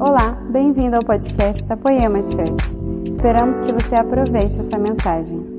Olá, 0.00 0.30
bem-vindo 0.52 0.94
ao 0.94 1.02
podcast 1.02 1.66
da 1.66 1.76
Poema 1.76 2.20
Church. 2.20 3.10
Esperamos 3.10 3.56
que 3.66 3.72
você 3.72 3.96
aproveite 3.96 4.60
essa 4.60 4.78
mensagem. 4.78 5.58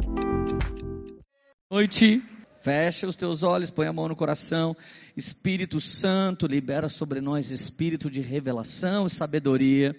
Noite, 1.69 2.23
fecha 2.61 3.05
os 3.05 3.17
teus 3.17 3.43
olhos, 3.43 3.69
põe 3.69 3.87
a 3.87 3.91
mão 3.91 4.07
no 4.07 4.15
coração. 4.15 4.73
Espírito 5.17 5.81
Santo, 5.81 6.47
libera 6.47 6.87
sobre 6.87 7.19
nós 7.19 7.51
espírito 7.51 8.09
de 8.09 8.21
revelação 8.21 9.07
e 9.07 9.09
sabedoria 9.09 9.93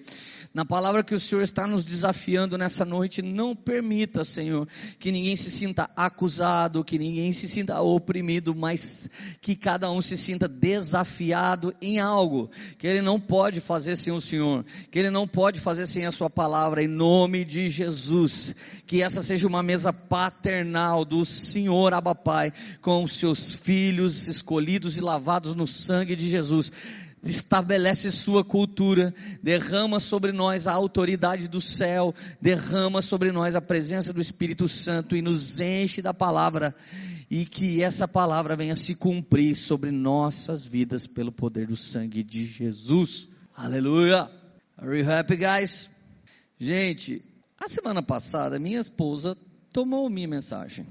na 0.52 0.64
palavra 0.64 1.04
que 1.04 1.14
o 1.14 1.20
Senhor 1.20 1.42
está 1.42 1.64
nos 1.64 1.84
desafiando 1.84 2.58
nessa 2.58 2.84
noite, 2.84 3.22
não 3.22 3.54
permita, 3.54 4.24
Senhor, 4.24 4.66
que 4.98 5.12
ninguém 5.12 5.36
se 5.36 5.48
sinta 5.48 5.88
acusado, 5.94 6.82
que 6.82 6.98
ninguém 6.98 7.32
se 7.32 7.46
sinta 7.46 7.80
oprimido, 7.80 8.52
mas 8.52 9.08
que 9.40 9.54
cada 9.54 9.88
um 9.92 10.02
se 10.02 10.16
sinta 10.16 10.48
desafiado 10.48 11.72
em 11.80 12.00
algo 12.00 12.50
que 12.78 12.86
ele 12.88 13.00
não 13.00 13.20
pode 13.20 13.60
fazer 13.60 13.94
sem 13.94 14.12
o 14.12 14.20
Senhor, 14.20 14.64
que 14.90 14.98
ele 14.98 15.10
não 15.10 15.26
pode 15.26 15.60
fazer 15.60 15.86
sem 15.86 16.04
a 16.04 16.10
Sua 16.10 16.28
palavra, 16.28 16.82
em 16.82 16.88
nome 16.88 17.44
de 17.44 17.68
Jesus. 17.68 18.56
Que 18.86 19.02
essa 19.02 19.22
seja 19.22 19.46
uma 19.46 19.62
mesa 19.62 19.92
paternal 19.92 21.04
do 21.04 21.24
Senhor 21.24 21.94
Abba 21.94 22.14
Pai, 22.14 22.52
com 22.82 23.04
os 23.04 23.16
seus 23.16 23.54
filhos 23.54 24.26
escolhidos 24.26 24.96
e 24.96 25.00
lavados 25.00 25.54
no 25.54 25.66
sangue 25.66 26.16
de 26.16 26.28
Jesus 26.28 26.72
estabelece 27.22 28.10
sua 28.10 28.44
cultura, 28.44 29.14
derrama 29.42 30.00
sobre 30.00 30.32
nós 30.32 30.66
a 30.66 30.72
autoridade 30.72 31.48
do 31.48 31.60
céu, 31.60 32.14
derrama 32.40 33.02
sobre 33.02 33.30
nós 33.30 33.54
a 33.54 33.60
presença 33.60 34.12
do 34.12 34.20
Espírito 34.20 34.66
Santo 34.66 35.14
e 35.14 35.22
nos 35.22 35.60
enche 35.60 36.00
da 36.00 36.14
palavra 36.14 36.74
e 37.30 37.44
que 37.44 37.82
essa 37.82 38.08
palavra 38.08 38.56
venha 38.56 38.74
se 38.74 38.94
cumprir 38.94 39.54
sobre 39.54 39.90
nossas 39.90 40.66
vidas 40.66 41.06
pelo 41.06 41.30
poder 41.30 41.66
do 41.66 41.76
sangue 41.76 42.22
de 42.22 42.44
Jesus. 42.44 43.28
Aleluia! 43.54 44.30
Are 44.76 44.98
you 44.98 45.08
happy, 45.08 45.36
guys? 45.36 45.90
Gente, 46.58 47.22
a 47.58 47.68
semana 47.68 48.02
passada 48.02 48.58
minha 48.58 48.80
esposa 48.80 49.36
tomou 49.72 50.08
minha 50.08 50.26
mensagem. 50.26 50.86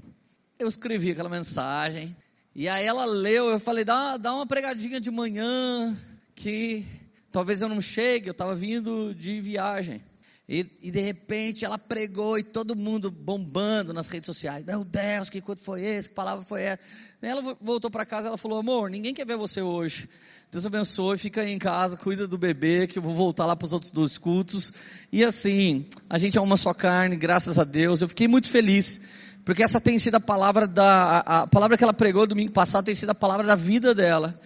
Eu 0.58 0.68
escrevi 0.68 1.10
aquela 1.10 1.28
mensagem 1.28 2.16
e 2.54 2.68
aí 2.68 2.86
ela 2.86 3.04
leu, 3.04 3.48
eu 3.48 3.60
falei, 3.60 3.84
dá, 3.84 4.16
dá 4.16 4.34
uma 4.34 4.46
pregadinha 4.46 5.00
de 5.00 5.10
manhã, 5.10 5.96
que 6.40 6.86
talvez 7.30 7.60
eu 7.60 7.68
não 7.68 7.82
chegue, 7.82 8.28
eu 8.28 8.32
estava 8.32 8.54
vindo 8.54 9.14
de 9.14 9.42
viagem. 9.42 10.02
E, 10.48 10.66
e, 10.82 10.90
de 10.90 11.00
repente 11.00 11.66
ela 11.66 11.78
pregou 11.78 12.38
e 12.38 12.42
todo 12.42 12.74
mundo 12.74 13.10
bombando 13.10 13.92
nas 13.92 14.08
redes 14.08 14.26
sociais. 14.26 14.64
Meu 14.64 14.82
Deus, 14.82 15.28
que 15.28 15.40
culto 15.40 15.60
foi 15.60 15.82
esse? 15.82 16.08
Que 16.08 16.14
palavra 16.14 16.42
foi 16.42 16.62
essa? 16.62 16.82
Ela 17.20 17.56
voltou 17.60 17.90
para 17.90 18.06
casa 18.06 18.26
ela 18.26 18.38
falou: 18.38 18.58
Amor, 18.58 18.88
ninguém 18.90 19.12
quer 19.12 19.26
ver 19.26 19.36
você 19.36 19.60
hoje. 19.60 20.08
Deus 20.50 20.64
abençoe, 20.64 21.18
fica 21.18 21.42
aí 21.42 21.52
em 21.52 21.58
casa, 21.58 21.96
cuida 21.96 22.26
do 22.26 22.38
bebê, 22.38 22.86
que 22.86 22.98
eu 22.98 23.02
vou 23.02 23.14
voltar 23.14 23.44
lá 23.44 23.54
para 23.54 23.66
os 23.66 23.72
outros 23.72 23.92
dois 23.92 24.16
cultos. 24.16 24.72
E 25.12 25.22
assim, 25.22 25.86
a 26.08 26.18
gente 26.18 26.38
é 26.38 26.40
uma 26.40 26.56
só 26.56 26.72
carne, 26.72 27.16
graças 27.16 27.58
a 27.58 27.64
Deus. 27.64 28.00
Eu 28.00 28.08
fiquei 28.08 28.26
muito 28.26 28.48
feliz, 28.48 29.02
porque 29.44 29.62
essa 29.62 29.78
tem 29.78 29.98
sido 29.98 30.14
a 30.14 30.20
palavra 30.20 30.66
da. 30.66 31.20
A, 31.20 31.40
a 31.42 31.46
palavra 31.46 31.76
que 31.76 31.84
ela 31.84 31.92
pregou 31.92 32.26
domingo 32.26 32.50
passado 32.50 32.86
tem 32.86 32.94
sido 32.94 33.10
a 33.10 33.14
palavra 33.14 33.46
da 33.46 33.54
vida 33.54 33.94
dela 33.94 34.40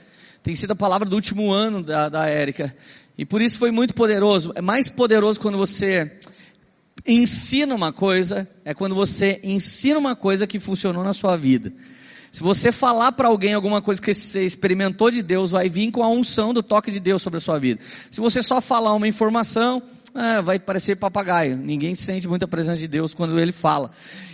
tem 0.45 0.55
sido 0.55 0.73
a 0.73 0.77
palavra 0.77 1.09
do 1.09 1.17
último 1.17 1.51
ano 1.51 1.83
da, 1.83 2.11
da 2.11 2.27
Érica. 2.27 2.77
E 3.17 3.25
por 3.25 3.41
isso 3.41 3.59
foi 3.59 3.71
muito 3.71 3.95
poderoso. 3.95 4.53
É 4.55 4.61
mais 4.61 4.91
poderoso 4.91 5.41
quando 5.41 5.57
você 5.57 6.19
ensina 7.07 7.75
uma 7.75 7.95
coisa, 7.95 8.47
é 8.63 8.75
quando 8.75 8.95
você 8.95 9.41
ensina 9.43 9.99
uma 9.99 10.15
coisa 10.15 10.47
que 10.47 10.61
funcionou 10.61 11.03
na 11.03 11.15
sua 11.15 11.35
vida. 11.39 11.73
Se 12.31 12.43
você 12.43 12.71
falar 12.71 13.13
para 13.13 13.29
alguém 13.29 13.55
alguma 13.55 13.81
coisa 13.81 14.03
que 14.03 14.13
você 14.13 14.45
experimentou 14.45 15.11
de 15.11 15.23
Deus, 15.23 15.51
vai 15.51 15.71
vir 15.71 15.91
com 15.91 16.03
a 16.03 16.09
unção 16.09 16.53
do 16.53 16.63
toque 16.63 16.91
de 16.91 17.01
Deus 17.01 17.23
sobre 17.23 17.39
a 17.39 17.41
sua 17.41 17.59
vida. 17.59 17.81
Se 18.11 18.21
você 18.21 18.43
só 18.43 18.61
falar 18.61 18.93
uma 18.93 19.09
informação, 19.09 19.83
é, 20.15 20.43
vai 20.43 20.59
parecer 20.59 20.97
papagaio. 20.97 21.57
Ninguém 21.57 21.95
sente 21.95 22.29
muita 22.29 22.47
presença 22.47 22.77
de 22.77 22.89
Deus 22.89 23.15
quando 23.15 23.41
ele 23.41 23.53
fala. 23.53 23.91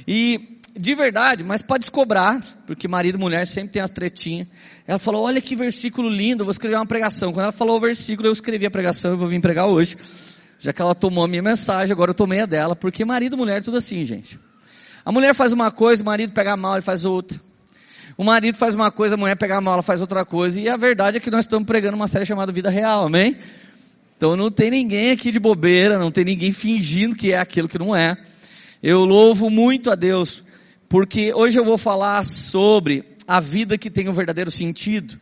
E 0.09 0.60
de 0.77 0.95
verdade, 0.95 1.43
mas 1.43 1.63
para 1.63 1.79
descobrar, 1.79 2.41
porque 2.67 2.87
marido 2.87 3.17
e 3.17 3.19
mulher 3.19 3.47
sempre 3.47 3.73
tem 3.73 3.83
as 3.83 3.91
tretinhas. 3.91 4.47
Ela 4.87 4.99
falou: 4.99 5.25
Olha 5.25 5.41
que 5.41 5.57
versículo 5.57 6.09
lindo, 6.09 6.45
vou 6.45 6.53
escrever 6.53 6.77
uma 6.77 6.87
pregação. 6.87 7.33
Quando 7.33 7.45
ela 7.45 7.53
falou 7.53 7.77
o 7.77 7.81
versículo, 7.81 8.29
eu 8.29 8.33
escrevi 8.33 8.67
a 8.67 8.71
pregação 8.71 9.13
e 9.13 9.17
vou 9.17 9.29
vir 9.29 9.41
pregar 9.41 9.67
hoje. 9.67 9.97
Já 10.59 10.73
que 10.73 10.81
ela 10.81 10.95
tomou 10.95 11.25
a 11.25 11.29
minha 11.29 11.43
mensagem, 11.43 11.93
agora 11.93 12.11
eu 12.11 12.15
tomei 12.15 12.41
a 12.41 12.47
dela, 12.47 12.77
porque 12.77 13.05
marido 13.05 13.35
e 13.35 13.39
mulher 13.39 13.59
é 13.59 13.63
tudo 13.63 13.79
assim, 13.79 14.05
gente. 14.05 14.39
A 15.05 15.11
mulher 15.11 15.35
faz 15.35 15.53
uma 15.53 15.71
coisa, 15.71 16.03
o 16.03 16.07
marido 16.07 16.33
pega 16.33 16.57
mal, 16.57 16.75
ele 16.75 16.83
faz 16.83 17.05
outra. 17.05 17.41
O 18.17 18.23
marido 18.23 18.57
faz 18.57 18.75
uma 18.75 18.91
coisa, 18.91 19.15
a 19.15 19.19
mulher 19.19 19.35
pega 19.37 19.61
mal, 19.61 19.75
ela 19.75 19.83
faz 19.83 20.03
outra 20.03 20.25
coisa. 20.25 20.61
E 20.61 20.69
a 20.69 20.77
verdade 20.77 21.17
é 21.17 21.21
que 21.21 21.31
nós 21.31 21.47
estamos 21.47 21.67
pregando 21.67 21.97
uma 21.97 22.07
série 22.07 22.27
chamada 22.27 22.53
Vida 22.53 22.69
Real, 22.69 23.07
amém? 23.07 23.37
Então 24.17 24.37
não 24.37 24.51
tem 24.51 24.71
ninguém 24.71 25.13
aqui 25.13 25.33
de 25.33 25.41
bobeira, 25.41 25.99
não 25.99 26.11
tem 26.11 26.25
ninguém 26.25 26.53
fingindo 26.53 27.17
que 27.17 27.33
é 27.33 27.39
aquilo 27.39 27.67
que 27.67 27.79
não 27.79 27.97
é. 27.97 28.19
Eu 28.83 29.07
louvo 29.07 29.49
muito 29.49 29.91
a 29.91 29.95
Deus 29.95 30.45
porque 30.91 31.33
hoje 31.33 31.57
eu 31.57 31.65
vou 31.65 31.79
falar 31.79 32.25
sobre 32.25 33.05
a 33.25 33.39
vida 33.39 33.79
que 33.79 33.89
tem 33.89 34.09
um 34.09 34.13
verdadeiro 34.13 34.51
sentido. 34.51 35.21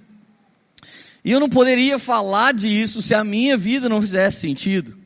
E 1.23 1.31
eu 1.31 1.39
não 1.39 1.49
poderia 1.49 1.99
falar 1.99 2.55
disso 2.55 3.03
se 3.03 3.15
a 3.15 3.23
minha 3.23 3.55
vida 3.55 3.87
não 3.87 4.01
fizesse 4.01 4.41
sentido. 4.41 4.97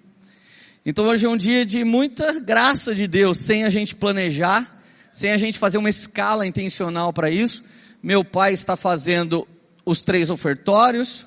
Então 0.87 1.07
hoje 1.07 1.27
é 1.27 1.29
um 1.29 1.37
dia 1.37 1.67
de 1.67 1.83
muita 1.83 2.39
graça 2.39 2.95
de 2.95 3.09
Deus, 3.09 3.39
sem 3.39 3.65
a 3.65 3.71
gente 3.71 3.97
planejar, 3.97 4.81
sem 5.11 5.33
a 5.33 5.37
gente 5.37 5.59
fazer 5.59 5.79
uma 5.79 5.91
escala 5.91 6.47
intencional 6.47 7.13
para 7.13 7.29
isso. 7.29 7.65
Meu 8.01 8.25
pai 8.25 8.53
está 8.53 8.77
fazendo 8.77 9.49
os 9.85 10.01
três 10.01 10.31
ofertórios, 10.31 11.27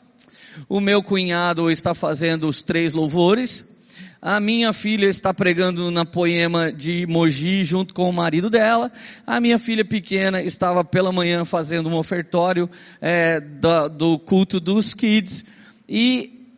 o 0.69 0.79
meu 0.79 1.03
cunhado 1.03 1.69
está 1.69 1.93
fazendo 1.93 2.47
os 2.47 2.63
três 2.63 2.93
louvores, 2.93 3.74
a 4.27 4.39
minha 4.39 4.73
filha 4.73 5.05
está 5.05 5.31
pregando 5.31 5.91
na 5.91 6.03
poema 6.03 6.71
de 6.73 7.05
Mogi 7.05 7.63
junto 7.63 7.93
com 7.93 8.09
o 8.09 8.11
marido 8.11 8.49
dela. 8.49 8.91
A 9.23 9.39
minha 9.39 9.59
filha 9.59 9.85
pequena 9.85 10.41
estava 10.41 10.83
pela 10.83 11.11
manhã 11.11 11.45
fazendo 11.45 11.89
um 11.89 11.95
ofertório 11.95 12.67
é, 12.99 13.39
do, 13.39 13.87
do 13.87 14.17
culto 14.17 14.59
dos 14.59 14.95
kids. 14.95 15.45
E 15.87 16.49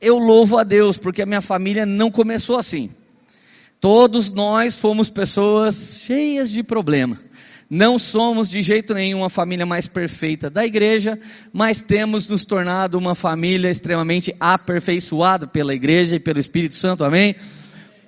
eu 0.00 0.16
louvo 0.16 0.58
a 0.58 0.62
Deus 0.62 0.96
porque 0.96 1.20
a 1.20 1.26
minha 1.26 1.40
família 1.40 1.84
não 1.84 2.08
começou 2.08 2.56
assim. 2.56 2.88
Todos 3.80 4.30
nós 4.30 4.76
fomos 4.76 5.10
pessoas 5.10 6.02
cheias 6.06 6.48
de 6.52 6.62
problema. 6.62 7.18
Não 7.70 7.98
somos 7.98 8.48
de 8.48 8.62
jeito 8.62 8.94
nenhum 8.94 9.22
a 9.22 9.28
família 9.28 9.66
mais 9.66 9.86
perfeita 9.86 10.48
da 10.48 10.64
igreja, 10.64 11.18
mas 11.52 11.82
temos 11.82 12.26
nos 12.26 12.46
tornado 12.46 12.96
uma 12.96 13.14
família 13.14 13.70
extremamente 13.70 14.34
aperfeiçoada 14.40 15.46
pela 15.46 15.74
igreja 15.74 16.16
e 16.16 16.20
pelo 16.20 16.38
Espírito 16.38 16.76
Santo, 16.76 17.04
amém? 17.04 17.36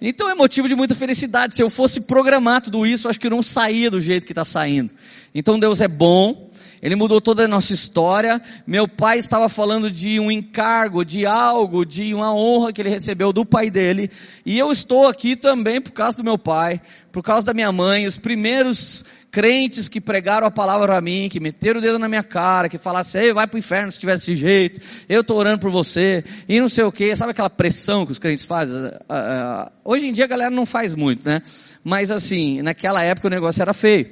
Então 0.00 0.30
é 0.30 0.34
motivo 0.34 0.66
de 0.66 0.74
muita 0.74 0.94
felicidade. 0.94 1.54
Se 1.54 1.62
eu 1.62 1.68
fosse 1.68 2.00
programar 2.00 2.62
tudo 2.62 2.86
isso, 2.86 3.06
acho 3.06 3.20
que 3.20 3.28
não 3.28 3.42
saía 3.42 3.90
do 3.90 4.00
jeito 4.00 4.24
que 4.24 4.32
está 4.32 4.46
saindo. 4.46 4.94
Então 5.34 5.58
Deus 5.58 5.82
é 5.82 5.88
bom, 5.88 6.50
Ele 6.80 6.96
mudou 6.96 7.20
toda 7.20 7.44
a 7.44 7.48
nossa 7.48 7.74
história. 7.74 8.40
Meu 8.66 8.88
pai 8.88 9.18
estava 9.18 9.46
falando 9.46 9.90
de 9.90 10.18
um 10.18 10.30
encargo, 10.30 11.04
de 11.04 11.26
algo, 11.26 11.84
de 11.84 12.14
uma 12.14 12.34
honra 12.34 12.72
que 12.72 12.80
ele 12.80 12.88
recebeu 12.88 13.30
do 13.30 13.44
pai 13.44 13.70
dele. 13.70 14.10
E 14.46 14.58
eu 14.58 14.72
estou 14.72 15.06
aqui 15.06 15.36
também 15.36 15.82
por 15.82 15.92
causa 15.92 16.16
do 16.16 16.24
meu 16.24 16.38
pai, 16.38 16.80
por 17.12 17.22
causa 17.22 17.44
da 17.44 17.52
minha 17.52 17.70
mãe. 17.70 18.06
Os 18.06 18.16
primeiros 18.16 19.04
crentes 19.30 19.88
que 19.88 20.00
pregaram 20.00 20.46
a 20.46 20.50
palavra 20.50 20.96
a 20.96 21.00
mim, 21.00 21.28
que 21.30 21.38
meteram 21.38 21.78
o 21.78 21.82
dedo 21.82 21.98
na 21.98 22.08
minha 22.08 22.22
cara, 22.22 22.68
que 22.68 22.78
falassem, 22.78 23.22
ei, 23.22 23.32
vai 23.32 23.46
para 23.46 23.56
o 23.56 23.58
inferno 23.58 23.92
se 23.92 23.98
tiver 23.98 24.14
desse 24.14 24.34
jeito, 24.34 24.80
eu 25.08 25.20
estou 25.20 25.36
orando 25.36 25.60
por 25.60 25.70
você, 25.70 26.24
e 26.48 26.60
não 26.60 26.68
sei 26.68 26.84
o 26.84 26.92
que, 26.92 27.14
sabe 27.14 27.30
aquela 27.30 27.50
pressão 27.50 28.04
que 28.04 28.12
os 28.12 28.18
crentes 28.18 28.44
fazem? 28.44 28.76
Uh, 28.76 28.88
uh, 28.88 29.70
hoje 29.84 30.06
em 30.06 30.12
dia 30.12 30.24
a 30.24 30.28
galera 30.28 30.50
não 30.50 30.66
faz 30.66 30.94
muito, 30.94 31.24
né? 31.24 31.42
Mas 31.84 32.10
assim, 32.10 32.60
naquela 32.62 33.02
época 33.02 33.28
o 33.28 33.30
negócio 33.30 33.62
era 33.62 33.72
feio. 33.72 34.10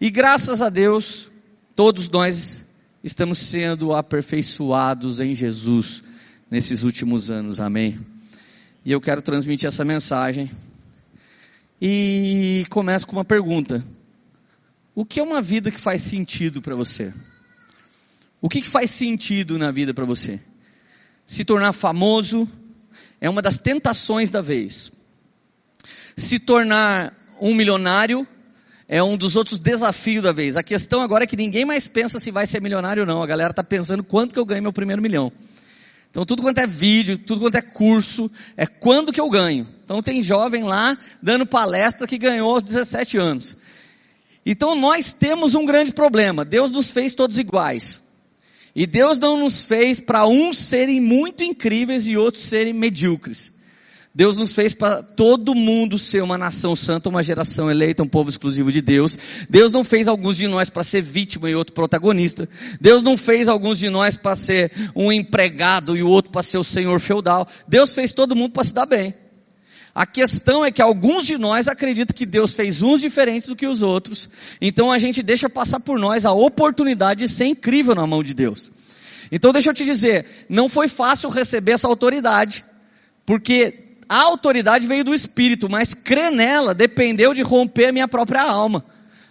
E 0.00 0.08
graças 0.08 0.62
a 0.62 0.70
Deus, 0.70 1.30
todos 1.74 2.08
nós 2.08 2.66
estamos 3.02 3.38
sendo 3.38 3.94
aperfeiçoados 3.94 5.20
em 5.20 5.34
Jesus 5.34 6.04
nesses 6.50 6.82
últimos 6.82 7.30
anos, 7.30 7.60
amém? 7.60 7.98
E 8.84 8.92
eu 8.92 9.00
quero 9.00 9.20
transmitir 9.20 9.66
essa 9.66 9.84
mensagem. 9.84 10.50
E 11.80 12.64
começo 12.70 13.06
com 13.06 13.12
uma 13.12 13.24
pergunta. 13.24 13.84
O 14.94 15.04
que 15.04 15.20
é 15.20 15.22
uma 15.22 15.40
vida 15.40 15.70
que 15.70 15.80
faz 15.80 16.02
sentido 16.02 16.60
para 16.60 16.74
você? 16.74 17.12
O 18.40 18.48
que, 18.48 18.60
que 18.60 18.68
faz 18.68 18.90
sentido 18.90 19.58
na 19.58 19.70
vida 19.70 19.94
para 19.94 20.04
você? 20.04 20.40
Se 21.26 21.44
tornar 21.44 21.72
famoso 21.72 22.48
é 23.20 23.28
uma 23.28 23.42
das 23.42 23.58
tentações 23.58 24.30
da 24.30 24.40
vez. 24.40 24.90
Se 26.16 26.38
tornar 26.38 27.14
um 27.40 27.54
milionário 27.54 28.26
é 28.88 29.00
um 29.00 29.16
dos 29.16 29.36
outros 29.36 29.60
desafios 29.60 30.24
da 30.24 30.32
vez. 30.32 30.56
A 30.56 30.64
questão 30.64 31.00
agora 31.00 31.22
é 31.22 31.26
que 31.26 31.36
ninguém 31.36 31.64
mais 31.64 31.86
pensa 31.86 32.18
se 32.18 32.32
vai 32.32 32.44
ser 32.44 32.60
milionário 32.60 33.02
ou 33.02 33.06
não. 33.06 33.22
A 33.22 33.26
galera 33.26 33.52
está 33.52 33.62
pensando 33.62 34.02
quanto 34.02 34.32
que 34.32 34.38
eu 34.38 34.44
ganho 34.44 34.62
meu 34.62 34.72
primeiro 34.72 35.00
milhão. 35.00 35.32
Então 36.10 36.26
tudo 36.26 36.42
quanto 36.42 36.58
é 36.58 36.66
vídeo, 36.66 37.16
tudo 37.16 37.42
quanto 37.42 37.54
é 37.54 37.62
curso, 37.62 38.28
é 38.56 38.66
quando 38.66 39.12
que 39.12 39.20
eu 39.20 39.30
ganho. 39.30 39.64
Então 39.84 40.02
tem 40.02 40.20
jovem 40.20 40.64
lá 40.64 40.98
dando 41.22 41.46
palestra 41.46 42.06
que 42.06 42.18
ganhou 42.18 42.52
aos 42.52 42.64
17 42.64 43.16
anos. 43.16 43.56
Então 44.44 44.74
nós 44.74 45.12
temos 45.12 45.54
um 45.54 45.64
grande 45.64 45.92
problema. 45.92 46.44
Deus 46.44 46.70
nos 46.70 46.90
fez 46.90 47.14
todos 47.14 47.38
iguais. 47.38 48.02
E 48.74 48.86
Deus 48.86 49.18
não 49.18 49.36
nos 49.36 49.64
fez 49.64 50.00
para 50.00 50.26
uns 50.26 50.56
serem 50.56 51.00
muito 51.00 51.42
incríveis 51.42 52.06
e 52.06 52.16
outros 52.16 52.44
serem 52.44 52.72
medíocres. 52.72 53.52
Deus 54.12 54.36
nos 54.36 54.54
fez 54.54 54.74
para 54.74 55.02
todo 55.02 55.54
mundo 55.54 55.96
ser 55.96 56.20
uma 56.20 56.36
nação 56.36 56.74
santa, 56.74 57.08
uma 57.08 57.22
geração 57.22 57.70
eleita, 57.70 58.02
um 58.02 58.08
povo 58.08 58.28
exclusivo 58.28 58.72
de 58.72 58.80
Deus. 58.80 59.16
Deus 59.48 59.70
não 59.70 59.84
fez 59.84 60.08
alguns 60.08 60.36
de 60.36 60.48
nós 60.48 60.68
para 60.68 60.82
ser 60.82 61.00
vítima 61.00 61.48
e 61.48 61.54
outro 61.54 61.72
protagonista. 61.72 62.48
Deus 62.80 63.04
não 63.04 63.16
fez 63.16 63.46
alguns 63.46 63.78
de 63.78 63.88
nós 63.88 64.16
para 64.16 64.34
ser 64.34 64.72
um 64.96 65.12
empregado 65.12 65.96
e 65.96 66.02
o 66.02 66.08
outro 66.08 66.32
para 66.32 66.42
ser 66.42 66.58
o 66.58 66.64
senhor 66.64 66.98
feudal. 66.98 67.46
Deus 67.68 67.94
fez 67.94 68.12
todo 68.12 68.34
mundo 68.34 68.50
para 68.50 68.64
se 68.64 68.74
dar 68.74 68.86
bem. 68.86 69.14
A 69.94 70.06
questão 70.06 70.64
é 70.64 70.70
que 70.70 70.80
alguns 70.80 71.26
de 71.26 71.36
nós 71.36 71.66
acreditam 71.66 72.16
que 72.16 72.24
Deus 72.24 72.52
fez 72.52 72.80
uns 72.80 73.00
diferentes 73.00 73.48
do 73.48 73.56
que 73.56 73.66
os 73.66 73.82
outros. 73.82 74.28
Então 74.60 74.92
a 74.92 74.98
gente 74.98 75.22
deixa 75.22 75.48
passar 75.50 75.80
por 75.80 75.98
nós 75.98 76.24
a 76.24 76.32
oportunidade 76.32 77.20
de 77.20 77.28
ser 77.28 77.46
incrível 77.46 77.94
na 77.94 78.06
mão 78.06 78.22
de 78.22 78.32
Deus. 78.32 78.70
Então 79.32 79.52
deixa 79.52 79.70
eu 79.70 79.74
te 79.74 79.84
dizer, 79.84 80.46
não 80.48 80.68
foi 80.68 80.88
fácil 80.88 81.28
receber 81.30 81.72
essa 81.72 81.88
autoridade, 81.88 82.64
porque 83.26 83.96
a 84.08 84.22
autoridade 84.22 84.86
veio 84.86 85.04
do 85.04 85.14
Espírito, 85.14 85.68
mas 85.68 85.94
crer 85.94 86.32
nela 86.32 86.74
dependeu 86.74 87.32
de 87.32 87.42
romper 87.42 87.86
a 87.86 87.92
minha 87.92 88.08
própria 88.08 88.42
alma. 88.42 88.84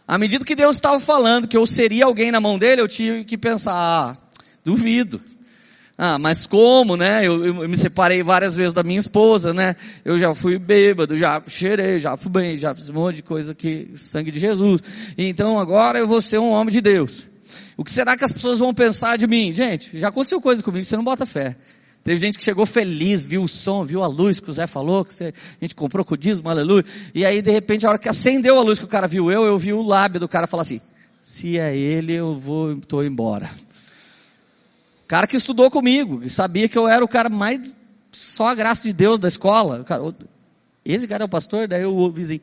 À 0.08 0.18
medida 0.18 0.46
que 0.46 0.56
Deus 0.56 0.76
estava 0.76 1.00
falando 1.00 1.48
que 1.48 1.58
eu 1.58 1.66
seria 1.66 2.06
alguém 2.06 2.32
na 2.32 2.40
mão 2.40 2.58
dele, 2.58 2.82
eu 2.82 2.88
tive 2.88 3.24
que 3.24 3.38
pensar, 3.38 3.74
ah, 3.74 4.18
duvido. 4.64 5.22
Ah, 6.02 6.18
mas 6.18 6.48
como, 6.48 6.96
né? 6.96 7.28
Eu, 7.28 7.46
eu, 7.46 7.68
me 7.68 7.76
separei 7.76 8.24
várias 8.24 8.56
vezes 8.56 8.72
da 8.72 8.84
minha 8.84 9.02
esposa, 9.02 9.54
né? 9.54 9.76
Eu 10.06 10.18
já 10.18 10.34
fui 10.34 10.58
bêbado, 10.58 11.18
já 11.18 11.44
cheirei, 11.46 12.00
já 12.00 12.16
fui 12.16 12.32
bem, 12.32 12.58
já 12.58 12.74
fiz 12.74 12.90
um 12.90 12.94
monte 12.94 13.18
de 13.18 13.24
coisa 13.24 13.54
que 13.54 13.90
sangue 13.96 14.32
de 14.32 14.40
Jesus. 14.40 14.82
Então 15.18 15.60
agora 15.60 16.00
eu 16.00 16.08
vou 16.08 16.22
ser 16.22 16.38
um 16.38 16.52
homem 16.52 16.72
de 16.72 16.80
Deus. 16.80 17.28
O 17.76 17.84
que 17.84 17.92
será 17.92 18.16
que 18.16 18.24
as 18.24 18.32
pessoas 18.32 18.60
vão 18.60 18.74
pensar 18.74 19.18
de 19.18 19.28
mim? 19.28 19.54
Gente, 19.54 19.98
já 20.00 20.08
aconteceu 20.08 20.40
coisa 20.40 20.64
comigo, 20.64 20.86
você 20.86 20.96
não 20.96 21.04
bota 21.04 21.26
fé. 21.26 21.58
Teve 22.02 22.18
gente 22.18 22.38
que 22.38 22.46
chegou 22.46 22.66
feliz, 22.66 23.26
viu 23.26 23.44
o 23.44 23.48
som, 23.50 23.84
viu 23.84 24.02
a 24.02 24.08
luz 24.08 24.40
que 24.40 24.50
o 24.50 24.54
Zé 24.54 24.68
falou, 24.68 25.04
que 25.04 25.22
a 25.22 25.34
gente 25.60 25.76
comprou 25.76 26.06
com 26.06 26.14
o 26.14 26.18
dízimo, 26.18 26.50
aleluia. 26.50 26.86
E 27.14 27.26
aí, 27.26 27.42
de 27.42 27.52
repente, 27.52 27.86
a 27.86 27.90
hora 27.90 28.00
que 28.00 28.08
acendeu 28.08 28.58
a 28.58 28.64
luz 28.64 28.80
que 28.80 28.86
o 28.86 28.88
cara 28.88 29.06
viu 29.06 29.30
eu, 29.30 29.44
eu 29.44 29.60
vi 29.60 29.74
o 29.74 29.82
lábio 29.82 30.18
do 30.18 30.30
cara 30.30 30.48
falar 30.48 30.62
assim, 30.62 30.80
se 31.20 31.60
é 31.60 31.76
ele, 31.76 32.14
eu 32.14 32.40
vou, 32.40 32.72
estou 32.72 33.04
embora. 33.04 33.50
Cara 35.10 35.26
que 35.26 35.36
estudou 35.36 35.72
comigo, 35.72 36.20
que 36.20 36.30
sabia 36.30 36.70
que 36.70 36.78
eu 36.78 36.88
era 36.88 37.04
o 37.04 37.08
cara 37.08 37.30
mais, 37.30 37.76
só 38.12 38.46
a 38.46 38.54
graça 38.54 38.84
de 38.84 38.94
Deus 38.94 39.20
da 39.20 39.28
escola. 39.28 39.84
Cara, 39.84 40.16
esse 40.86 41.08
cara 41.08 41.24
é 41.24 41.26
o 41.26 41.30
pastor? 41.30 41.68
Daí 41.68 41.84
o 41.84 42.12
vizinho. 42.12 42.42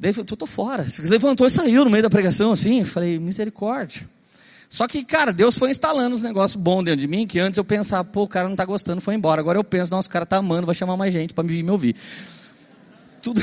Daí 0.00 0.14
eu 0.16 0.24
tô, 0.24 0.34
tô 0.34 0.46
fora. 0.46 0.86
Levantou 1.00 1.46
e 1.46 1.50
saiu 1.50 1.84
no 1.84 1.90
meio 1.90 2.02
da 2.02 2.08
pregação 2.08 2.50
assim. 2.50 2.80
Eu 2.80 2.86
falei, 2.86 3.18
misericórdia. 3.18 4.08
Só 4.70 4.88
que, 4.88 5.04
cara, 5.04 5.34
Deus 5.34 5.58
foi 5.58 5.68
instalando 5.68 6.16
uns 6.16 6.22
negócios 6.22 6.60
bons 6.60 6.84
dentro 6.84 7.00
de 7.00 7.08
mim, 7.08 7.26
que 7.26 7.38
antes 7.38 7.58
eu 7.58 7.64
pensava, 7.64 8.02
pô, 8.02 8.22
o 8.22 8.28
cara 8.28 8.46
não 8.46 8.54
está 8.54 8.64
gostando, 8.64 9.02
foi 9.02 9.14
embora. 9.14 9.38
Agora 9.38 9.58
eu 9.58 9.64
penso, 9.64 9.92
nossa, 9.92 10.08
o 10.08 10.10
cara 10.10 10.22
está 10.22 10.38
amando, 10.38 10.64
vai 10.64 10.74
chamar 10.74 10.96
mais 10.96 11.12
gente 11.12 11.34
para 11.34 11.44
me, 11.44 11.62
me 11.62 11.70
ouvir. 11.70 11.94
Tudo, 13.20 13.42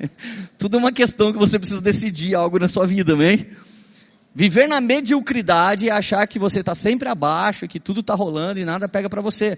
tudo 0.56 0.78
é 0.78 0.80
uma 0.80 0.92
questão 0.92 1.30
que 1.30 1.38
você 1.38 1.58
precisa 1.58 1.82
decidir 1.82 2.34
algo 2.34 2.58
na 2.58 2.66
sua 2.66 2.86
vida, 2.86 3.12
amém? 3.12 3.46
Viver 4.34 4.68
na 4.68 4.80
mediocridade 4.80 5.86
e 5.86 5.90
achar 5.90 6.26
que 6.26 6.38
você 6.38 6.60
está 6.60 6.74
sempre 6.74 7.08
abaixo, 7.08 7.68
que 7.68 7.78
tudo 7.78 8.00
está 8.00 8.14
rolando 8.14 8.58
e 8.58 8.64
nada 8.64 8.88
pega 8.88 9.08
para 9.08 9.20
você. 9.20 9.56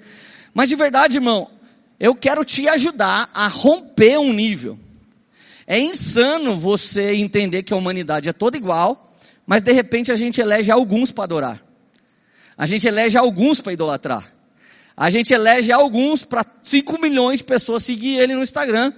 Mas 0.52 0.68
de 0.68 0.76
verdade, 0.76 1.16
irmão, 1.16 1.50
eu 1.98 2.14
quero 2.14 2.44
te 2.44 2.68
ajudar 2.68 3.30
a 3.32 3.48
romper 3.48 4.18
um 4.18 4.32
nível. 4.32 4.78
É 5.66 5.78
insano 5.80 6.56
você 6.56 7.14
entender 7.14 7.62
que 7.62 7.72
a 7.72 7.76
humanidade 7.76 8.28
é 8.28 8.32
toda 8.32 8.56
igual, 8.56 9.14
mas 9.46 9.62
de 9.62 9.72
repente 9.72 10.12
a 10.12 10.16
gente 10.16 10.40
elege 10.40 10.70
alguns 10.70 11.10
para 11.10 11.24
adorar. 11.24 11.62
A 12.56 12.66
gente 12.66 12.86
elege 12.86 13.16
alguns 13.16 13.60
para 13.60 13.72
idolatrar. 13.72 14.32
A 14.96 15.10
gente 15.10 15.32
elege 15.32 15.72
alguns 15.72 16.24
para 16.24 16.44
5 16.60 17.00
milhões 17.00 17.38
de 17.38 17.44
pessoas 17.44 17.82
seguir 17.82 18.18
ele 18.18 18.34
no 18.34 18.42
Instagram. 18.42 18.92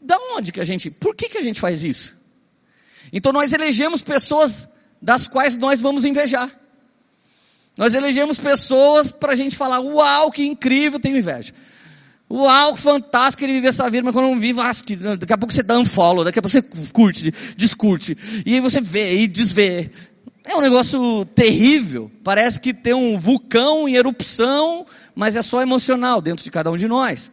Da 0.00 0.18
onde 0.36 0.52
que 0.52 0.60
a 0.60 0.64
gente, 0.64 0.90
por 0.90 1.14
que 1.14 1.28
que 1.28 1.38
a 1.38 1.42
gente 1.42 1.60
faz 1.60 1.84
isso? 1.84 2.16
Então 3.12 3.32
nós 3.32 3.52
elegemos 3.52 4.02
pessoas 4.02 4.68
das 5.00 5.26
quais 5.26 5.56
nós 5.56 5.80
vamos 5.80 6.04
invejar. 6.04 6.50
Nós 7.76 7.94
elegemos 7.94 8.38
pessoas 8.38 9.10
para 9.10 9.32
a 9.32 9.34
gente 9.34 9.56
falar, 9.56 9.80
uau, 9.80 10.30
que 10.30 10.46
incrível, 10.46 11.00
tenho 11.00 11.18
inveja. 11.18 11.52
Uau, 12.30 12.76
fantástico 12.76 13.44
ele 13.44 13.54
viver 13.54 13.68
essa 13.68 13.88
vida, 13.90 14.04
mas 14.04 14.14
quando 14.14 14.26
não 14.26 14.38
vive, 14.38 14.60
daqui 15.18 15.32
a 15.32 15.38
pouco 15.38 15.52
você 15.52 15.62
dá 15.62 15.78
um 15.78 15.84
follow, 15.84 16.24
daqui 16.24 16.38
a 16.38 16.42
pouco 16.42 16.52
você 16.52 16.62
curte, 16.92 17.32
discute, 17.56 18.16
e 18.46 18.54
aí 18.54 18.60
você 18.60 18.80
vê 18.80 19.20
e 19.20 19.28
desvê. 19.28 19.90
É 20.44 20.56
um 20.56 20.60
negócio 20.60 21.24
terrível. 21.26 22.10
Parece 22.22 22.60
que 22.60 22.74
tem 22.74 22.92
um 22.92 23.18
vulcão 23.18 23.88
em 23.88 23.94
erupção, 23.94 24.86
mas 25.14 25.36
é 25.36 25.42
só 25.42 25.62
emocional 25.62 26.20
dentro 26.20 26.44
de 26.44 26.50
cada 26.50 26.70
um 26.70 26.76
de 26.76 26.86
nós. 26.86 27.30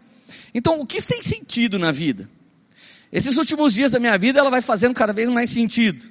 Então, 0.53 0.79
o 0.79 0.85
que 0.85 1.01
tem 1.01 1.21
sentido 1.21 1.77
na 1.77 1.91
vida? 1.91 2.29
Esses 3.11 3.35
últimos 3.37 3.73
dias 3.73 3.91
da 3.91 3.99
minha 3.99 4.17
vida, 4.17 4.39
ela 4.39 4.49
vai 4.49 4.61
fazendo 4.61 4.93
cada 4.93 5.11
vez 5.11 5.27
mais 5.29 5.49
sentido. 5.49 6.01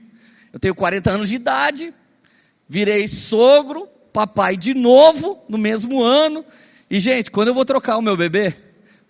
Eu 0.53 0.59
tenho 0.59 0.75
40 0.75 1.11
anos 1.11 1.29
de 1.29 1.37
idade, 1.37 1.95
virei 2.69 3.09
sogro, 3.09 3.89
papai 4.13 4.57
de 4.57 4.75
novo, 4.75 5.39
no 5.49 5.57
mesmo 5.57 6.03
ano. 6.03 6.45
E, 6.91 6.99
gente, 6.99 7.31
quando 7.31 7.49
eu 7.49 7.55
vou 7.55 7.65
trocar 7.65 7.97
o 7.97 8.03
meu 8.03 8.17
bebê, 8.17 8.55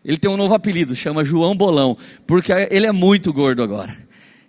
ele 0.05 0.17
tem 0.19 0.31
um 0.31 0.37
novo 0.37 0.55
apelido, 0.55 0.95
chama 0.95 1.25
João 1.25 1.57
Bolão, 1.57 1.97
porque 2.27 2.53
ele 2.71 2.87
é 2.87 2.93
muito 2.93 3.33
gordo 3.33 3.63
agora. 3.63 3.97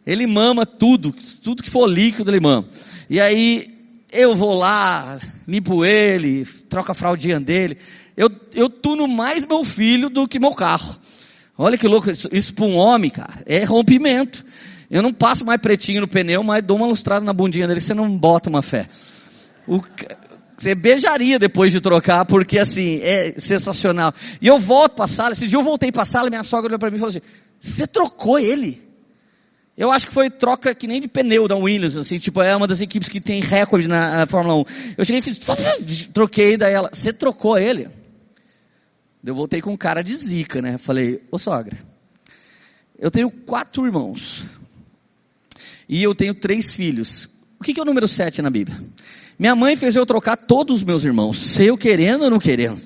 Ele 0.05 0.27
mama 0.27 0.65
tudo, 0.65 1.13
tudo 1.43 1.63
que 1.63 1.69
for 1.69 1.87
líquido 1.87 2.29
ele 2.29 2.39
mama. 2.39 2.67
E 3.09 3.19
aí 3.19 3.71
eu 4.11 4.35
vou 4.35 4.53
lá, 4.53 5.19
limpo 5.47 5.85
ele, 5.85 6.45
troco 6.69 6.91
a 6.91 6.95
fraldinha 6.95 7.39
dele. 7.39 7.77
Eu, 8.15 8.29
eu 8.53 8.69
tuno 8.69 9.07
mais 9.07 9.45
meu 9.45 9.63
filho 9.63 10.09
do 10.09 10.27
que 10.27 10.39
meu 10.39 10.53
carro. 10.53 10.95
Olha 11.63 11.77
que 11.77 11.87
louco, 11.87 12.09
isso, 12.09 12.27
isso 12.31 12.55
para 12.55 12.65
um 12.65 12.75
homem, 12.75 13.11
cara, 13.11 13.43
é 13.45 13.63
rompimento. 13.63 14.43
Eu 14.89 15.03
não 15.03 15.13
passo 15.13 15.45
mais 15.45 15.61
pretinho 15.61 16.01
no 16.01 16.07
pneu, 16.07 16.41
mas 16.41 16.63
dou 16.63 16.75
uma 16.75 16.87
lustrada 16.87 17.23
na 17.23 17.31
bundinha 17.31 17.67
dele, 17.67 17.79
você 17.79 17.93
não 17.93 18.17
bota 18.17 18.49
uma 18.49 18.63
fé. 18.63 18.89
O, 19.67 19.79
você 20.57 20.73
beijaria 20.73 21.37
depois 21.37 21.71
de 21.71 21.79
trocar, 21.79 22.25
porque 22.25 22.57
assim, 22.57 22.99
é 23.03 23.35
sensacional. 23.37 24.11
E 24.41 24.47
eu 24.47 24.59
volto 24.59 24.95
para 24.95 25.05
a 25.05 25.07
sala, 25.07 25.33
esse 25.33 25.47
dia 25.47 25.59
eu 25.59 25.61
voltei 25.61 25.91
para 25.91 26.01
a 26.01 26.05
sala, 26.05 26.31
minha 26.31 26.43
sogra 26.43 26.67
olhou 26.67 26.79
para 26.79 26.89
mim 26.89 26.95
e 26.95 26.99
falou 26.99 27.11
assim, 27.11 27.21
você 27.59 27.85
trocou 27.85 28.39
ele? 28.39 28.81
Eu 29.77 29.91
acho 29.91 30.07
que 30.07 30.13
foi 30.13 30.31
troca 30.31 30.73
que 30.73 30.87
nem 30.87 30.99
de 30.99 31.07
pneu 31.07 31.47
da 31.47 31.55
Williams, 31.55 31.95
assim, 31.95 32.17
tipo, 32.17 32.41
é 32.41 32.55
uma 32.55 32.65
das 32.65 32.81
equipes 32.81 33.07
que 33.07 33.21
tem 33.21 33.39
recorde 33.39 33.87
na, 33.87 34.17
na 34.17 34.25
Fórmula 34.25 34.55
1. 34.55 34.65
Eu 34.97 35.05
cheguei 35.05 35.19
e 35.19 35.21
fiz, 35.21 35.39
troquei, 36.11 36.57
daí 36.57 36.73
ela, 36.73 36.89
você 36.91 37.13
trocou 37.13 37.55
ele? 37.55 38.00
Eu 39.23 39.35
voltei 39.35 39.61
com 39.61 39.77
cara 39.77 40.03
de 40.03 40.15
zica, 40.15 40.61
né? 40.61 40.77
Falei, 40.77 41.23
ô 41.31 41.37
sogra, 41.37 41.77
eu 42.97 43.11
tenho 43.11 43.29
quatro 43.29 43.85
irmãos. 43.85 44.43
E 45.87 46.01
eu 46.01 46.15
tenho 46.15 46.33
três 46.33 46.73
filhos. 46.73 47.29
O 47.59 47.63
que, 47.63 47.73
que 47.73 47.79
é 47.79 47.83
o 47.83 47.85
número 47.85 48.07
sete 48.07 48.41
na 48.41 48.49
Bíblia? 48.49 48.81
Minha 49.37 49.55
mãe 49.55 49.75
fez 49.75 49.95
eu 49.95 50.05
trocar 50.05 50.37
todos 50.37 50.77
os 50.77 50.83
meus 50.83 51.03
irmãos, 51.03 51.37
se 51.37 51.63
eu 51.63 51.77
querendo 51.77 52.23
ou 52.23 52.29
não 52.29 52.39
querendo. 52.39 52.81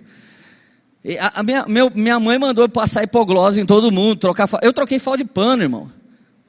A, 1.20 1.39
a 1.39 1.44
minha, 1.44 1.65
meu, 1.68 1.92
minha 1.94 2.20
mãe 2.20 2.39
mandou 2.39 2.63
eu 2.63 2.70
passar 2.70 3.04
hipoglose 3.04 3.62
em 3.62 3.65
todo 3.65 3.92
mundo, 3.92 4.18
trocar, 4.18 4.50
eu 4.62 4.74
troquei 4.74 4.98
falda 4.98 5.24
de 5.24 5.30
pano, 5.30 5.63
irmão. 5.63 5.92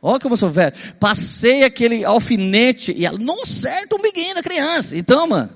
Olha 0.00 0.20
como 0.20 0.34
eu 0.34 0.38
sou 0.38 0.50
velho. 0.50 0.74
Passei 0.98 1.64
aquele 1.64 2.04
alfinete 2.04 2.94
e 2.96 3.04
ela, 3.04 3.18
não 3.18 3.44
certo 3.44 3.96
um 3.96 4.02
biguinho 4.02 4.34
da 4.34 4.42
criança. 4.42 4.96
Então, 4.96 5.26
mano, 5.26 5.50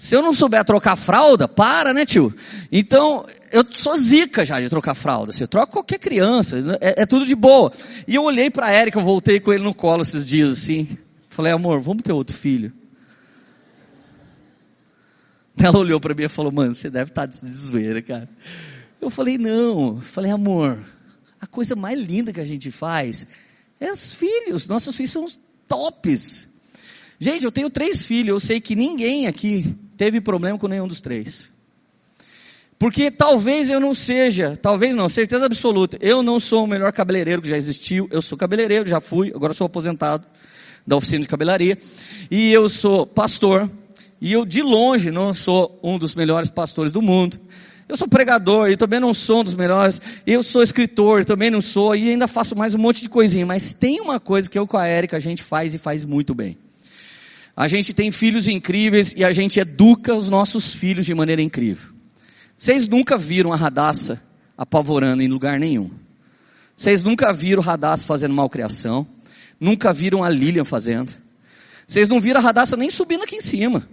se 0.00 0.16
eu 0.16 0.22
não 0.22 0.32
souber 0.32 0.64
trocar 0.64 0.96
fralda, 0.96 1.46
para, 1.46 1.92
né, 1.92 2.06
tio? 2.06 2.34
Então, 2.72 3.26
eu 3.52 3.62
sou 3.70 3.94
zica 3.94 4.46
já 4.46 4.58
de 4.58 4.70
trocar 4.70 4.94
fralda. 4.94 5.30
Você 5.30 5.46
troca 5.46 5.70
qualquer 5.70 5.98
criança, 5.98 6.56
é, 6.80 7.02
é, 7.02 7.06
tudo 7.06 7.26
de 7.26 7.34
boa. 7.34 7.70
E 8.08 8.14
eu 8.14 8.24
olhei 8.24 8.48
para 8.48 8.70
Érica, 8.70 8.98
eu 8.98 9.04
voltei 9.04 9.38
com 9.38 9.52
ele 9.52 9.62
no 9.62 9.74
colo 9.74 10.00
esses 10.00 10.24
dias 10.24 10.52
assim. 10.52 10.88
Falei, 11.28 11.52
amor, 11.52 11.82
vamos 11.82 12.02
ter 12.02 12.14
outro 12.14 12.34
filho. 12.34 12.72
Ela 15.62 15.76
olhou 15.76 16.00
para 16.00 16.14
mim 16.14 16.22
e 16.22 16.28
falou, 16.30 16.50
mano, 16.50 16.72
você 16.72 16.88
deve 16.88 17.10
estar 17.10 17.28
tá 17.28 17.38
de 17.38 17.52
zoeira, 17.52 18.00
cara. 18.00 18.26
Eu 19.02 19.10
falei, 19.10 19.36
não. 19.36 20.00
Falei, 20.00 20.30
amor, 20.30 20.78
a 21.38 21.46
coisa 21.46 21.76
mais 21.76 22.00
linda 22.00 22.32
que 22.32 22.40
a 22.40 22.46
gente 22.46 22.70
faz 22.70 23.26
é 23.78 23.92
os 23.92 24.14
filhos. 24.14 24.66
Nossos 24.66 24.96
filhos 24.96 25.10
são 25.10 25.26
os 25.26 25.38
tops. 25.68 26.48
Gente, 27.18 27.44
eu 27.44 27.52
tenho 27.52 27.68
três 27.68 28.02
filhos. 28.02 28.28
Eu 28.30 28.40
sei 28.40 28.62
que 28.62 28.74
ninguém 28.74 29.26
aqui 29.26 29.76
teve 30.00 30.18
problema 30.18 30.56
com 30.56 30.66
nenhum 30.66 30.88
dos 30.88 31.02
três. 31.02 31.50
Porque 32.78 33.10
talvez 33.10 33.68
eu 33.68 33.78
não 33.78 33.94
seja, 33.94 34.58
talvez 34.62 34.96
não, 34.96 35.10
certeza 35.10 35.44
absoluta, 35.44 35.98
eu 36.00 36.22
não 36.22 36.40
sou 36.40 36.64
o 36.64 36.66
melhor 36.66 36.90
cabeleireiro 36.90 37.42
que 37.42 37.50
já 37.50 37.58
existiu. 37.58 38.08
Eu 38.10 38.22
sou 38.22 38.38
cabeleireiro, 38.38 38.88
já 38.88 38.98
fui, 38.98 39.30
agora 39.34 39.52
sou 39.52 39.66
aposentado 39.66 40.26
da 40.86 40.96
oficina 40.96 41.20
de 41.20 41.28
cabeleireiro. 41.28 41.78
E 42.30 42.50
eu 42.50 42.66
sou 42.70 43.06
pastor. 43.06 43.70
E 44.22 44.32
eu, 44.32 44.46
de 44.46 44.62
longe, 44.62 45.10
não 45.10 45.34
sou 45.34 45.78
um 45.82 45.98
dos 45.98 46.14
melhores 46.14 46.48
pastores 46.48 46.92
do 46.92 47.02
mundo. 47.02 47.38
Eu 47.86 47.94
sou 47.94 48.08
pregador 48.08 48.70
e 48.70 48.78
também 48.78 49.00
não 49.00 49.12
sou 49.12 49.40
um 49.40 49.44
dos 49.44 49.54
melhores. 49.54 50.00
Eu 50.26 50.42
sou 50.42 50.62
escritor, 50.62 51.26
também 51.26 51.50
não 51.50 51.60
sou. 51.60 51.94
E 51.94 52.08
ainda 52.08 52.26
faço 52.26 52.56
mais 52.56 52.74
um 52.74 52.78
monte 52.78 53.02
de 53.02 53.10
coisinha. 53.10 53.44
Mas 53.44 53.74
tem 53.74 54.00
uma 54.00 54.18
coisa 54.18 54.48
que 54.48 54.58
eu 54.58 54.66
com 54.66 54.78
a 54.78 54.86
Érica 54.86 55.18
a 55.18 55.20
gente 55.20 55.42
faz 55.42 55.74
e 55.74 55.78
faz 55.78 56.06
muito 56.06 56.34
bem. 56.34 56.56
A 57.56 57.68
gente 57.68 57.92
tem 57.92 58.10
filhos 58.10 58.48
incríveis 58.48 59.12
e 59.16 59.24
a 59.24 59.32
gente 59.32 59.60
educa 59.60 60.14
os 60.14 60.28
nossos 60.28 60.74
filhos 60.74 61.06
de 61.06 61.14
maneira 61.14 61.42
incrível. 61.42 61.90
Vocês 62.56 62.88
nunca 62.88 63.16
viram 63.18 63.52
a 63.52 63.56
Radassa 63.56 64.22
apavorando 64.56 65.22
em 65.22 65.28
lugar 65.28 65.58
nenhum. 65.58 65.90
Vocês 66.76 67.02
nunca 67.02 67.32
viram 67.32 67.62
Radassa 67.62 68.06
fazendo 68.06 68.34
malcriação. 68.34 69.06
Nunca 69.58 69.92
viram 69.92 70.24
a 70.24 70.28
Lilian 70.28 70.64
fazendo. 70.64 71.12
Vocês 71.86 72.08
não 72.08 72.20
viram 72.20 72.40
a 72.40 72.42
Radassa 72.42 72.76
nem 72.76 72.88
subindo 72.88 73.24
aqui 73.24 73.36
em 73.36 73.40
cima. 73.40 73.86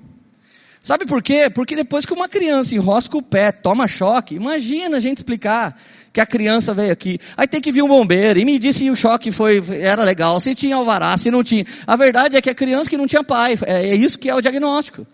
Sabe 0.81 1.05
por 1.05 1.21
quê? 1.21 1.49
Porque 1.49 1.75
depois 1.75 2.05
que 2.05 2.13
uma 2.13 2.29
criança 2.29 2.75
enrosca 2.75 3.17
o 3.17 3.21
pé, 3.21 3.51
toma 3.51 3.87
choque, 3.87 4.35
imagina 4.35 4.97
a 4.97 4.99
gente 4.99 5.17
explicar 5.17 5.77
que 6.17 6.21
a 6.21 6.25
criança 6.25 6.73
veio 6.73 6.91
aqui. 6.91 7.19
Aí 7.37 7.47
tem 7.47 7.61
que 7.61 7.71
vir 7.71 7.83
um 7.83 7.87
bombeiro 7.87 8.39
e 8.39 8.45
me 8.45 8.57
disse 8.57 8.79
se 8.79 8.89
o 8.89 8.95
choque 8.95 9.31
foi, 9.31 9.63
era 9.69 10.03
legal, 10.03 10.39
se 10.39 10.55
tinha 10.55 10.75
alvará, 10.75 11.15
se 11.15 11.29
não 11.29 11.43
tinha. 11.43 11.63
A 11.85 11.95
verdade 11.95 12.35
é 12.35 12.41
que 12.41 12.49
a 12.49 12.55
criança 12.55 12.89
que 12.89 12.97
não 12.97 13.05
tinha 13.05 13.23
pai, 13.23 13.55
é, 13.67 13.89
é 13.89 13.95
isso 13.95 14.17
que 14.17 14.27
é 14.27 14.33
o 14.33 14.41
diagnóstico. 14.41 15.05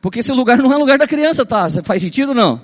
Porque 0.00 0.20
esse 0.20 0.30
lugar 0.30 0.58
não 0.58 0.72
é 0.72 0.76
lugar 0.76 0.96
da 0.96 1.08
criança, 1.08 1.44
tá? 1.44 1.68
Faz 1.82 2.00
sentido 2.00 2.28
ou 2.28 2.34
não? 2.36 2.62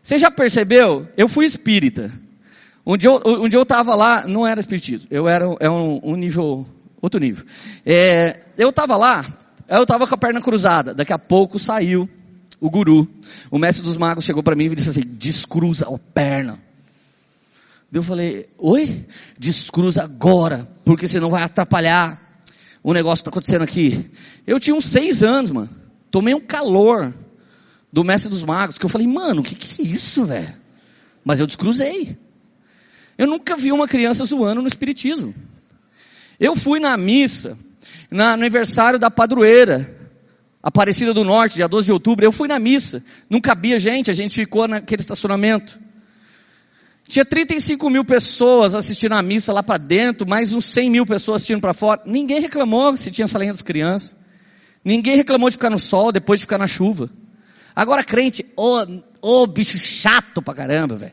Você 0.00 0.18
já 0.18 0.30
percebeu? 0.30 1.08
Eu 1.16 1.28
fui 1.28 1.44
espírita. 1.44 2.12
Dia 2.96 3.10
eu, 3.10 3.42
um 3.42 3.48
dia 3.48 3.58
eu 3.58 3.66
tava 3.66 3.96
lá, 3.96 4.24
não 4.24 4.46
era 4.46 4.60
espiritismo, 4.60 5.08
eu 5.10 5.28
era, 5.28 5.46
é 5.58 5.68
um, 5.68 5.98
um 6.00 6.14
nível, 6.14 6.64
outro 7.02 7.18
nível. 7.18 7.44
É, 7.84 8.38
eu 8.56 8.72
tava 8.72 8.96
lá, 8.96 9.26
eu 9.68 9.82
estava 9.82 10.06
com 10.06 10.14
a 10.14 10.18
perna 10.18 10.40
cruzada. 10.40 10.94
Daqui 10.94 11.12
a 11.12 11.18
pouco 11.18 11.58
saiu 11.58 12.08
o 12.66 12.70
guru. 12.70 13.08
O 13.50 13.58
mestre 13.58 13.84
dos 13.84 13.96
magos 13.96 14.24
chegou 14.24 14.42
para 14.42 14.56
mim 14.56 14.66
e 14.66 14.74
disse 14.74 14.90
assim: 14.90 15.02
descruza 15.04 15.86
a 15.86 15.98
perna. 15.98 16.58
Eu 17.92 18.02
falei: 18.02 18.48
oi? 18.58 19.06
Descruza 19.38 20.02
agora, 20.02 20.68
porque 20.84 21.08
senão 21.08 21.30
vai 21.30 21.42
atrapalhar 21.42 22.20
o 22.82 22.92
negócio 22.92 23.22
que 23.22 23.28
está 23.28 23.30
acontecendo 23.30 23.62
aqui. 23.62 24.10
Eu 24.46 24.60
tinha 24.60 24.76
uns 24.76 24.86
seis 24.86 25.22
anos, 25.22 25.50
mano. 25.50 25.70
Tomei 26.10 26.34
um 26.34 26.40
calor 26.40 27.14
do 27.92 28.04
mestre 28.04 28.30
dos 28.30 28.44
magos, 28.44 28.78
que 28.78 28.84
eu 28.84 28.90
falei: 28.90 29.06
mano, 29.06 29.40
o 29.40 29.44
que, 29.44 29.54
que 29.54 29.82
é 29.82 29.84
isso, 29.84 30.24
velho? 30.24 30.54
Mas 31.24 31.40
eu 31.40 31.46
descruzei. 31.46 32.18
Eu 33.16 33.26
nunca 33.26 33.56
vi 33.56 33.72
uma 33.72 33.88
criança 33.88 34.24
zoando 34.24 34.60
no 34.60 34.68
espiritismo. 34.68 35.34
Eu 36.38 36.54
fui 36.54 36.78
na 36.78 36.96
missa 36.96 37.56
no 38.10 38.22
aniversário 38.22 38.98
da 38.98 39.10
padroeira, 39.10 39.95
Aparecida 40.66 41.14
do 41.14 41.22
Norte, 41.22 41.54
dia 41.54 41.68
12 41.68 41.86
de 41.86 41.92
outubro, 41.92 42.24
eu 42.24 42.32
fui 42.32 42.48
na 42.48 42.58
missa, 42.58 43.00
não 43.30 43.40
cabia 43.40 43.78
gente, 43.78 44.10
a 44.10 44.12
gente 44.12 44.34
ficou 44.34 44.66
naquele 44.66 45.00
estacionamento. 45.00 45.78
Tinha 47.06 47.24
35 47.24 47.88
mil 47.88 48.04
pessoas 48.04 48.74
assistindo 48.74 49.12
a 49.12 49.22
missa 49.22 49.52
lá 49.52 49.62
para 49.62 49.78
dentro, 49.78 50.28
mais 50.28 50.52
uns 50.52 50.64
100 50.64 50.90
mil 50.90 51.06
pessoas 51.06 51.36
assistindo 51.36 51.60
para 51.60 51.72
fora. 51.72 52.02
Ninguém 52.04 52.40
reclamou 52.40 52.96
se 52.96 53.12
tinha 53.12 53.28
salinha 53.28 53.52
das 53.52 53.62
crianças. 53.62 54.16
Ninguém 54.84 55.14
reclamou 55.14 55.48
de 55.48 55.54
ficar 55.54 55.70
no 55.70 55.78
sol 55.78 56.10
depois 56.10 56.40
de 56.40 56.46
ficar 56.46 56.58
na 56.58 56.66
chuva. 56.66 57.08
Agora 57.72 58.02
crente, 58.02 58.44
ô, 58.56 58.80
oh, 58.80 59.42
oh, 59.42 59.46
bicho 59.46 59.78
chato 59.78 60.42
pra 60.42 60.52
caramba, 60.52 60.96
velho. 60.96 61.12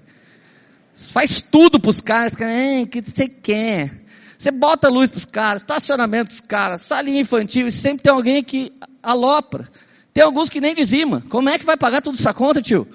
Faz 0.96 1.44
tudo 1.44 1.80
pros 1.80 2.02
caras, 2.02 2.34
o 2.34 2.88
que 2.88 3.04
você 3.04 3.28
quer? 3.28 4.02
Você 4.36 4.50
bota 4.50 4.90
luz 4.90 5.12
para 5.12 5.18
os 5.20 5.26
caras, 5.26 5.62
estacionamento 5.62 6.30
para 6.30 6.34
os 6.34 6.42
caras, 6.42 6.82
salinha 6.82 7.22
infantil, 7.22 7.68
e 7.68 7.72
sempre 7.72 8.02
tem 8.02 8.12
alguém 8.12 8.44
que 8.44 8.74
alopra. 9.04 9.70
Tem 10.14 10.24
alguns 10.24 10.50
que 10.50 10.62
nem 10.62 10.74
dizima. 10.74 11.22
Como 11.30 11.50
é 11.50 11.60
que 11.60 11.66
vai 11.66 11.76
pagar 11.76 12.02
toda 12.02 12.18
essa 12.18 12.34
conta, 12.34 12.62
tio? 12.62 12.88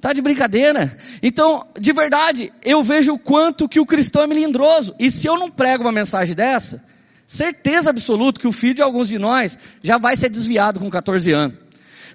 Tá 0.00 0.12
de 0.12 0.20
brincadeira. 0.20 0.94
Então, 1.22 1.66
de 1.78 1.92
verdade, 1.92 2.52
eu 2.62 2.82
vejo 2.82 3.14
o 3.14 3.18
quanto 3.18 3.68
que 3.68 3.80
o 3.80 3.86
cristão 3.86 4.22
é 4.22 4.26
melindroso. 4.26 4.94
E 4.98 5.10
se 5.10 5.26
eu 5.26 5.38
não 5.38 5.50
prego 5.50 5.84
uma 5.84 5.92
mensagem 5.92 6.34
dessa, 6.34 6.84
certeza 7.26 7.90
absoluta 7.90 8.40
que 8.40 8.46
o 8.46 8.52
filho 8.52 8.74
de 8.74 8.82
alguns 8.82 9.08
de 9.08 9.18
nós 9.18 9.58
já 9.82 9.96
vai 9.96 10.16
ser 10.16 10.28
desviado 10.28 10.80
com 10.80 10.90
14 10.90 11.32
anos. 11.32 11.56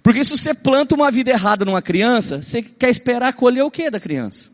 Porque 0.04 0.24
se 0.24 0.32
você 0.32 0.54
planta 0.54 0.96
uma 0.96 1.12
vida 1.12 1.32
errada 1.32 1.66
numa 1.66 1.82
criança, 1.82 2.42
você 2.42 2.62
quer 2.62 2.90
esperar 2.90 3.34
colher 3.34 3.64
o 3.64 3.72
que 3.72 3.90
da 3.90 4.00
criança? 4.00 4.48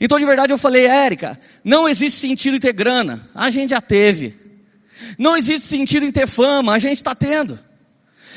Então, 0.00 0.18
de 0.18 0.24
verdade, 0.24 0.52
eu 0.52 0.58
falei, 0.58 0.86
Érica, 0.86 1.38
não 1.62 1.88
existe 1.88 2.18
sentido 2.18 2.56
em 2.56 2.60
ter 2.60 2.72
grana. 2.72 3.28
A 3.34 3.50
gente 3.50 3.70
já 3.70 3.80
teve. 3.80 4.43
Não 5.18 5.36
existe 5.36 5.68
sentido 5.68 6.06
em 6.06 6.12
ter 6.12 6.26
fama. 6.26 6.72
A 6.72 6.78
gente 6.78 6.96
está 6.96 7.14
tendo. 7.14 7.58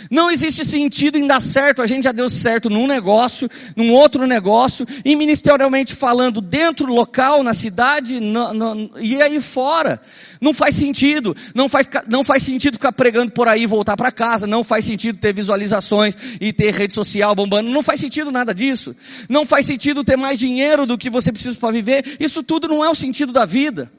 Não 0.10 0.32
existe 0.32 0.66
sentido 0.66 1.18
em 1.18 1.28
dar 1.28 1.40
certo. 1.40 1.82
A 1.82 1.88
gente 1.88 2.06
já 2.06 2.12
deu 2.12 2.30
certo 2.30 2.70
num 2.70 2.88
negócio, 2.88 3.50
num 3.76 3.92
outro 3.92 4.26
negócio, 4.26 4.88
e 5.04 5.16
ministerialmente 5.16 5.96
falando, 5.96 6.42
dentro 6.42 6.92
local, 6.92 7.44
na 7.44 7.54
cidade, 7.54 8.20
no, 8.20 8.54
no, 8.54 8.92
e 9.00 9.22
aí 9.22 9.40
fora. 9.42 10.02
Não 10.40 10.54
faz 10.54 10.76
sentido. 10.76 11.36
Não 11.54 11.68
faz, 11.68 11.88
não 12.08 12.24
faz 12.24 12.44
sentido 12.44 12.76
ficar 12.76 12.92
pregando 12.92 13.32
por 13.32 13.48
aí 13.48 13.64
e 13.64 13.68
voltar 13.68 13.98
para 13.98 14.12
casa. 14.12 14.46
Não 14.46 14.64
faz 14.64 14.86
sentido 14.86 15.18
ter 15.18 15.34
visualizações 15.34 16.16
e 16.40 16.54
ter 16.54 16.74
rede 16.74 16.94
social 16.94 17.34
bombando. 17.34 17.70
Não 17.70 17.82
faz 17.82 18.00
sentido 18.00 18.32
nada 18.32 18.54
disso. 18.54 18.96
Não 19.28 19.46
faz 19.46 19.66
sentido 19.66 20.04
ter 20.04 20.16
mais 20.16 20.38
dinheiro 20.38 20.86
do 20.86 20.98
que 20.98 21.10
você 21.10 21.32
precisa 21.32 21.58
para 21.60 21.72
viver. 21.72 22.18
Isso 22.20 22.44
tudo 22.44 22.68
não 22.68 22.84
é 22.84 22.90
o 22.90 22.96
sentido 22.96 23.32
da 23.32 23.46
vida. 23.46 23.92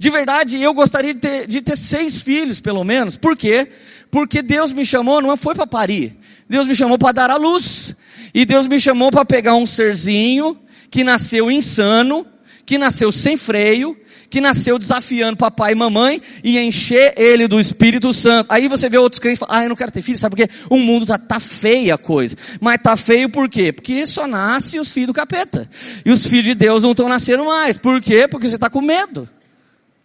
De 0.00 0.08
verdade, 0.08 0.58
eu 0.58 0.72
gostaria 0.72 1.12
de 1.12 1.20
ter, 1.20 1.46
de 1.46 1.60
ter 1.60 1.76
seis 1.76 2.22
filhos, 2.22 2.58
pelo 2.58 2.82
menos. 2.82 3.18
Por 3.18 3.36
quê? 3.36 3.68
Porque 4.10 4.40
Deus 4.40 4.72
me 4.72 4.82
chamou, 4.82 5.20
não 5.20 5.36
foi 5.36 5.54
para 5.54 5.66
parir. 5.66 6.16
Deus 6.48 6.66
me 6.66 6.74
chamou 6.74 6.96
para 6.96 7.12
dar 7.12 7.30
a 7.30 7.36
luz. 7.36 7.94
E 8.32 8.46
Deus 8.46 8.66
me 8.66 8.80
chamou 8.80 9.10
para 9.10 9.26
pegar 9.26 9.56
um 9.56 9.66
serzinho 9.66 10.58
que 10.90 11.04
nasceu 11.04 11.50
insano, 11.50 12.26
que 12.64 12.78
nasceu 12.78 13.12
sem 13.12 13.36
freio, 13.36 13.94
que 14.30 14.40
nasceu 14.40 14.78
desafiando 14.78 15.36
papai 15.36 15.72
e 15.72 15.74
mamãe 15.74 16.22
e 16.42 16.58
encher 16.58 17.12
ele 17.18 17.46
do 17.46 17.60
Espírito 17.60 18.10
Santo. 18.14 18.50
Aí 18.50 18.68
você 18.68 18.88
vê 18.88 18.96
outros 18.96 19.20
crentes 19.20 19.40
falando, 19.40 19.54
ah, 19.54 19.62
eu 19.64 19.68
não 19.68 19.76
quero 19.76 19.92
ter 19.92 20.00
filho, 20.00 20.16
sabe 20.16 20.34
por 20.34 20.46
quê? 20.46 20.50
O 20.70 20.78
mundo 20.78 21.04
tá, 21.04 21.18
tá 21.18 21.38
feia 21.38 21.96
a 21.96 21.98
coisa. 21.98 22.38
Mas 22.58 22.80
tá 22.82 22.96
feio 22.96 23.28
por 23.28 23.50
quê? 23.50 23.70
Porque 23.70 24.06
só 24.06 24.26
nasce 24.26 24.78
os 24.78 24.90
filhos 24.90 25.08
do 25.08 25.14
capeta. 25.14 25.68
E 26.06 26.10
os 26.10 26.24
filhos 26.24 26.46
de 26.46 26.54
Deus 26.54 26.82
não 26.82 26.92
estão 26.92 27.06
nascendo 27.06 27.44
mais. 27.44 27.76
Por 27.76 28.00
quê? 28.00 28.26
Porque 28.26 28.48
você 28.48 28.54
está 28.54 28.70
com 28.70 28.80
medo. 28.80 29.28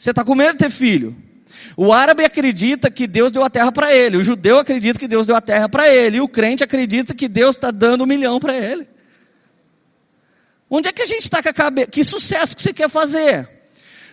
Você 0.05 0.11
está 0.11 0.23
com 0.23 0.35
medo 0.35 0.51
de 0.51 0.59
ter 0.59 0.69
filho. 0.69 1.15
O 1.75 1.91
árabe 1.91 2.23
acredita 2.23 2.91
que 2.91 3.07
Deus 3.07 3.31
deu 3.31 3.43
a 3.43 3.49
terra 3.49 3.71
para 3.71 3.91
ele. 3.91 4.17
O 4.17 4.21
judeu 4.21 4.59
acredita 4.59 4.99
que 4.99 5.07
Deus 5.07 5.25
deu 5.25 5.35
a 5.35 5.41
terra 5.41 5.67
para 5.67 5.89
ele. 5.89 6.17
E 6.17 6.21
o 6.21 6.27
crente 6.27 6.63
acredita 6.63 7.11
que 7.15 7.27
Deus 7.27 7.55
está 7.55 7.71
dando 7.71 8.03
um 8.03 8.05
milhão 8.05 8.39
para 8.39 8.55
ele. 8.55 8.87
Onde 10.69 10.89
é 10.89 10.91
que 10.91 11.01
a 11.01 11.07
gente 11.07 11.23
está 11.23 11.41
com 11.41 11.49
a 11.49 11.53
cabeça? 11.53 11.87
Que 11.87 12.03
sucesso 12.03 12.55
que 12.55 12.61
você 12.61 12.71
quer 12.71 12.87
fazer? 12.87 13.49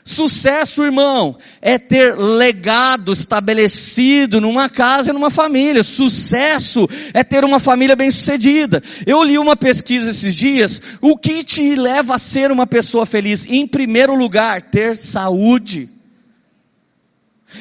Sucesso, 0.04 0.82
irmão, 0.82 1.36
é 1.60 1.78
ter 1.78 2.18
legado 2.18 3.12
estabelecido 3.12 4.40
numa 4.40 4.68
casa 4.68 5.10
e 5.10 5.12
numa 5.12 5.30
família. 5.30 5.84
Sucesso 5.84 6.88
é 7.14 7.22
ter 7.22 7.44
uma 7.44 7.60
família 7.60 7.94
bem-sucedida. 7.94 8.82
Eu 9.06 9.22
li 9.22 9.38
uma 9.38 9.54
pesquisa 9.54 10.10
esses 10.10 10.34
dias. 10.34 10.82
O 11.00 11.16
que 11.16 11.44
te 11.44 11.76
leva 11.76 12.16
a 12.16 12.18
ser 12.18 12.50
uma 12.50 12.66
pessoa 12.66 13.06
feliz? 13.06 13.46
Em 13.46 13.64
primeiro 13.66 14.16
lugar, 14.16 14.62
ter 14.62 14.96
saúde. 14.96 15.88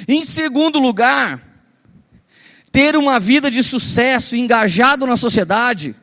Em 0.07 0.23
segundo 0.23 0.79
lugar, 0.79 1.39
ter 2.71 2.97
uma 2.97 3.19
vida 3.19 3.51
de 3.51 3.61
sucesso, 3.61 4.35
engajado 4.35 5.05
na 5.05 5.15
sociedade. 5.15 5.93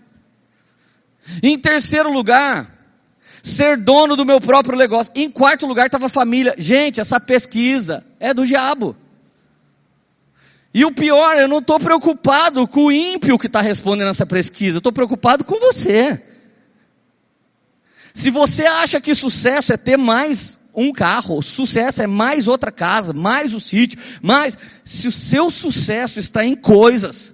Em 1.43 1.59
terceiro 1.59 2.13
lugar, 2.13 2.78
ser 3.43 3.77
dono 3.77 4.17
do 4.17 4.25
meu 4.25 4.41
próprio 4.41 4.77
negócio. 4.77 5.13
Em 5.15 5.31
quarto 5.31 5.67
lugar 5.67 5.87
estava 5.87 6.07
a 6.07 6.11
família. 6.11 6.55
Gente, 6.59 7.01
essa 7.01 7.21
pesquisa 7.21 8.05
é 8.19 8.33
do 8.33 8.47
diabo. 8.47 8.97
E 10.73 10.85
o 10.85 10.93
pior, 10.93 11.37
eu 11.37 11.49
não 11.49 11.59
estou 11.59 11.81
preocupado 11.81 12.67
com 12.69 12.87
o 12.87 12.93
ímpio 12.93 13.39
que 13.39 13.47
está 13.47 13.61
respondendo 13.61 14.09
essa 14.09 14.27
pesquisa, 14.27 14.77
eu 14.77 14.79
estou 14.79 14.93
preocupado 14.93 15.45
com 15.45 15.59
você. 15.59 16.23
Se 18.13 18.31
você 18.31 18.67
acha 18.67 19.01
que 19.01 19.15
sucesso 19.15 19.73
é 19.73 19.77
ter 19.77 19.97
mais 19.97 20.59
um 20.75 20.93
carro, 20.93 21.41
sucesso 21.41 22.03
é 22.03 22.07
mais 22.07 22.47
outra 22.47 22.71
casa, 22.71 23.13
mais 23.13 23.55
o 23.55 23.61
sítio, 23.61 23.99
mais. 24.23 24.59
Se 24.85 25.09
o 25.09 25.13
seu 25.13 25.51
sucesso 25.51 26.19
está 26.19 26.45
em 26.45 26.55
coisas, 26.55 27.33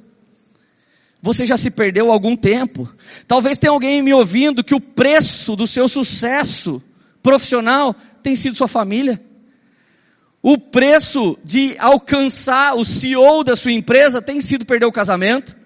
você 1.24 1.46
já 1.46 1.56
se 1.56 1.70
perdeu 1.70 2.12
algum 2.12 2.36
tempo. 2.36 2.86
Talvez 3.26 3.58
tenha 3.58 3.70
alguém 3.70 4.02
me 4.02 4.12
ouvindo 4.12 4.62
que 4.62 4.74
o 4.74 4.80
preço 4.80 5.56
do 5.56 5.66
seu 5.66 5.88
sucesso 5.88 6.82
profissional 7.22 7.96
tem 8.22 8.36
sido 8.36 8.54
sua 8.54 8.68
família. 8.68 9.18
O 10.42 10.58
preço 10.58 11.38
de 11.42 11.76
alcançar 11.78 12.74
o 12.74 12.84
CEO 12.84 13.42
da 13.42 13.56
sua 13.56 13.72
empresa 13.72 14.20
tem 14.20 14.38
sido 14.42 14.66
perder 14.66 14.84
o 14.84 14.92
casamento. 14.92 15.56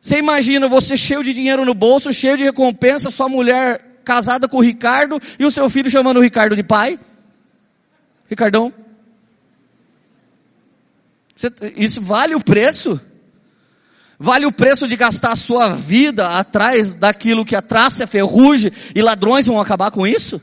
Você 0.00 0.18
imagina 0.18 0.68
você 0.68 0.96
cheio 0.96 1.24
de 1.24 1.34
dinheiro 1.34 1.64
no 1.64 1.74
bolso, 1.74 2.12
cheio 2.12 2.36
de 2.36 2.44
recompensa, 2.44 3.10
sua 3.10 3.28
mulher 3.28 3.98
casada 4.04 4.46
com 4.46 4.58
o 4.58 4.62
Ricardo 4.62 5.20
e 5.40 5.44
o 5.44 5.50
seu 5.50 5.68
filho 5.68 5.90
chamando 5.90 6.18
o 6.18 6.22
Ricardo 6.22 6.54
de 6.54 6.62
pai? 6.62 7.00
Ricardão? 8.28 8.72
Isso 11.76 12.00
vale 12.00 12.36
o 12.36 12.40
preço? 12.40 13.09
Vale 14.22 14.44
o 14.44 14.52
preço 14.52 14.86
de 14.86 14.96
gastar 14.96 15.32
a 15.32 15.36
sua 15.36 15.70
vida 15.70 16.28
atrás 16.28 16.92
daquilo 16.92 17.42
que 17.42 17.56
a 17.56 17.62
traça, 17.62 18.04
a 18.04 18.06
ferrugem 18.06 18.70
e 18.94 19.00
ladrões 19.00 19.46
vão 19.46 19.58
acabar 19.58 19.90
com 19.90 20.06
isso? 20.06 20.38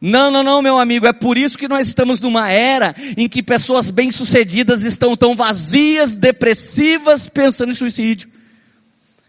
Não, 0.00 0.30
não, 0.30 0.44
não, 0.44 0.62
meu 0.62 0.78
amigo, 0.78 1.04
é 1.04 1.12
por 1.12 1.36
isso 1.36 1.58
que 1.58 1.66
nós 1.66 1.88
estamos 1.88 2.20
numa 2.20 2.48
era 2.48 2.94
em 3.16 3.28
que 3.28 3.42
pessoas 3.42 3.90
bem-sucedidas 3.90 4.84
estão 4.84 5.16
tão 5.16 5.34
vazias, 5.34 6.14
depressivas, 6.14 7.28
pensando 7.28 7.72
em 7.72 7.74
suicídio. 7.74 8.30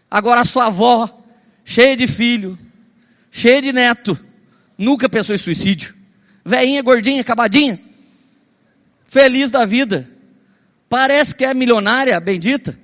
Agora 0.08 0.42
a 0.42 0.44
sua 0.44 0.66
avó, 0.66 1.12
cheia 1.64 1.96
de 1.96 2.06
filho, 2.06 2.56
cheia 3.28 3.60
de 3.60 3.72
neto, 3.72 4.16
nunca 4.78 5.08
pensou 5.08 5.34
em 5.34 5.38
suicídio. 5.38 5.92
Veinha, 6.44 6.80
gordinha, 6.80 7.22
acabadinha, 7.22 7.76
feliz 9.08 9.50
da 9.50 9.64
vida. 9.64 10.08
Parece 10.88 11.34
que 11.34 11.44
é 11.44 11.52
milionária, 11.52 12.20
bendita. 12.20 12.80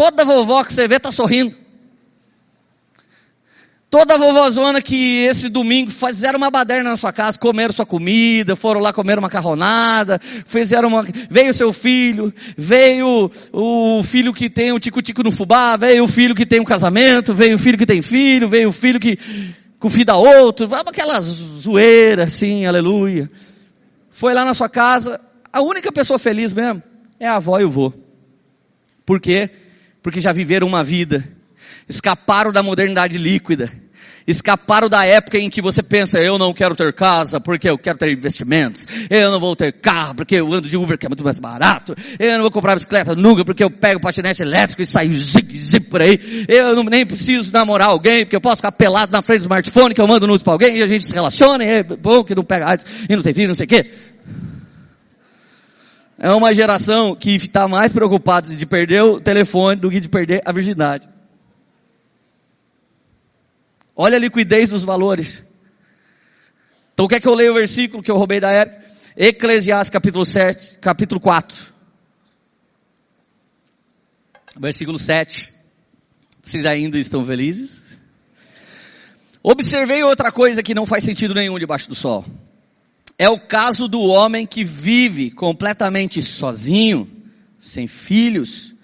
Toda 0.00 0.24
vovó 0.24 0.64
que 0.64 0.72
você 0.72 0.88
vê 0.88 0.96
está 0.96 1.12
sorrindo. 1.12 1.54
Toda 3.90 4.16
vovózona 4.16 4.80
que 4.80 5.26
esse 5.26 5.50
domingo 5.50 5.90
fizeram 5.90 6.38
uma 6.38 6.50
baderna 6.50 6.88
na 6.88 6.96
sua 6.96 7.12
casa, 7.12 7.38
comeram 7.38 7.74
sua 7.74 7.84
comida, 7.84 8.56
foram 8.56 8.80
lá 8.80 8.94
comer 8.94 9.18
uma 9.18 9.26
macarronada, 9.26 10.18
fizeram 10.18 10.88
uma, 10.88 11.06
veio 11.28 11.52
seu 11.52 11.70
filho, 11.70 12.32
veio 12.56 13.30
o 13.52 14.02
filho 14.02 14.32
que 14.32 14.48
tem 14.48 14.72
o 14.72 14.80
tico-tico 14.80 15.22
no 15.22 15.30
fubá, 15.30 15.76
veio 15.76 16.04
o 16.04 16.08
filho 16.08 16.34
que 16.34 16.46
tem 16.46 16.60
um 16.60 16.64
casamento, 16.64 17.34
veio 17.34 17.56
o 17.56 17.58
filho 17.58 17.76
que 17.76 17.84
tem 17.84 18.00
filho, 18.00 18.48
veio 18.48 18.70
o 18.70 18.72
filho 18.72 18.98
que 18.98 19.18
confida 19.78 20.16
outro, 20.16 20.66
aquela 20.74 21.20
zoeira 21.20 22.24
assim, 22.24 22.64
aleluia. 22.64 23.30
Foi 24.08 24.32
lá 24.32 24.46
na 24.46 24.54
sua 24.54 24.70
casa, 24.70 25.20
a 25.52 25.60
única 25.60 25.92
pessoa 25.92 26.18
feliz 26.18 26.54
mesmo 26.54 26.82
é 27.18 27.28
a 27.28 27.34
avó 27.34 27.60
e 27.60 27.64
o 27.64 27.70
vô. 27.70 27.92
Por 29.04 29.20
quê? 29.20 29.50
Porque 30.02 30.20
já 30.20 30.32
viveram 30.32 30.66
uma 30.66 30.82
vida 30.82 31.28
escaparam 31.90 32.52
da 32.52 32.62
modernidade 32.62 33.18
líquida, 33.18 33.70
escaparam 34.26 34.88
da 34.88 35.04
época 35.04 35.38
em 35.38 35.50
que 35.50 35.60
você 35.60 35.82
pensa, 35.82 36.18
eu 36.18 36.38
não 36.38 36.54
quero 36.54 36.76
ter 36.76 36.92
casa 36.92 37.40
porque 37.40 37.68
eu 37.68 37.76
quero 37.76 37.98
ter 37.98 38.12
investimentos, 38.12 38.86
eu 39.10 39.30
não 39.30 39.40
vou 39.40 39.56
ter 39.56 39.72
carro 39.72 40.14
porque 40.14 40.36
eu 40.36 40.52
ando 40.52 40.68
de 40.68 40.76
Uber 40.76 40.96
que 40.96 41.04
é 41.04 41.08
muito 41.08 41.24
mais 41.24 41.40
barato, 41.40 41.96
eu 42.18 42.32
não 42.34 42.42
vou 42.42 42.50
comprar 42.50 42.74
bicicleta 42.74 43.16
nunca 43.16 43.44
porque 43.44 43.64
eu 43.64 43.70
pego 43.70 44.00
patinete 44.00 44.40
elétrico 44.40 44.82
e 44.82 44.86
saio 44.86 45.12
zig, 45.12 45.58
zig 45.58 45.86
por 45.86 46.00
aí, 46.00 46.46
eu 46.46 46.76
não, 46.76 46.84
nem 46.84 47.04
preciso 47.04 47.52
namorar 47.52 47.88
alguém 47.88 48.24
porque 48.24 48.36
eu 48.36 48.40
posso 48.40 48.56
ficar 48.56 48.72
pelado 48.72 49.10
na 49.10 49.20
frente 49.20 49.40
do 49.40 49.42
smartphone 49.42 49.92
que 49.92 50.00
eu 50.00 50.06
mando 50.06 50.28
nudes 50.28 50.42
para 50.42 50.52
alguém 50.52 50.76
e 50.76 50.82
a 50.82 50.86
gente 50.86 51.04
se 51.04 51.12
relaciona 51.12 51.64
e 51.64 51.68
é 51.68 51.82
bom 51.82 52.22
que 52.22 52.34
não 52.34 52.44
pega 52.44 52.68
AIDS 52.68 52.86
e 53.08 53.16
não 53.16 53.22
tem 53.22 53.34
filho, 53.34 53.48
não 53.48 53.54
sei 53.54 53.66
o 53.66 53.68
quê. 53.68 53.90
É 56.22 56.30
uma 56.34 56.52
geração 56.52 57.16
que 57.16 57.30
está 57.30 57.66
mais 57.66 57.92
preocupada 57.92 58.54
de 58.54 58.66
perder 58.66 59.02
o 59.02 59.18
telefone 59.18 59.80
do 59.80 59.90
que 59.90 59.98
de 59.98 60.08
perder 60.08 60.42
a 60.44 60.52
virgindade. 60.52 61.08
Olha 63.96 64.16
a 64.16 64.20
liquidez 64.20 64.68
dos 64.68 64.84
valores. 64.84 65.42
Então 66.92 67.08
quer 67.08 67.22
que 67.22 67.26
eu 67.26 67.34
leia 67.34 67.50
o 67.50 67.54
versículo 67.54 68.02
que 68.02 68.10
eu 68.10 68.18
roubei 68.18 68.38
da 68.38 68.50
época? 68.50 68.84
Eclesiastes 69.16 69.88
capítulo 69.88 70.26
7, 70.26 70.76
capítulo 70.78 71.18
4. 71.18 71.72
Versículo 74.58 74.98
7. 74.98 75.54
Vocês 76.42 76.66
ainda 76.66 76.98
estão 76.98 77.24
felizes? 77.24 78.02
Observei 79.42 80.02
outra 80.04 80.30
coisa 80.30 80.62
que 80.62 80.74
não 80.74 80.84
faz 80.84 81.02
sentido 81.02 81.34
nenhum 81.34 81.58
debaixo 81.58 81.88
do 81.88 81.94
sol. 81.94 82.26
É 83.20 83.28
o 83.28 83.38
caso 83.38 83.86
do 83.86 84.00
homem 84.00 84.46
que 84.46 84.64
vive 84.64 85.30
completamente 85.30 86.22
sozinho, 86.22 87.06
sem 87.58 87.86
filhos, 87.86 88.74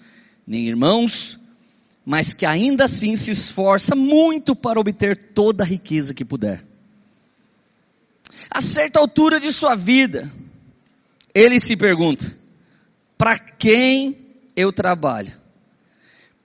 nem 0.45 0.67
irmãos, 0.67 1.39
mas 2.05 2.33
que 2.33 2.45
ainda 2.45 2.83
assim 2.83 3.15
se 3.17 3.31
esforça 3.31 3.95
muito 3.95 4.55
para 4.55 4.79
obter 4.79 5.17
toda 5.33 5.63
a 5.63 5.65
riqueza 5.65 6.13
que 6.13 6.23
puder. 6.23 6.63
A 8.51 8.61
certa 8.61 8.99
altura 8.99 9.39
de 9.39 9.51
sua 9.51 9.73
vida, 9.73 10.31
ele 11.33 11.59
se 11.59 11.75
pergunta: 11.75 12.37
para 13.17 13.39
quem 13.39 14.35
eu 14.55 14.71
trabalho? 14.71 15.33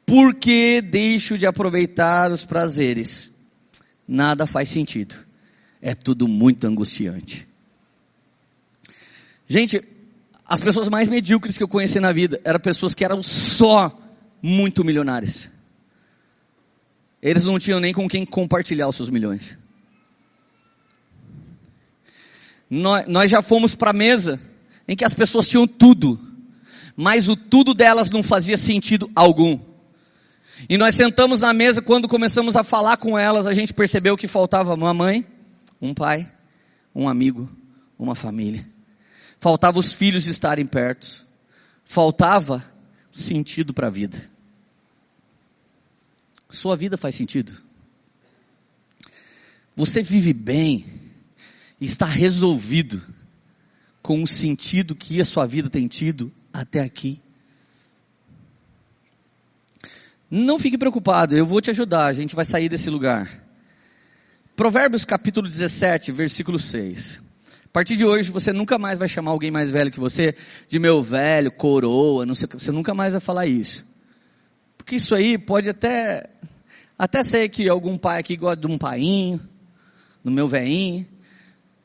Por 0.07 0.35
que 0.37 0.81
deixo 0.81 1.37
de 1.37 1.45
aproveitar 1.45 2.33
os 2.33 2.43
prazeres? 2.43 3.33
Nada 4.09 4.47
faz 4.47 4.71
sentido. 4.71 5.15
É 5.83 5.95
tudo 5.95 6.27
muito 6.27 6.67
angustiante. 6.67 7.52
Gente, 9.49 9.83
as 10.47 10.61
pessoas 10.61 10.89
mais 10.89 11.09
medíocres 11.09 11.57
que 11.57 11.63
eu 11.63 11.69
conheci 11.69 12.01
na 12.01 12.13
vida 12.13 12.41
eram 12.45 12.61
pessoas 12.61 12.95
que 12.95 13.05
eram 13.05 13.23
só 13.23 13.97
muito 14.43 14.85
milionárias. 14.85 15.51
Eles 17.23 17.45
não 17.45 17.59
tinham 17.59 17.79
nem 17.79 17.95
com 17.95 18.09
quem 18.09 18.27
compartilhar 18.27 18.89
os 18.89 18.97
seus 18.97 19.09
milhões. 19.09 19.57
Nós, 22.69 23.07
nós 23.07 23.31
já 23.31 23.41
fomos 23.41 23.75
para 23.75 23.91
a 23.91 23.95
mesa 23.95 24.41
em 24.89 24.97
que 24.97 25.05
as 25.05 25.15
pessoas 25.15 25.49
tinham 25.49 25.67
tudo, 25.67 26.19
mas 26.97 27.29
o 27.29 27.37
tudo 27.37 27.75
delas 27.75 28.11
não 28.11 28.23
fazia 28.23 28.57
sentido 28.57 29.11
algum. 29.15 29.59
E 30.69 30.77
nós 30.77 30.95
sentamos 30.95 31.39
na 31.39 31.53
mesa, 31.53 31.83
quando 31.83 32.09
começamos 32.09 32.57
a 32.57 32.65
falar 32.65 32.97
com 32.97 33.19
elas, 33.19 33.47
a 33.47 33.53
gente 33.53 33.73
percebeu 33.73 34.17
que 34.17 34.27
faltava 34.27 34.75
uma 34.75 34.95
mãe, 34.95 35.27
um 35.81 35.93
pai, 35.93 36.31
um 36.95 37.09
amigo, 37.09 37.49
uma 37.99 38.15
família. 38.15 38.72
Faltava 39.43 39.77
os 39.77 39.93
filhos 39.93 40.29
estarem 40.29 40.65
perto. 40.65 41.27
Faltava 41.85 42.65
sentido 43.11 43.75
para 43.75 43.89
a 43.89 43.91
vida. 43.91 44.31
Sua 46.49 46.77
vida 46.77 46.97
faz 46.97 47.17
sentido? 47.17 47.61
Você 49.75 50.01
vive 50.01 50.33
bem, 50.33 50.87
está 51.81 52.07
resolvido 52.07 53.03
com 54.01 54.23
o 54.23 54.29
sentido 54.29 54.95
que 54.95 55.21
a 55.21 55.25
sua 55.25 55.45
vida 55.45 55.69
tem 55.69 55.89
tido 55.89 56.33
até 56.53 56.79
aqui? 56.79 57.21
Não 60.31 60.57
fique 60.57 60.79
preocupado, 60.79 61.37
eu 61.37 61.45
vou 61.45 61.61
te 61.61 61.71
ajudar, 61.71 62.07
a 62.07 62.13
gente 62.13 62.37
vai 62.37 62.45
sair 62.45 62.69
desse 62.69 62.89
lugar. 62.89 63.45
Provérbios 64.55 65.05
capítulo 65.05 65.49
17, 65.49 66.13
versículo 66.13 66.61
6. 66.61 67.32
A 67.73 67.81
partir 67.81 67.97
de 67.97 68.05
hoje 68.05 68.31
você 68.31 68.53
nunca 68.53 68.79
mais 68.79 68.99
vai 68.99 69.09
chamar 69.09 69.31
alguém 69.31 69.51
mais 69.51 69.71
velho 69.71 69.91
que 69.91 69.99
você 69.99 70.35
de 70.69 70.79
meu 70.79 71.03
velho, 71.03 71.51
coroa, 71.51 72.27
não 72.27 72.35
sei 72.35 72.45
o 72.45 72.49
que, 72.51 72.61
você 72.61 72.71
nunca 72.71 72.93
mais 72.93 73.15
vai 73.15 73.21
falar 73.21 73.47
isso. 73.47 73.87
Porque 74.77 74.97
isso 74.97 75.15
aí 75.15 75.39
pode 75.39 75.71
até, 75.71 76.29
até 76.99 77.23
ser 77.23 77.49
que 77.49 77.67
algum 77.71 77.97
pai 77.97 78.21
aqui 78.21 78.37
gosta 78.37 78.61
de 78.61 78.67
um 78.67 78.77
painho, 78.77 79.41
do 80.23 80.31
meu 80.31 80.47
veinho. 80.47 81.07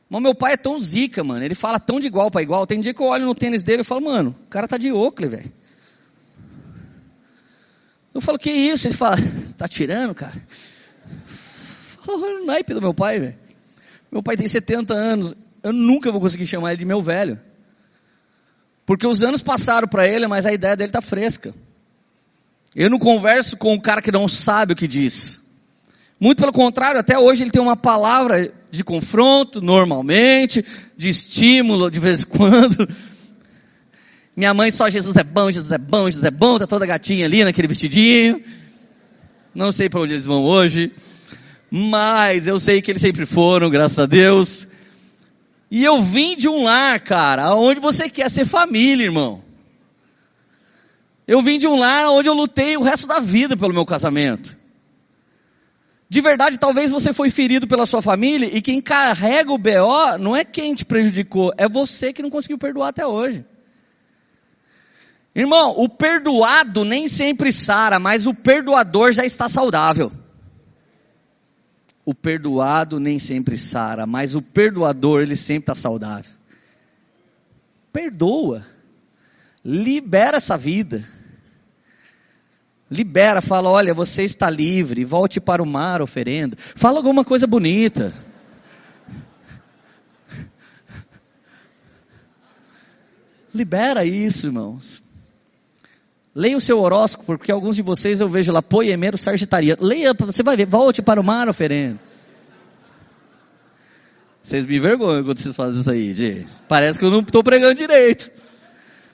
Mas 0.10 0.22
meu 0.22 0.36
pai 0.36 0.54
é 0.54 0.58
tão 0.58 0.78
zica, 0.78 1.24
mano. 1.24 1.46
Ele 1.46 1.56
fala 1.56 1.80
tão 1.80 2.02
de 2.02 2.08
igual 2.08 2.30
para 2.30 2.42
igual. 2.42 2.68
Tem 2.68 2.82
dia 2.82 2.94
que 2.94 3.02
eu 3.02 3.06
olho 3.06 3.26
no 3.26 3.34
tênis 3.34 3.64
dele 3.64 3.84
e 3.84 3.86
falo, 3.86 4.02
mano, 4.02 4.36
o 4.46 4.50
cara 4.50 4.68
tá 4.68 4.78
de 4.78 4.92
Oakley, 4.92 5.30
velho. 5.30 5.54
Eu 8.14 8.20
falo, 8.20 8.38
que 8.38 8.52
isso? 8.52 8.88
Ele 8.88 8.94
fala, 8.94 9.16
tá 9.58 9.70
tirando, 9.70 10.14
cara? 10.14 10.36
Olha 12.06 12.44
o 12.44 12.46
naipe 12.46 12.74
do 12.74 12.82
meu 12.82 12.94
pai, 12.94 13.22
velho. 13.22 13.40
Meu 14.12 14.22
pai 14.22 14.36
tem 14.36 14.50
70 14.50 14.94
anos. 14.94 15.47
Eu 15.64 15.74
nunca 15.74 16.12
vou 16.12 16.22
conseguir 16.22 16.48
chamar 16.48 16.72
ele 16.72 16.80
de 16.80 16.86
meu 16.86 17.02
velho. 17.02 17.40
Porque 18.86 19.06
os 19.06 19.22
anos 19.22 19.42
passaram 19.42 19.88
para 19.88 20.08
ele, 20.08 20.28
mas 20.28 20.46
a 20.46 20.54
ideia 20.54 20.76
dele 20.76 20.92
tá 20.92 21.02
fresca. 21.02 21.54
Eu 22.76 22.90
não 22.90 22.98
converso 22.98 23.58
com 23.58 23.74
um 23.74 23.80
cara 23.80 24.02
que 24.02 24.12
não 24.12 24.28
sabe 24.28 24.74
o 24.74 24.76
que 24.76 24.88
diz. 24.88 25.42
Muito 26.20 26.40
pelo 26.40 26.52
contrário, 26.52 27.00
até 27.00 27.18
hoje 27.18 27.44
ele 27.44 27.52
tem 27.52 27.62
uma 27.62 27.76
palavra 27.76 28.54
de 28.72 28.84
confronto, 28.84 29.62
normalmente, 29.62 30.64
de 30.96 31.10
estímulo 31.10 31.92
de 31.92 32.00
vez 32.00 32.24
em 32.24 32.28
quando. 32.28 32.88
Minha 34.36 34.54
mãe 34.54 34.72
só 34.72 34.88
Jesus 34.88 35.16
é 35.16 35.24
bom, 35.24 35.50
Jesus 35.50 35.72
é 35.72 35.78
bom, 35.78 36.06
Jesus 36.06 36.24
é 36.24 36.32
bom, 36.32 36.60
tá 36.60 36.68
toda 36.68 36.86
gatinha 36.86 37.26
ali 37.26 37.44
naquele 37.44 37.68
vestidinho. 37.68 38.42
Não 39.54 39.72
sei 39.72 39.90
para 39.90 40.00
onde 40.00 40.14
eles 40.14 40.26
vão 40.26 40.44
hoje, 40.44 40.92
mas 41.70 42.48
eu 42.48 42.60
sei 42.60 42.82
que 42.82 42.92
eles 42.92 43.02
sempre 43.02 43.26
foram, 43.26 43.70
graças 43.70 43.98
a 43.98 44.06
Deus. 44.06 44.68
E 45.70 45.84
eu 45.84 46.02
vim 46.02 46.36
de 46.36 46.48
um 46.48 46.64
lar, 46.64 47.00
cara, 47.02 47.54
onde 47.56 47.80
você 47.80 48.10
quer 48.10 48.30
ser 48.30 48.46
família, 48.46 49.04
irmão. 49.04 49.44
Eu 51.28 51.42
vim 51.42 51.60
de 51.60 51.68
um 51.68 51.78
lar 51.78 52.08
onde 52.10 52.30
eu 52.30 52.34
lutei 52.34 52.78
o 52.78 52.84
resto 52.84 53.06
da 53.06 53.20
vida 53.20 53.58
pelo 53.58 53.74
meu 53.74 53.86
casamento. 53.86 54.56
De 56.10 56.22
verdade, 56.22 56.58
talvez 56.58 56.90
você 56.90 57.12
foi 57.12 57.30
ferido 57.30 57.68
pela 57.68 57.86
sua 57.86 58.02
família 58.02 58.50
e 58.52 58.62
quem 58.62 58.82
carrega 58.82 59.52
o 59.52 59.58
BO 59.58 60.18
não 60.20 60.34
é 60.34 60.46
quem 60.46 60.74
te 60.74 60.86
prejudicou, 60.86 61.54
é 61.58 61.68
você 61.68 62.14
que 62.14 62.24
não 62.24 62.30
conseguiu 62.30 62.58
perdoar 62.58 62.90
até 62.90 63.06
hoje. 63.06 63.44
Irmão, 65.36 65.74
o 65.78 65.90
perdoado 65.90 66.86
nem 66.86 67.10
sempre 67.10 67.52
sara, 67.52 68.00
mas 68.00 68.26
o 68.26 68.34
perdoador 68.34 69.12
já 69.12 69.26
está 69.26 69.50
saudável 69.50 70.12
o 72.08 72.16
perdoado 72.16 73.02
nem 73.02 73.20
sempre 73.20 73.58
sara, 73.58 74.06
mas 74.06 74.34
o 74.34 74.42
perdoador, 74.42 75.24
ele 75.24 75.36
sempre 75.36 75.64
está 75.64 75.76
saudável. 75.76 76.32
Perdoa. 77.92 78.66
Libera 79.64 80.38
essa 80.38 80.58
vida. 80.58 81.06
Libera, 82.90 83.42
fala: 83.42 83.70
olha, 83.70 83.94
você 83.94 84.24
está 84.24 84.50
livre, 84.50 85.04
volte 85.04 85.42
para 85.42 85.62
o 85.62 85.66
mar 85.66 86.02
oferenda. 86.02 86.56
Fala 86.58 86.96
alguma 86.96 87.26
coisa 87.26 87.46
bonita. 87.46 88.14
Libera 93.54 94.06
isso, 94.06 94.48
irmãos. 94.48 95.02
Leia 96.38 96.56
o 96.56 96.62
seu 96.62 96.80
horóscopo, 96.80 97.26
porque 97.26 97.52
alguns 97.52 97.76
de 97.76 97.82
vocês 97.82 98.20
eu 98.20 98.30
vejo 98.30 98.52
lá, 98.52 98.62
poemeiro 98.62 99.18
sagitariano. 99.18 99.84
Leia, 99.84 100.14
você 100.14 100.44
vai 100.44 100.56
ver, 100.56 100.68
volte 100.68 101.02
para 101.02 101.20
o 101.20 101.24
mar 101.24 101.50
oferendo. 101.50 101.98
Vocês 104.44 104.68
me 104.68 104.78
vergonham 104.78 105.24
quando 105.24 105.40
vocês 105.40 105.56
fazem 105.56 105.82
isso 105.82 105.90
aí, 105.90 106.14
gente. 106.14 106.48
Parece 106.68 107.00
que 107.00 107.06
eu 107.06 107.10
não 107.10 107.22
estou 107.22 107.44
pregando 107.44 107.74
direito. 107.74 108.30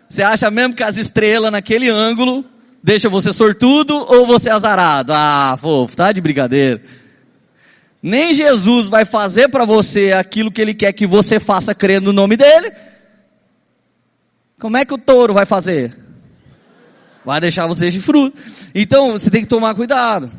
Você 0.09 0.21
acha 0.21 0.51
mesmo 0.51 0.75
que 0.75 0.83
as 0.83 0.97
estrelas 0.97 1.49
naquele 1.49 1.89
ângulo 1.89 2.43
deixam 2.83 3.09
você 3.09 3.31
sortudo 3.31 3.95
ou 3.95 4.27
você 4.27 4.49
azarado? 4.49 5.13
Ah, 5.15 5.57
fofo, 5.57 5.95
tá 5.95 6.11
de 6.11 6.19
brincadeira. 6.19 6.81
Nem 8.01 8.33
Jesus 8.33 8.89
vai 8.89 9.05
fazer 9.05 9.47
para 9.47 9.63
você 9.63 10.11
aquilo 10.11 10.51
que 10.51 10.61
ele 10.61 10.73
quer 10.73 10.91
que 10.91 11.07
você 11.07 11.39
faça 11.39 11.73
crendo 11.73 12.07
no 12.07 12.13
nome 12.13 12.35
dele. 12.35 12.69
Como 14.59 14.75
é 14.75 14.83
que 14.83 14.93
o 14.93 14.97
touro 14.97 15.33
vai 15.33 15.45
fazer? 15.45 16.02
Vai 17.25 17.39
deixar 17.39 17.67
você 17.67 17.89
de 17.89 18.01
fruto. 18.01 18.39
Então 18.73 19.13
você 19.13 19.29
tem 19.29 19.41
que 19.41 19.47
tomar 19.47 19.75
cuidado. 19.75 20.29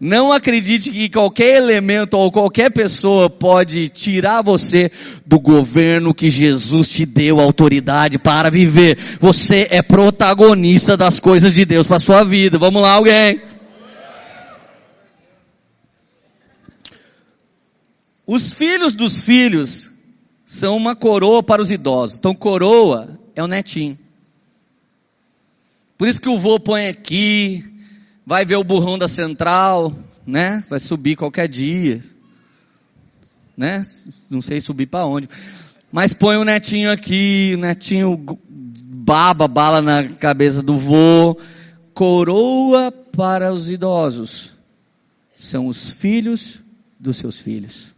Não 0.00 0.32
acredite 0.32 0.90
que 0.90 1.10
qualquer 1.10 1.58
elemento 1.58 2.16
ou 2.16 2.32
qualquer 2.32 2.70
pessoa 2.70 3.28
pode 3.28 3.90
tirar 3.90 4.40
você 4.40 4.90
do 5.26 5.38
governo 5.38 6.14
que 6.14 6.30
Jesus 6.30 6.88
te 6.88 7.04
deu 7.04 7.38
autoridade 7.38 8.18
para 8.18 8.48
viver. 8.50 8.96
Você 9.20 9.68
é 9.70 9.82
protagonista 9.82 10.96
das 10.96 11.20
coisas 11.20 11.52
de 11.52 11.66
Deus 11.66 11.86
para 11.86 11.98
sua 11.98 12.24
vida. 12.24 12.58
Vamos 12.58 12.80
lá, 12.80 12.92
alguém? 12.92 13.42
Os 18.26 18.54
filhos 18.54 18.94
dos 18.94 19.22
filhos 19.22 19.90
são 20.46 20.78
uma 20.78 20.96
coroa 20.96 21.42
para 21.42 21.60
os 21.60 21.70
idosos. 21.70 22.16
Então, 22.16 22.34
coroa 22.34 23.18
é 23.36 23.42
o 23.42 23.46
netinho. 23.46 23.98
Por 26.00 26.08
isso 26.08 26.18
que 26.18 26.30
o 26.30 26.38
vô 26.38 26.58
põe 26.58 26.86
aqui, 26.86 27.62
vai 28.24 28.42
ver 28.42 28.56
o 28.56 28.64
burrão 28.64 28.96
da 28.96 29.06
central, 29.06 29.94
né? 30.26 30.64
Vai 30.66 30.80
subir 30.80 31.14
qualquer 31.14 31.46
dia, 31.46 32.00
né? 33.54 33.86
Não 34.30 34.40
sei 34.40 34.62
subir 34.62 34.86
para 34.86 35.04
onde. 35.04 35.28
Mas 35.92 36.14
põe 36.14 36.38
o 36.38 36.44
netinho 36.44 36.90
aqui, 36.90 37.52
o 37.54 37.58
netinho 37.58 38.16
baba 38.48 39.46
bala 39.46 39.82
na 39.82 40.08
cabeça 40.08 40.62
do 40.62 40.78
vô. 40.78 41.36
Coroa 41.92 42.90
para 42.90 43.52
os 43.52 43.70
idosos 43.70 44.56
são 45.36 45.66
os 45.66 45.92
filhos 45.92 46.60
dos 46.98 47.18
seus 47.18 47.38
filhos. 47.38 47.94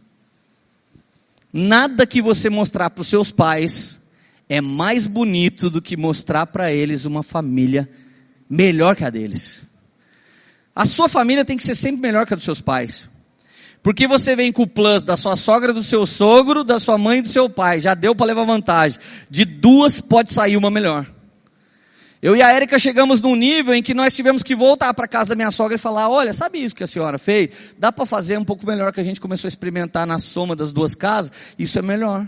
Nada 1.53 2.05
que 2.05 2.21
você 2.21 2.49
mostrar 2.49 2.89
para 2.89 3.01
os 3.01 3.07
seus 3.07 3.31
pais 3.31 4.02
é 4.53 4.61
mais 4.61 5.07
bonito 5.07 5.67
do 5.67 5.81
que 5.81 5.97
mostrar 5.97 6.45
para 6.45 6.71
eles 6.71 7.05
uma 7.05 7.23
família 7.23 7.89
melhor 8.47 8.95
que 8.95 9.03
a 9.03 9.09
deles. 9.09 9.63
A 10.75 10.85
sua 10.85 11.09
família 11.09 11.43
tem 11.43 11.57
que 11.57 11.63
ser 11.63 11.73
sempre 11.73 12.03
melhor 12.03 12.27
que 12.27 12.33
a 12.33 12.35
dos 12.35 12.45
seus 12.45 12.61
pais. 12.61 13.09
Porque 13.81 14.05
você 14.05 14.35
vem 14.35 14.51
com 14.51 14.61
o 14.61 14.67
plus 14.67 15.01
da 15.01 15.17
sua 15.17 15.35
sogra, 15.35 15.73
do 15.73 15.81
seu 15.81 16.05
sogro, 16.05 16.63
da 16.63 16.79
sua 16.79 16.99
mãe 16.99 17.17
e 17.17 17.21
do 17.23 17.29
seu 17.29 17.49
pai. 17.49 17.79
Já 17.79 17.95
deu 17.95 18.13
para 18.13 18.27
levar 18.27 18.43
vantagem. 18.43 18.99
De 19.27 19.43
duas 19.43 19.99
pode 19.99 20.31
sair 20.31 20.55
uma 20.55 20.69
melhor. 20.69 21.03
Eu 22.21 22.35
e 22.35 22.43
a 22.43 22.51
Érica 22.51 22.77
chegamos 22.77 23.21
num 23.21 23.35
nível 23.35 23.73
em 23.73 23.81
que 23.81 23.95
nós 23.95 24.13
tivemos 24.13 24.43
que 24.43 24.55
voltar 24.55 24.93
para 24.93 25.07
casa 25.07 25.29
da 25.29 25.35
minha 25.35 25.49
sogra 25.49 25.73
e 25.73 25.79
falar: 25.79 26.09
olha, 26.09 26.31
sabe 26.31 26.63
isso 26.63 26.75
que 26.75 26.83
a 26.83 26.87
senhora 26.87 27.17
fez? 27.17 27.73
Dá 27.79 27.91
para 27.91 28.05
fazer 28.05 28.37
um 28.37 28.45
pouco 28.45 28.67
melhor 28.67 28.93
que 28.93 28.99
a 28.99 29.03
gente 29.03 29.19
começou 29.19 29.47
a 29.47 29.49
experimentar 29.49 30.05
na 30.05 30.19
soma 30.19 30.55
das 30.55 30.71
duas 30.71 30.93
casas? 30.93 31.31
Isso 31.57 31.79
é 31.79 31.81
melhor. 31.81 32.27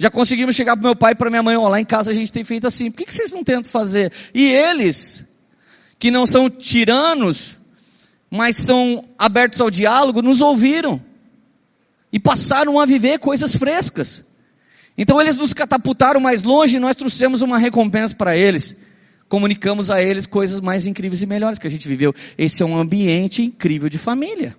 Já 0.00 0.08
conseguimos 0.10 0.56
chegar 0.56 0.78
para 0.78 0.82
meu 0.82 0.96
pai 0.96 1.12
e 1.12 1.14
para 1.14 1.28
minha 1.28 1.42
mãe, 1.42 1.58
ó, 1.58 1.68
lá 1.68 1.78
em 1.78 1.84
casa 1.84 2.10
a 2.10 2.14
gente 2.14 2.32
tem 2.32 2.42
feito 2.42 2.66
assim. 2.66 2.90
Por 2.90 2.96
que, 2.96 3.04
que 3.04 3.12
vocês 3.12 3.32
não 3.32 3.44
tentam 3.44 3.70
fazer? 3.70 4.10
E 4.32 4.46
eles 4.50 5.26
que 5.98 6.10
não 6.10 6.24
são 6.24 6.48
tiranos, 6.48 7.56
mas 8.30 8.56
são 8.56 9.04
abertos 9.18 9.60
ao 9.60 9.70
diálogo, 9.70 10.22
nos 10.22 10.40
ouviram 10.40 11.04
e 12.10 12.18
passaram 12.18 12.80
a 12.80 12.86
viver 12.86 13.18
coisas 13.18 13.54
frescas. 13.54 14.24
Então 14.96 15.20
eles 15.20 15.36
nos 15.36 15.52
catapultaram 15.52 16.18
mais 16.18 16.44
longe 16.44 16.76
e 16.78 16.80
nós 16.80 16.96
trouxemos 16.96 17.42
uma 17.42 17.58
recompensa 17.58 18.14
para 18.14 18.34
eles. 18.34 18.74
Comunicamos 19.28 19.90
a 19.90 20.02
eles 20.02 20.26
coisas 20.26 20.60
mais 20.60 20.86
incríveis 20.86 21.20
e 21.20 21.26
melhores 21.26 21.58
que 21.58 21.66
a 21.66 21.70
gente 21.70 21.86
viveu. 21.86 22.14
Esse 22.38 22.62
é 22.62 22.66
um 22.66 22.74
ambiente 22.74 23.42
incrível 23.42 23.90
de 23.90 23.98
família. 23.98 24.56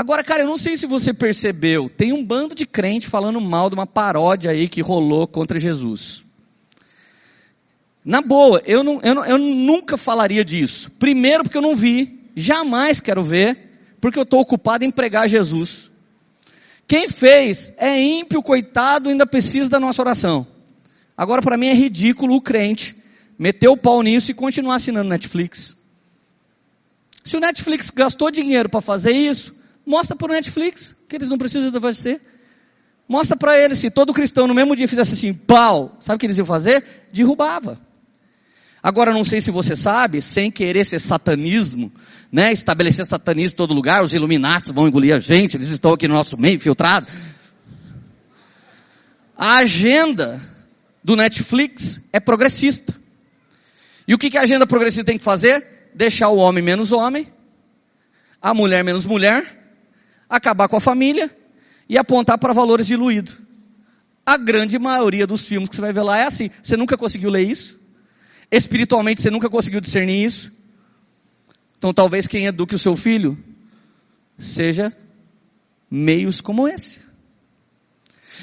Agora, 0.00 0.24
cara, 0.24 0.44
eu 0.44 0.46
não 0.46 0.56
sei 0.56 0.78
se 0.78 0.86
você 0.86 1.12
percebeu, 1.12 1.90
tem 1.94 2.10
um 2.10 2.24
bando 2.24 2.54
de 2.54 2.64
crente 2.64 3.06
falando 3.06 3.38
mal 3.38 3.68
de 3.68 3.74
uma 3.74 3.86
paródia 3.86 4.50
aí 4.50 4.66
que 4.66 4.80
rolou 4.80 5.26
contra 5.26 5.58
Jesus. 5.58 6.24
Na 8.02 8.22
boa, 8.22 8.62
eu, 8.64 8.82
não, 8.82 8.98
eu, 9.02 9.14
não, 9.14 9.26
eu 9.26 9.36
nunca 9.36 9.98
falaria 9.98 10.42
disso. 10.42 10.92
Primeiro, 10.92 11.42
porque 11.42 11.58
eu 11.58 11.60
não 11.60 11.76
vi, 11.76 12.18
jamais 12.34 12.98
quero 12.98 13.22
ver, 13.22 13.58
porque 14.00 14.18
eu 14.18 14.22
estou 14.22 14.40
ocupado 14.40 14.86
em 14.86 14.90
pregar 14.90 15.28
Jesus. 15.28 15.90
Quem 16.88 17.10
fez 17.10 17.74
é 17.76 18.00
ímpio, 18.00 18.42
coitado, 18.42 19.10
ainda 19.10 19.26
precisa 19.26 19.68
da 19.68 19.78
nossa 19.78 20.00
oração. 20.00 20.46
Agora, 21.14 21.42
para 21.42 21.58
mim 21.58 21.66
é 21.66 21.74
ridículo 21.74 22.36
o 22.36 22.40
crente 22.40 22.96
meter 23.38 23.68
o 23.68 23.76
pau 23.76 24.02
nisso 24.02 24.30
e 24.30 24.34
continuar 24.34 24.76
assinando 24.76 25.10
Netflix. 25.10 25.76
Se 27.22 27.36
o 27.36 27.40
Netflix 27.40 27.90
gastou 27.90 28.30
dinheiro 28.30 28.70
para 28.70 28.80
fazer 28.80 29.12
isso, 29.12 29.59
mostra 29.86 30.16
para 30.16 30.30
o 30.30 30.34
Netflix 30.34 30.96
que 31.08 31.16
eles 31.16 31.28
não 31.28 31.38
precisam 31.38 31.70
de 31.70 31.78
você. 31.78 32.20
Mostra 33.08 33.36
para 33.36 33.58
eles, 33.58 33.78
se 33.78 33.90
todo 33.90 34.14
cristão 34.14 34.46
no 34.46 34.54
mesmo 34.54 34.76
dia 34.76 34.86
fizesse 34.86 35.14
assim, 35.14 35.34
pau, 35.34 35.96
sabe 35.98 36.16
o 36.16 36.18
que 36.18 36.26
eles 36.26 36.38
iam 36.38 36.46
fazer? 36.46 36.84
Derrubava. 37.12 37.80
Agora, 38.82 39.12
não 39.12 39.24
sei 39.24 39.40
se 39.40 39.50
você 39.50 39.74
sabe, 39.76 40.22
sem 40.22 40.50
querer 40.50 40.84
ser 40.86 41.00
satanismo, 41.00 41.92
né, 42.32 42.52
estabelecer 42.52 43.04
satanismo 43.04 43.54
em 43.54 43.56
todo 43.56 43.74
lugar, 43.74 44.02
os 44.02 44.14
iluminatis 44.14 44.70
vão 44.70 44.86
engolir 44.86 45.14
a 45.14 45.18
gente, 45.18 45.56
eles 45.56 45.68
estão 45.68 45.92
aqui 45.92 46.06
no 46.06 46.14
nosso 46.14 46.38
meio, 46.38 46.54
infiltrado. 46.54 47.06
A 49.36 49.56
agenda 49.56 50.40
do 51.02 51.16
Netflix 51.16 52.08
é 52.12 52.20
progressista. 52.20 52.94
E 54.06 54.14
o 54.14 54.18
que, 54.18 54.30
que 54.30 54.38
a 54.38 54.42
agenda 54.42 54.66
progressista 54.66 55.04
tem 55.04 55.18
que 55.18 55.24
fazer? 55.24 55.90
Deixar 55.94 56.28
o 56.28 56.36
homem 56.36 56.62
menos 56.62 56.92
homem, 56.92 57.26
a 58.40 58.54
mulher 58.54 58.84
menos 58.84 59.04
mulher, 59.04 59.59
acabar 60.30 60.68
com 60.68 60.76
a 60.76 60.80
família 60.80 61.28
e 61.88 61.98
apontar 61.98 62.38
para 62.38 62.52
valores 62.52 62.86
diluídos. 62.86 63.38
A 64.24 64.36
grande 64.36 64.78
maioria 64.78 65.26
dos 65.26 65.44
filmes 65.44 65.68
que 65.68 65.74
você 65.74 65.80
vai 65.80 65.92
ver 65.92 66.02
lá 66.02 66.18
é 66.18 66.24
assim. 66.24 66.48
Você 66.62 66.76
nunca 66.76 66.96
conseguiu 66.96 67.30
ler 67.30 67.42
isso? 67.42 67.80
Espiritualmente 68.48 69.20
você 69.20 69.30
nunca 69.30 69.50
conseguiu 69.50 69.80
discernir 69.80 70.24
isso? 70.24 70.52
Então 71.76 71.92
talvez 71.92 72.28
quem 72.28 72.46
eduque 72.46 72.74
o 72.74 72.78
seu 72.78 72.94
filho 72.94 73.36
seja 74.38 74.96
meios 75.90 76.40
como 76.40 76.68
esse. 76.68 77.00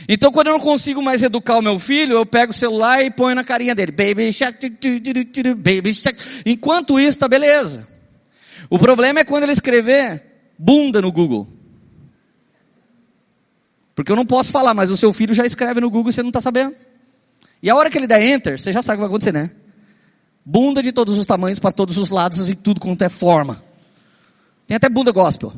Então 0.09 0.31
quando 0.31 0.47
eu 0.47 0.53
não 0.53 0.59
consigo 0.59 1.01
mais 1.01 1.23
educar 1.23 1.57
o 1.57 1.61
meu 1.61 1.79
filho, 1.79 2.13
eu 2.13 2.25
pego 2.25 2.51
o 2.51 2.55
celular 2.55 3.03
e 3.03 3.09
ponho 3.09 3.35
na 3.35 3.43
carinha 3.43 3.73
dele, 3.73 3.91
baby 3.91 4.31
shark, 4.33 4.69
baby 5.57 5.93
shark. 5.93 6.19
Enquanto 6.45 6.99
isso, 6.99 7.19
tá 7.19 7.27
beleza. 7.27 7.87
O 8.69 8.77
problema 8.77 9.21
é 9.21 9.23
quando 9.23 9.43
ele 9.43 9.53
escrever 9.53 10.23
bunda 10.57 11.01
no 11.01 11.11
Google. 11.11 11.56
Porque 13.97 14.11
eu 14.11 14.15
não 14.15 14.27
posso 14.27 14.51
falar, 14.51 14.75
mas 14.75 14.91
o 14.91 14.95
seu 14.95 15.11
filho 15.11 15.33
já 15.33 15.43
escreve 15.43 15.81
no 15.81 15.89
Google 15.89 16.11
e 16.11 16.13
você 16.13 16.21
não 16.21 16.29
está 16.29 16.39
sabendo. 16.39 16.75
E 17.63 17.67
a 17.67 17.75
hora 17.75 17.89
que 17.89 17.97
ele 17.97 18.05
der 18.05 18.21
enter, 18.21 18.59
você 18.59 18.71
já 18.71 18.79
sabe 18.79 18.93
o 18.93 18.97
que 18.97 19.01
vai 19.01 19.07
acontecer, 19.07 19.33
né? 19.33 19.49
Bunda 20.45 20.83
de 20.83 20.91
todos 20.91 21.17
os 21.17 21.25
tamanhos, 21.25 21.57
para 21.57 21.71
todos 21.71 21.97
os 21.97 22.11
lados 22.11 22.47
e 22.47 22.53
tudo 22.53 22.79
quanto 22.79 23.01
é 23.01 23.09
forma. 23.09 23.59
Tem 24.67 24.77
até 24.77 24.87
bunda 24.87 25.11
gospel. 25.11 25.51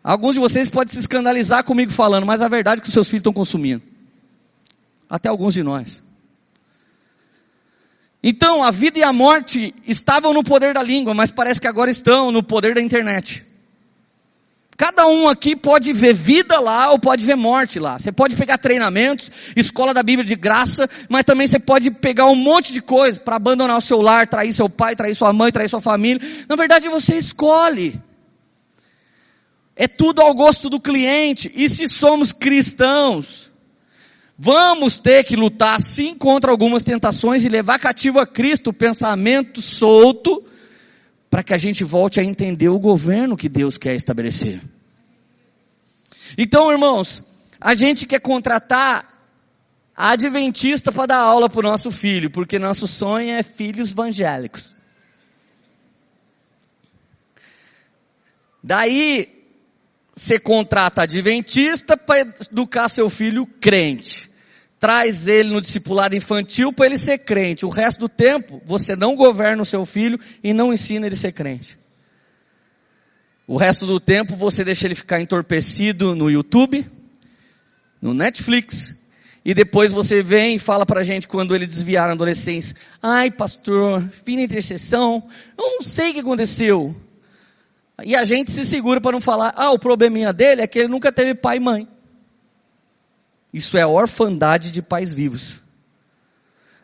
Alguns 0.00 0.34
de 0.36 0.40
vocês 0.40 0.70
podem 0.70 0.94
se 0.94 1.00
escandalizar 1.00 1.64
comigo 1.64 1.90
falando, 1.90 2.24
mas 2.24 2.40
a 2.40 2.46
verdade 2.46 2.78
é 2.78 2.82
que 2.82 2.86
os 2.86 2.94
seus 2.94 3.08
filhos 3.08 3.22
estão 3.22 3.32
consumindo. 3.32 3.82
Até 5.10 5.28
alguns 5.28 5.54
de 5.54 5.64
nós. 5.64 6.04
Então, 8.22 8.62
a 8.62 8.70
vida 8.70 9.00
e 9.00 9.02
a 9.02 9.12
morte 9.12 9.74
estavam 9.88 10.32
no 10.32 10.44
poder 10.44 10.72
da 10.72 10.84
língua, 10.84 11.14
mas 11.14 11.32
parece 11.32 11.60
que 11.60 11.66
agora 11.66 11.90
estão 11.90 12.30
no 12.30 12.44
poder 12.44 12.76
da 12.76 12.80
internet. 12.80 13.44
Cada 14.76 15.06
um 15.06 15.28
aqui 15.28 15.54
pode 15.54 15.92
ver 15.92 16.12
vida 16.12 16.58
lá 16.58 16.90
ou 16.90 16.98
pode 16.98 17.24
ver 17.24 17.36
morte 17.36 17.78
lá. 17.78 17.98
Você 17.98 18.10
pode 18.10 18.34
pegar 18.34 18.58
treinamentos, 18.58 19.30
escola 19.54 19.94
da 19.94 20.02
Bíblia 20.02 20.26
de 20.26 20.34
graça, 20.34 20.88
mas 21.08 21.24
também 21.24 21.46
você 21.46 21.60
pode 21.60 21.92
pegar 21.92 22.26
um 22.26 22.34
monte 22.34 22.72
de 22.72 22.82
coisa 22.82 23.20
para 23.20 23.36
abandonar 23.36 23.78
o 23.78 23.80
seu 23.80 24.00
lar, 24.00 24.26
trair 24.26 24.52
seu 24.52 24.68
pai, 24.68 24.96
trair 24.96 25.14
sua 25.14 25.32
mãe, 25.32 25.52
trair 25.52 25.68
sua 25.68 25.80
família. 25.80 26.20
Na 26.48 26.56
verdade, 26.56 26.88
você 26.88 27.16
escolhe. 27.16 28.00
É 29.76 29.86
tudo 29.86 30.20
ao 30.20 30.34
gosto 30.34 30.68
do 30.68 30.80
cliente. 30.80 31.52
E 31.54 31.68
se 31.68 31.88
somos 31.88 32.32
cristãos, 32.32 33.52
vamos 34.36 34.98
ter 34.98 35.22
que 35.22 35.36
lutar 35.36 35.80
sim 35.80 36.16
contra 36.16 36.50
algumas 36.50 36.82
tentações 36.82 37.44
e 37.44 37.48
levar 37.48 37.78
cativo 37.78 38.18
a 38.18 38.26
Cristo 38.26 38.70
o 38.70 38.74
pensamento 38.74 39.62
solto 39.62 40.44
para 41.34 41.42
que 41.42 41.52
a 41.52 41.58
gente 41.58 41.82
volte 41.82 42.20
a 42.20 42.22
entender 42.22 42.68
o 42.68 42.78
governo 42.78 43.36
que 43.36 43.48
Deus 43.48 43.76
quer 43.76 43.96
estabelecer. 43.96 44.60
Então, 46.38 46.70
irmãos, 46.70 47.24
a 47.60 47.74
gente 47.74 48.06
quer 48.06 48.20
contratar 48.20 49.04
adventista 49.96 50.92
para 50.92 51.06
dar 51.06 51.16
aula 51.16 51.50
para 51.50 51.58
o 51.58 51.62
nosso 51.68 51.90
filho, 51.90 52.30
porque 52.30 52.56
nosso 52.56 52.86
sonho 52.86 53.32
é 53.32 53.42
filhos 53.42 53.90
evangélicos. 53.90 54.74
Daí, 58.62 59.28
você 60.12 60.38
contrata 60.38 61.02
adventista 61.02 61.96
para 61.96 62.20
educar 62.52 62.88
seu 62.88 63.10
filho 63.10 63.44
crente. 63.44 64.30
Traz 64.84 65.26
ele 65.28 65.48
no 65.48 65.62
discipulado 65.62 66.14
infantil 66.14 66.70
para 66.70 66.84
ele 66.84 66.98
ser 66.98 67.16
crente. 67.16 67.64
O 67.64 67.70
resto 67.70 68.00
do 68.00 68.06
tempo, 68.06 68.60
você 68.66 68.94
não 68.94 69.16
governa 69.16 69.62
o 69.62 69.64
seu 69.64 69.86
filho 69.86 70.20
e 70.42 70.52
não 70.52 70.74
ensina 70.74 71.06
ele 71.06 71.14
a 71.14 71.16
ser 71.16 71.32
crente. 71.32 71.78
O 73.46 73.56
resto 73.56 73.86
do 73.86 73.98
tempo, 73.98 74.36
você 74.36 74.62
deixa 74.62 74.86
ele 74.86 74.94
ficar 74.94 75.22
entorpecido 75.22 76.14
no 76.14 76.30
YouTube, 76.30 76.86
no 77.98 78.12
Netflix, 78.12 79.06
e 79.42 79.54
depois 79.54 79.90
você 79.90 80.22
vem 80.22 80.56
e 80.56 80.58
fala 80.58 80.84
pra 80.84 81.02
gente 81.02 81.26
quando 81.26 81.54
ele 81.54 81.64
desviar 81.64 82.06
na 82.08 82.12
adolescência. 82.12 82.76
Ai, 83.02 83.30
pastor, 83.30 84.06
fim 84.22 84.36
na 84.36 84.42
intercessão, 84.42 85.26
eu 85.56 85.64
não 85.64 85.80
sei 85.80 86.10
o 86.10 86.12
que 86.12 86.20
aconteceu. 86.20 86.94
E 88.04 88.14
a 88.14 88.22
gente 88.22 88.50
se 88.50 88.62
segura 88.66 89.00
para 89.00 89.12
não 89.12 89.20
falar, 89.22 89.54
ah, 89.56 89.70
o 89.70 89.78
probleminha 89.78 90.30
dele 90.30 90.60
é 90.60 90.66
que 90.66 90.78
ele 90.78 90.88
nunca 90.88 91.10
teve 91.10 91.34
pai 91.34 91.56
e 91.56 91.60
mãe. 91.60 91.88
Isso 93.54 93.78
é 93.78 93.86
orfandade 93.86 94.72
de 94.72 94.82
pais 94.82 95.12
vivos. 95.12 95.60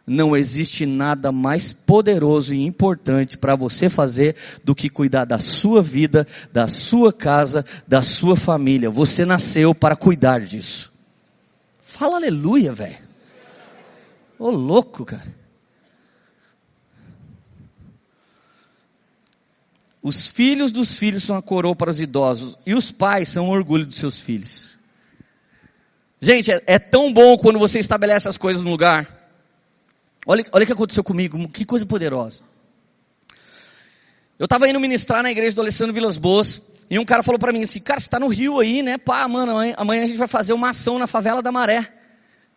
Não 0.06 0.36
existe 0.36 0.86
nada 0.86 1.32
mais 1.32 1.72
poderoso 1.72 2.54
e 2.54 2.64
importante 2.64 3.36
para 3.36 3.56
você 3.56 3.88
fazer 3.88 4.36
do 4.62 4.72
que 4.72 4.88
cuidar 4.88 5.24
da 5.24 5.40
sua 5.40 5.82
vida, 5.82 6.24
da 6.52 6.68
sua 6.68 7.12
casa, 7.12 7.64
da 7.88 8.02
sua 8.02 8.36
família. 8.36 8.88
Você 8.88 9.24
nasceu 9.24 9.74
para 9.74 9.96
cuidar 9.96 10.42
disso. 10.42 10.92
Fala 11.80 12.16
aleluia, 12.16 12.72
velho. 12.72 12.98
Ô 14.38 14.48
louco, 14.50 15.04
cara. 15.04 15.40
Os 20.00 20.26
filhos 20.26 20.70
dos 20.70 20.96
filhos 20.96 21.24
são 21.24 21.36
a 21.36 21.42
coroa 21.42 21.74
para 21.74 21.90
os 21.90 22.00
idosos 22.00 22.56
e 22.64 22.74
os 22.74 22.92
pais 22.92 23.28
são 23.28 23.48
o 23.48 23.52
orgulho 23.52 23.84
dos 23.84 23.96
seus 23.96 24.20
filhos. 24.20 24.79
Gente, 26.20 26.52
é, 26.52 26.62
é 26.66 26.78
tão 26.78 27.12
bom 27.12 27.38
quando 27.38 27.58
você 27.58 27.78
estabelece 27.78 28.28
as 28.28 28.36
coisas 28.36 28.62
no 28.62 28.70
lugar. 28.70 29.08
Olha, 30.26 30.44
olha 30.52 30.62
o 30.62 30.66
que 30.66 30.72
aconteceu 30.72 31.02
comigo, 31.02 31.48
que 31.48 31.64
coisa 31.64 31.86
poderosa. 31.86 32.42
Eu 34.38 34.44
estava 34.44 34.68
indo 34.68 34.78
ministrar 34.78 35.22
na 35.22 35.30
igreja 35.30 35.56
do 35.56 35.62
Alessandro 35.62 35.94
Vilas 35.94 36.16
Boas 36.16 36.62
e 36.90 36.98
um 36.98 37.04
cara 37.04 37.22
falou 37.22 37.38
para 37.38 37.52
mim 37.52 37.62
assim: 37.62 37.80
Cara, 37.80 38.00
você 38.00 38.06
está 38.06 38.18
no 38.18 38.28
Rio 38.28 38.60
aí, 38.60 38.82
né? 38.82 38.98
Pá, 38.98 39.26
mano, 39.28 39.52
amanhã, 39.76 40.04
a 40.04 40.06
gente 40.06 40.18
vai 40.18 40.28
fazer 40.28 40.52
uma 40.52 40.70
ação 40.70 40.98
na 40.98 41.06
favela 41.06 41.42
da 41.42 41.50
Maré. 41.50 41.86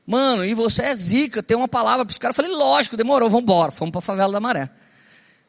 Mano, 0.06 0.44
e 0.44 0.54
você 0.54 0.82
é 0.82 0.96
zica, 0.96 1.42
tem 1.42 1.56
uma 1.56 1.68
palavra 1.68 2.04
para 2.06 2.12
os 2.12 2.18
caras. 2.18 2.38
Eu 2.38 2.44
falei: 2.44 2.58
Lógico, 2.58 2.98
demorou, 2.98 3.30
vamos 3.30 3.44
embora. 3.44 3.72
Fomos 3.72 3.92
para 3.92 4.00
a 4.00 4.02
favela 4.02 4.34
da 4.34 4.40
Maré. 4.40 4.70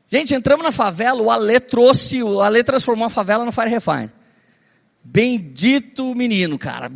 Gente, 0.07 0.35
entramos 0.35 0.65
na 0.65 0.71
favela, 0.71 1.21
o 1.21 1.31
Ale 1.31 1.59
trouxe, 1.59 2.23
o 2.23 2.41
Ale 2.41 2.63
transformou 2.63 3.07
a 3.07 3.11
favela 3.11 3.45
no 3.45 3.51
Fire 3.51 3.71
Refine. 3.71 4.11
Bendito 5.05 6.15
menino, 6.15 6.59
cara. 6.59 6.91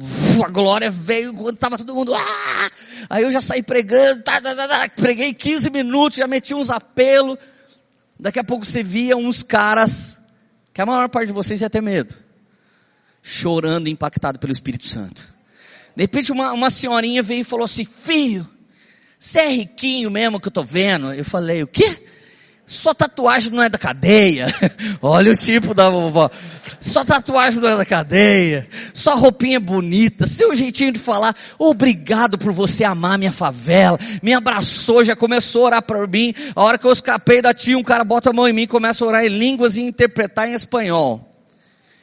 A 0.44 0.48
glória 0.48 0.90
veio 0.90 1.34
quando 1.34 1.58
tava 1.58 1.76
todo 1.76 1.94
mundo. 1.94 2.14
Ah! 2.14 2.70
Aí 3.10 3.22
eu 3.22 3.30
já 3.30 3.40
saí 3.40 3.62
pregando, 3.62 4.22
tá, 4.22 4.40
tá, 4.40 4.54
tá, 4.54 4.66
tá, 4.66 4.88
preguei 4.96 5.32
15 5.32 5.70
minutos, 5.70 6.18
já 6.18 6.26
meti 6.26 6.54
uns 6.54 6.70
apelos. 6.70 7.38
Daqui 8.18 8.38
a 8.38 8.44
pouco 8.44 8.64
você 8.64 8.82
via 8.82 9.16
uns 9.16 9.42
caras, 9.42 10.18
que 10.72 10.80
a 10.80 10.86
maior 10.86 11.08
parte 11.08 11.28
de 11.28 11.32
vocês 11.32 11.60
ia 11.60 11.70
ter 11.70 11.80
medo, 11.80 12.14
chorando, 13.22 13.88
impactado 13.88 14.38
pelo 14.38 14.52
Espírito 14.52 14.86
Santo. 14.86 15.22
De 15.94 16.02
repente 16.02 16.32
uma, 16.32 16.52
uma 16.52 16.70
senhorinha 16.70 17.22
veio 17.22 17.42
e 17.42 17.44
falou 17.44 17.64
assim: 17.64 17.84
Filho, 17.84 18.48
você 19.18 19.40
é 19.40 19.48
riquinho 19.48 20.10
mesmo 20.10 20.40
que 20.40 20.48
eu 20.48 20.52
tô 20.52 20.64
vendo? 20.64 21.12
Eu 21.12 21.24
falei: 21.24 21.62
O 21.62 21.66
quê? 21.66 22.02
Sua 22.68 22.94
tatuagem 22.94 23.50
não 23.50 23.62
é 23.62 23.68
da 23.70 23.78
cadeia. 23.78 24.46
Olha 25.00 25.33
o 25.33 25.37
tipo 25.37 25.72
da 25.72 25.88
vovó. 25.88 26.31
Sua 26.78 27.02
tatuagem 27.02 27.62
não 27.62 27.70
é 27.70 27.76
da 27.78 27.85
cadeia. 27.87 28.68
Sua 28.92 29.14
roupinha 29.14 29.59
bonita. 29.59 30.26
Seu 30.26 30.54
jeitinho 30.54 30.92
de 30.92 30.98
falar. 30.98 31.35
Obrigado 31.59 32.37
por 32.37 32.52
você 32.52 32.85
amar 32.85 33.16
minha 33.16 33.33
favela. 33.33 33.98
Me 34.22 34.35
abraçou, 34.35 35.02
já 35.02 35.16
começou 35.16 35.62
a 35.62 35.66
orar 35.66 35.83
por 35.83 36.07
mim. 36.07 36.35
A 36.54 36.62
hora 36.62 36.76
que 36.76 36.87
eu 36.87 36.92
escapei 36.92 37.40
da 37.40 37.54
tia, 37.54 37.78
um 37.78 37.83
cara 37.83 38.04
bota 38.04 38.28
a 38.28 38.35
mão 38.35 38.46
em 38.46 38.52
mim, 38.52 38.66
começa 38.66 39.02
a 39.02 39.09
orar 39.09 39.24
em 39.24 39.28
línguas 39.28 39.78
e 39.78 39.81
interpretar 39.81 40.46
em 40.46 40.52
espanhol. 40.52 41.26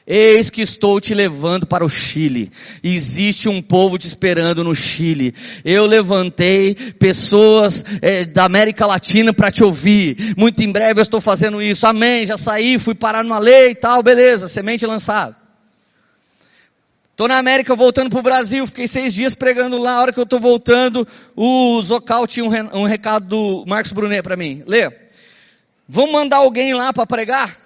Eis 0.08 0.52
que 0.52 0.62
estou 0.62 1.02
te 1.02 1.16
levando 1.16 1.66
para 1.66 1.84
o 1.84 1.90
Chile. 1.90 2.52
Existe 2.84 3.50
um 3.50 3.60
povo 3.60 3.98
te 3.98 4.06
esperando 4.06 4.64
no 4.64 4.76
Chile. 4.76 5.34
Eu 5.64 5.88
levantei 5.88 6.76
pessoas 6.76 7.84
é, 8.04 8.24
da 8.24 8.44
América 8.44 8.86
Latina 8.86 9.34
para 9.34 9.50
te 9.50 9.64
ouvir. 9.64 10.36
Muito 10.38 10.62
em 10.62 10.72
breve 10.72 11.00
eu 11.00 11.02
estou 11.02 11.20
fazendo 11.20 11.60
isso. 11.60 11.88
Amém. 11.88 12.24
Já 12.24 12.38
saí, 12.38 12.78
fui 12.78 12.94
parar 12.94 13.24
numa 13.24 13.40
lei 13.40 13.72
e 13.72 13.76
tal, 13.76 14.04
beleza. 14.04 14.48
Semente 14.48 14.86
lançada. 14.86 15.36
Estou 17.10 17.28
na 17.28 17.40
América 17.40 17.74
voltando 17.74 18.12
para 18.12 18.20
o 18.20 18.22
Brasil. 18.22 18.68
Fiquei 18.68 18.88
seis 18.88 19.12
dias 19.12 19.34
pregando 19.34 19.80
lá. 19.80 19.94
A 19.94 20.02
hora 20.02 20.14
que 20.14 20.20
eu 20.20 20.24
estou 20.24 20.40
voltando, 20.40 21.08
o 21.36 21.82
Zocal 21.82 22.28
tinha 22.28 22.46
um, 22.46 22.86
recado 22.86 23.26
do 23.26 23.66
Marcos 23.66 23.92
Brunet 23.92 24.22
para 24.22 24.36
mim. 24.36 24.62
Lê. 24.68 24.92
Vamos 25.88 26.12
mandar 26.12 26.38
alguém 26.38 26.76
lá 26.76 26.94
para 26.94 27.08
pregar? 27.08 27.65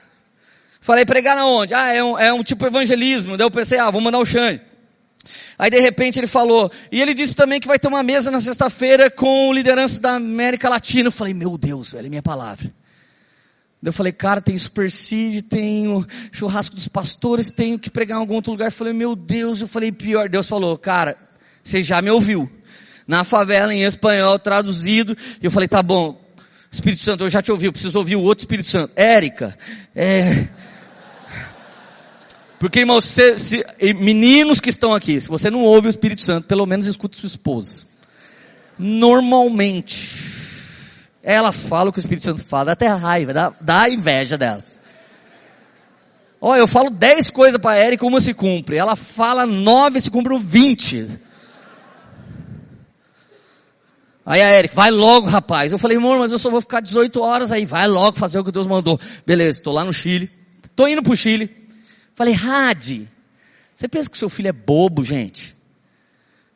Falei, 0.82 1.06
pregar 1.06 1.38
onde? 1.38 1.74
Ah, 1.74 1.94
é 1.94 2.04
um, 2.04 2.18
é 2.18 2.34
um 2.34 2.44
tipo 2.44 2.66
evangelismo. 2.66 3.38
Daí 3.38 3.46
eu 3.46 3.52
pensei, 3.52 3.80
ah, 3.80 3.92
vou 3.92 4.02
mandar 4.02 4.20
o 4.20 4.26
Xande. 4.26 4.62
Aí 5.58 5.70
de 5.70 5.80
repente 5.80 6.18
ele 6.18 6.28
falou, 6.28 6.72
e 6.92 7.02
ele 7.02 7.14
disse 7.14 7.36
também 7.36 7.60
que 7.60 7.68
vai 7.68 7.78
ter 7.78 7.90
uma 7.90 8.02
mesa 8.02 8.32
na 8.32 8.40
sexta-feira 8.40 9.12
com 9.12 9.52
liderança 9.52 10.00
da 10.00 10.16
América 10.16 10.70
Latina. 10.70 11.08
Eu 11.08 11.12
falei, 11.12 11.34
meu 11.34 11.58
Deus, 11.58 11.92
velho, 11.92 12.08
é 12.08 12.10
minha 12.10 12.24
palavra. 12.24 12.72
Daí 13.82 13.90
eu 13.90 13.94
falei, 13.94 14.12
cara, 14.12 14.42
tem 14.42 14.58
Super 14.58 14.92
Seed, 14.92 15.46
tem 15.48 15.88
o 15.88 16.06
churrasco 16.32 16.76
dos 16.76 16.88
pastores, 16.88 17.52
tenho 17.52 17.78
que 17.78 17.90
pregar 17.90 18.18
em 18.18 18.22
algum 18.22 18.36
outro 18.36 18.52
lugar. 18.52 18.68
Eu 18.68 18.72
falei, 18.72 18.94
meu 18.94 19.16
Deus, 19.16 19.62
eu 19.62 19.68
falei, 19.68 19.92
pior. 19.92 20.30
Deus 20.30 20.48
falou, 20.48 20.78
cara, 20.78 21.18
você 21.64 21.84
já 21.84 22.02
me 22.02 22.10
ouviu. 22.10 22.50
Na 23.06 23.24
favela, 23.24 23.74
em 23.74 23.84
espanhol, 23.84 24.40
traduzido. 24.40 25.18
E 25.42 25.46
eu 25.46 25.52
falei, 25.52 25.68
tá 25.68 25.82
bom, 25.82 26.20
Espírito 26.72 27.02
Santo, 27.02 27.24
eu 27.24 27.30
já 27.30 27.42
te 27.42 27.52
ouvi, 27.52 27.66
eu 27.66 27.72
preciso 27.72 27.98
ouvir 27.98 28.16
o 28.16 28.22
outro 28.22 28.44
Espírito 28.44 28.70
Santo. 28.70 28.94
Érica, 28.96 29.58
é, 29.96 30.48
porque, 32.60 32.80
irmãos, 32.80 33.06
se, 33.06 33.38
se, 33.38 33.66
meninos 33.96 34.60
que 34.60 34.70
estão 34.70 34.94
aqui, 34.94 35.20
se 35.20 35.30
você 35.30 35.50
não 35.50 35.64
ouve 35.64 35.88
o 35.88 35.90
Espírito 35.90 36.22
Santo, 36.22 36.46
pelo 36.46 36.66
menos 36.66 36.88
escute 36.88 37.16
sua 37.16 37.28
esposa. 37.28 37.84
Normalmente, 38.78 41.10
elas 41.24 41.64
falam 41.64 41.90
o 41.90 41.94
que 41.94 42.00
o 42.00 42.02
Espírito 42.02 42.26
Santo 42.26 42.44
fala, 42.44 42.66
dá 42.66 42.72
até 42.74 42.88
raiva, 42.88 43.34
dá, 43.34 43.54
dá 43.62 43.90
inveja 43.90 44.38
delas. 44.38 44.78
Olha, 46.42 46.60
eu 46.60 46.68
falo 46.68 46.90
dez 46.90 47.30
coisas 47.30 47.62
para 47.62 47.72
a 47.72 47.86
Erika, 47.86 48.06
uma 48.06 48.22
se 48.22 48.34
cumpre. 48.34 48.78
Ela 48.78 48.96
fala 48.96 49.46
nove, 49.46 50.02
se 50.02 50.12
cumpre 50.12 50.38
vinte. 50.40 51.08
Aí 54.26 54.42
a 54.42 54.58
Erika, 54.58 54.76
vai 54.76 54.92
logo, 54.92 55.28
rapaz. 55.28 55.72
Eu 55.72 55.80
falei, 55.80 55.98
amor, 55.98 56.20
mas 56.20 56.32
eu 56.32 56.40
só 56.40 56.50
vou 56.50 56.62
ficar 56.62 56.82
18 56.82 57.22
horas 57.22 57.52
aí. 57.52 57.66
Vai 57.66 57.88
logo 57.88 58.18
fazer 58.18 58.40
o 58.40 58.44
que 58.44 58.52
Deus 58.52 58.68
mandou. 58.68 59.00
Beleza, 59.26 59.60
estou 59.60 59.74
lá 59.74 59.84
no 59.84 59.94
Chile. 59.94 60.30
Estou 60.64 60.88
indo 60.88 61.04
para 61.04 61.12
o 61.12 61.16
Chile. 61.16 61.59
Falei, 62.20 62.34
Rade, 62.34 63.10
você 63.74 63.88
pensa 63.88 64.10
que 64.10 64.18
seu 64.18 64.28
filho 64.28 64.50
é 64.50 64.52
bobo, 64.52 65.06
gente? 65.06 65.56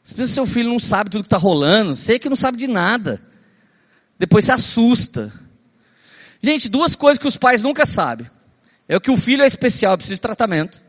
Você 0.04 0.14
pensa 0.14 0.28
que 0.28 0.36
seu 0.36 0.46
filho 0.46 0.68
não 0.68 0.78
sabe 0.78 1.10
tudo 1.10 1.24
que 1.24 1.28
está 1.28 1.38
rolando? 1.38 1.96
Sei 1.96 2.20
que 2.20 2.28
não 2.28 2.36
sabe 2.36 2.58
de 2.58 2.68
nada. 2.68 3.22
Depois 4.20 4.44
se 4.44 4.52
assusta. 4.52 5.32
Gente, 6.42 6.68
duas 6.68 6.96
coisas 6.98 7.18
que 7.18 7.30
os 7.30 7.38
pais 7.38 7.62
nunca 7.62 7.86
sabem. 7.86 8.30
É 8.90 9.00
que 9.00 9.10
o 9.10 9.16
filho 9.16 9.42
é 9.42 9.48
especial, 9.48 9.96
precisa 9.96 10.16
de 10.16 10.22
tratamento. 10.22 10.84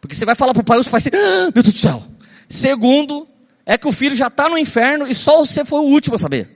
Porque 0.00 0.14
você 0.14 0.24
vai 0.24 0.36
falar 0.36 0.52
para 0.52 0.60
o 0.60 0.64
pai, 0.64 0.78
os 0.78 0.86
pais 0.86 1.08
ah, 1.08 1.50
meu 1.52 1.64
Deus 1.64 1.74
do 1.74 1.80
céu. 1.80 2.00
Segundo, 2.48 3.26
é 3.66 3.76
que 3.76 3.88
o 3.88 3.92
filho 3.92 4.14
já 4.14 4.28
está 4.28 4.48
no 4.48 4.56
inferno 4.56 5.08
e 5.08 5.16
só 5.16 5.44
você 5.44 5.64
foi 5.64 5.80
o 5.80 5.90
último 5.90 6.14
a 6.14 6.18
saber. 6.18 6.48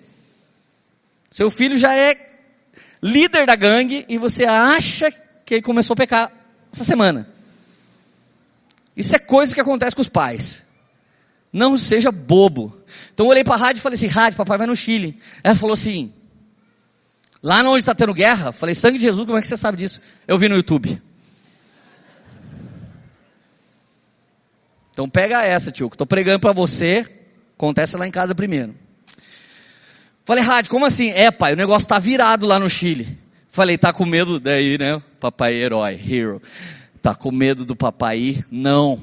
Seu 1.29 1.51
filho 1.51 1.77
já 1.77 1.97
é 1.97 2.15
líder 3.03 3.45
da 3.45 3.57
gangue 3.57 4.07
e 4.09 4.19
você 4.19 4.45
acha 4.45 5.11
que 5.45 5.55
ele 5.55 5.63
começou 5.63 5.95
a 5.95 5.97
pecar 5.97 6.33
essa 6.73 6.85
semana. 6.85 7.40
Isso 8.97 9.15
é 9.15 9.19
coisa 9.19 9.55
que 9.55 9.61
acontece 9.61 9.95
com 9.95 10.03
os 10.03 10.09
pais. 10.09 10.67
Não 11.53 11.77
seja 11.77 12.13
bobo. 12.13 12.77
Então 13.13 13.27
eu 13.27 13.31
olhei 13.31 13.45
para 13.45 13.55
a 13.55 13.59
rádio 13.59 13.81
e 13.81 13.83
falei 13.83 13.97
assim: 13.97 14.07
Rádio, 14.07 14.37
papai 14.37 14.59
vai 14.59 14.67
no 14.67 14.77
Chile. 14.77 15.19
Ela 15.43 15.55
falou 15.55 15.75
assim: 15.75 16.13
Lá 17.43 17.63
onde 17.63 17.79
está 17.79 17.95
tendo 17.95 18.15
guerra, 18.15 18.53
falei: 18.53 18.75
Sangue 18.75 18.99
de 18.99 19.05
Jesus, 19.05 19.25
como 19.27 19.39
é 19.39 19.41
que 19.41 19.47
você 19.47 19.57
sabe 19.57 19.79
disso? 19.79 20.01
Eu 20.29 20.39
vi 20.39 20.49
no 20.49 20.57
YouTube. 20.57 21.01
Então 24.93 25.09
pega 25.09 25.45
essa, 25.45 25.73
tio, 25.73 25.89
que 25.89 25.95
estou 25.95 26.07
pregando 26.07 26.41
para 26.41 26.53
você. 26.53 27.07
Acontece 27.57 27.97
lá 27.97 28.07
em 28.07 28.11
casa 28.11 28.35
primeiro. 28.35 28.75
Falei, 30.25 30.45
Rádio, 30.45 30.71
como 30.71 30.85
assim? 30.85 31.11
É, 31.11 31.31
pai, 31.31 31.55
o 31.55 31.57
negócio 31.57 31.87
está 31.87 31.99
virado 31.99 32.47
lá 32.47 32.59
no 32.59 32.69
Chile. 32.69 33.19
Falei, 33.49 33.77
tá 33.77 33.93
com 33.93 34.05
medo 34.05 34.39
daí, 34.39 34.79
né? 34.79 35.03
Papai 35.19 35.55
herói, 35.55 36.01
hero. 36.09 36.41
Tá 37.03 37.15
com 37.15 37.31
medo 37.33 37.65
do 37.65 37.75
papai 37.75 38.19
ir? 38.19 38.47
Não. 38.51 38.99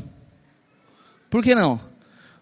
Por 1.30 1.44
que 1.44 1.56
não? 1.56 1.80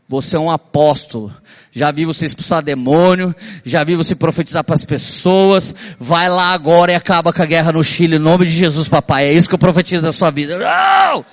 Você 0.08 0.36
é 0.36 0.39
um 0.39 0.52
apóstolo. 0.52 1.34
Já 1.72 1.91
vi 1.91 2.06
você 2.06 2.26
expulsar 2.26 2.62
demônio, 2.62 3.36
já 3.63 3.84
vi 3.84 3.96
você 3.96 4.13
profetizar 4.13 4.63
para 4.63 4.76
as 4.76 4.86
pessoas. 4.86 5.74
Vai 6.00 6.30
lá 6.30 6.54
agora 6.54 6.91
e 6.91 6.96
acaba 6.96 7.34
com 7.34 7.41
a 7.41 7.46
guerra 7.46 7.72
no 7.72 7.84
Chile, 7.84 8.18
em 8.18 8.20
nome 8.20 8.46
de 8.46 8.52
Jesus, 8.52 8.88
papai. 8.88 9.26
É 9.26 9.34
isso 9.34 9.50
que 9.50 9.56
eu 9.56 9.60
profetizo 9.60 10.04
na 10.04 10.12
sua 10.12 10.30
vida. 10.30 10.60
Não! 10.60 11.26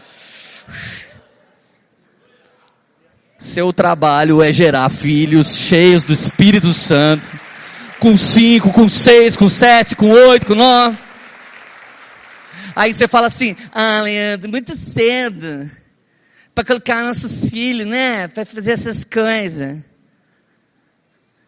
Seu 3.39 3.73
trabalho 3.73 4.41
é 4.41 4.53
gerar 4.53 4.89
filhos 4.89 5.57
cheios 5.57 6.05
do 6.05 6.13
Espírito 6.13 6.73
Santo. 6.73 7.29
Com 7.99 8.17
cinco, 8.17 8.73
com 8.73 8.89
seis, 8.89 9.37
com 9.37 9.49
sete, 9.49 9.95
com 9.95 10.09
oito, 10.11 10.47
com 10.47 10.55
nove. 10.55 10.97
Aí 12.75 12.93
você 12.93 13.07
fala 13.07 13.27
assim, 13.27 13.57
ah, 13.73 14.01
Leandro, 14.01 14.51
muito 14.51 14.75
cedo 14.75 15.71
para 16.55 16.65
colocar 16.65 17.03
nossos 17.03 17.51
filhos, 17.51 17.87
né? 17.87 18.29
Para 18.29 18.45
fazer 18.45 18.73
essas 18.73 19.05
coisas. 19.05 19.79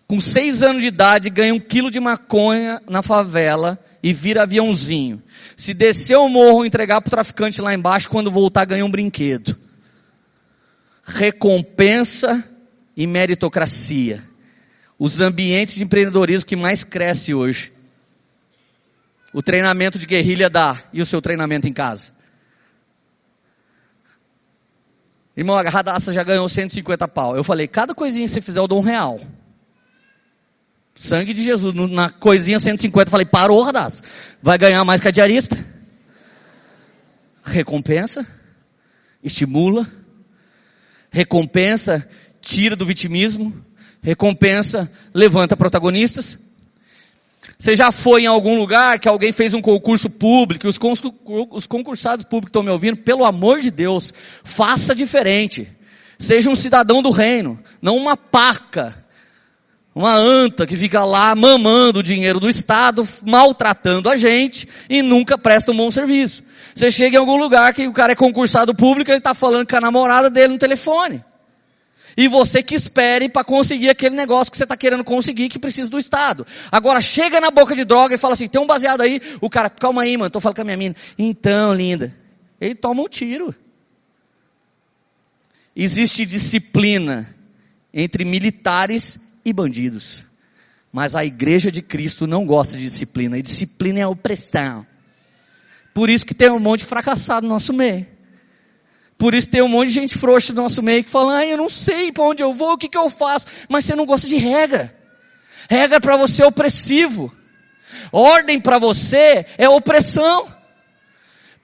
Com 0.06 0.20
seis 0.20 0.62
anos 0.62 0.82
de 0.82 0.88
idade, 0.88 1.30
ganha 1.30 1.54
um 1.54 1.60
quilo 1.60 1.90
de 1.90 2.00
maconha 2.00 2.80
na 2.88 3.02
favela 3.02 3.82
e 4.02 4.12
vira 4.12 4.42
aviãozinho. 4.42 5.22
Se 5.56 5.72
descer 5.72 6.16
o 6.16 6.28
morro, 6.28 6.64
entregar 6.64 7.00
para 7.00 7.08
o 7.08 7.10
traficante 7.10 7.60
lá 7.60 7.72
embaixo, 7.72 8.08
quando 8.08 8.30
voltar, 8.30 8.64
ganha 8.64 8.84
um 8.84 8.90
brinquedo. 8.90 9.56
Recompensa 11.02 12.46
e 12.96 13.06
meritocracia. 13.06 14.22
Os 14.98 15.20
ambientes 15.20 15.74
de 15.74 15.84
empreendedorismo 15.84 16.46
que 16.46 16.56
mais 16.56 16.84
cresce 16.84 17.34
hoje. 17.34 17.72
O 19.34 19.42
treinamento 19.42 19.98
de 19.98 20.06
guerrilha 20.06 20.48
dá 20.48 20.80
e 20.92 21.02
o 21.02 21.06
seu 21.06 21.20
treinamento 21.20 21.66
em 21.66 21.72
casa. 21.72 22.12
Irmão, 25.36 25.58
a 25.58 25.68
Radassa 25.68 26.12
já 26.12 26.22
ganhou 26.22 26.48
150 26.48 27.08
pau. 27.08 27.36
Eu 27.36 27.42
falei, 27.42 27.66
cada 27.66 27.96
coisinha 27.96 28.24
que 28.24 28.30
você 28.30 28.40
fizer 28.40 28.60
eu 28.60 28.68
dou 28.68 28.78
um 28.78 28.84
real. 28.84 29.18
Sangue 30.94 31.34
de 31.34 31.42
Jesus, 31.42 31.74
na 31.90 32.10
coisinha 32.10 32.60
150, 32.60 33.08
eu 33.08 33.10
falei, 33.10 33.26
parou, 33.26 33.60
Radassa. 33.60 34.04
Vai 34.40 34.56
ganhar 34.56 34.84
mais 34.84 35.00
que 35.00 35.08
a 35.08 35.10
diarista. 35.10 35.58
Recompensa, 37.44 38.24
estimula, 39.20 39.84
recompensa, 41.10 42.08
tira 42.40 42.76
do 42.76 42.86
vitimismo, 42.86 43.52
recompensa, 44.00 44.88
levanta 45.12 45.56
protagonistas. 45.56 46.53
Você 47.58 47.76
já 47.76 47.92
foi 47.92 48.22
em 48.22 48.26
algum 48.26 48.56
lugar 48.56 48.98
que 48.98 49.08
alguém 49.08 49.32
fez 49.32 49.54
um 49.54 49.62
concurso 49.62 50.10
público, 50.10 50.68
os, 50.68 50.78
os 51.50 51.66
concursados 51.66 52.24
públicos 52.24 52.50
estão 52.50 52.62
me 52.62 52.70
ouvindo, 52.70 52.98
pelo 52.98 53.24
amor 53.24 53.60
de 53.60 53.70
Deus, 53.70 54.12
faça 54.42 54.94
diferente. 54.94 55.68
Seja 56.18 56.50
um 56.50 56.56
cidadão 56.56 57.02
do 57.02 57.10
reino, 57.10 57.58
não 57.80 57.96
uma 57.96 58.16
paca, 58.16 59.04
uma 59.94 60.14
anta 60.14 60.66
que 60.66 60.76
fica 60.76 61.04
lá 61.04 61.34
mamando 61.34 62.00
o 62.00 62.02
dinheiro 62.02 62.40
do 62.40 62.48
Estado, 62.48 63.06
maltratando 63.24 64.10
a 64.10 64.16
gente 64.16 64.68
e 64.88 65.02
nunca 65.02 65.38
presta 65.38 65.70
um 65.70 65.76
bom 65.76 65.90
serviço. 65.90 66.42
Você 66.74 66.90
chega 66.90 67.16
em 67.16 67.20
algum 67.20 67.36
lugar 67.36 67.72
que 67.72 67.86
o 67.86 67.92
cara 67.92 68.12
é 68.12 68.16
concursado 68.16 68.74
público, 68.74 69.10
ele 69.10 69.18
está 69.18 69.32
falando 69.32 69.68
com 69.68 69.76
a 69.76 69.80
namorada 69.80 70.28
dele 70.28 70.54
no 70.54 70.58
telefone. 70.58 71.22
E 72.16 72.28
você 72.28 72.62
que 72.62 72.74
espere 72.74 73.28
para 73.28 73.44
conseguir 73.44 73.90
aquele 73.90 74.14
negócio 74.14 74.50
que 74.50 74.56
você 74.56 74.64
está 74.64 74.76
querendo 74.76 75.02
conseguir, 75.02 75.48
que 75.48 75.58
precisa 75.58 75.88
do 75.88 75.98
Estado. 75.98 76.46
Agora 76.70 77.00
chega 77.00 77.40
na 77.40 77.50
boca 77.50 77.74
de 77.74 77.84
droga 77.84 78.14
e 78.14 78.18
fala 78.18 78.34
assim, 78.34 78.48
tem 78.48 78.60
um 78.60 78.66
baseado 78.66 79.00
aí, 79.00 79.20
o 79.40 79.50
cara, 79.50 79.68
calma 79.68 80.02
aí, 80.02 80.16
mano, 80.16 80.30
tô 80.30 80.40
falando 80.40 80.56
com 80.56 80.62
a 80.62 80.64
minha 80.64 80.76
mina. 80.76 80.96
Então, 81.18 81.74
linda. 81.74 82.14
Ele 82.60 82.74
toma 82.74 83.02
um 83.02 83.08
tiro. 83.08 83.54
Existe 85.74 86.24
disciplina 86.24 87.34
entre 87.92 88.24
militares 88.24 89.20
e 89.44 89.52
bandidos. 89.52 90.24
Mas 90.92 91.16
a 91.16 91.24
igreja 91.24 91.72
de 91.72 91.82
Cristo 91.82 92.26
não 92.26 92.46
gosta 92.46 92.76
de 92.76 92.84
disciplina. 92.84 93.36
E 93.36 93.42
disciplina 93.42 93.98
é 93.98 94.06
opressão. 94.06 94.86
Por 95.92 96.08
isso 96.08 96.24
que 96.24 96.34
tem 96.34 96.50
um 96.50 96.60
monte 96.60 96.80
de 96.80 96.86
fracassado 96.86 97.46
no 97.46 97.52
nosso 97.52 97.72
meio. 97.72 98.13
Por 99.24 99.32
isso 99.32 99.48
tem 99.48 99.62
um 99.62 99.68
monte 99.68 99.88
de 99.88 99.94
gente 99.94 100.18
frouxa 100.18 100.52
no 100.52 100.60
nosso 100.60 100.82
meio 100.82 101.02
que 101.02 101.08
fala, 101.08 101.38
ah, 101.38 101.46
eu 101.46 101.56
não 101.56 101.70
sei 101.70 102.12
para 102.12 102.24
onde 102.24 102.42
eu 102.42 102.52
vou, 102.52 102.74
o 102.74 102.76
que, 102.76 102.90
que 102.90 102.98
eu 102.98 103.08
faço. 103.08 103.46
Mas 103.70 103.86
você 103.86 103.94
não 103.94 104.04
gosta 104.04 104.28
de 104.28 104.36
regra. 104.36 104.94
Regra 105.66 105.98
para 105.98 106.14
você 106.14 106.42
é 106.42 106.46
opressivo. 106.46 107.34
Ordem 108.12 108.60
para 108.60 108.78
você 108.78 109.46
é 109.56 109.66
opressão. 109.66 110.46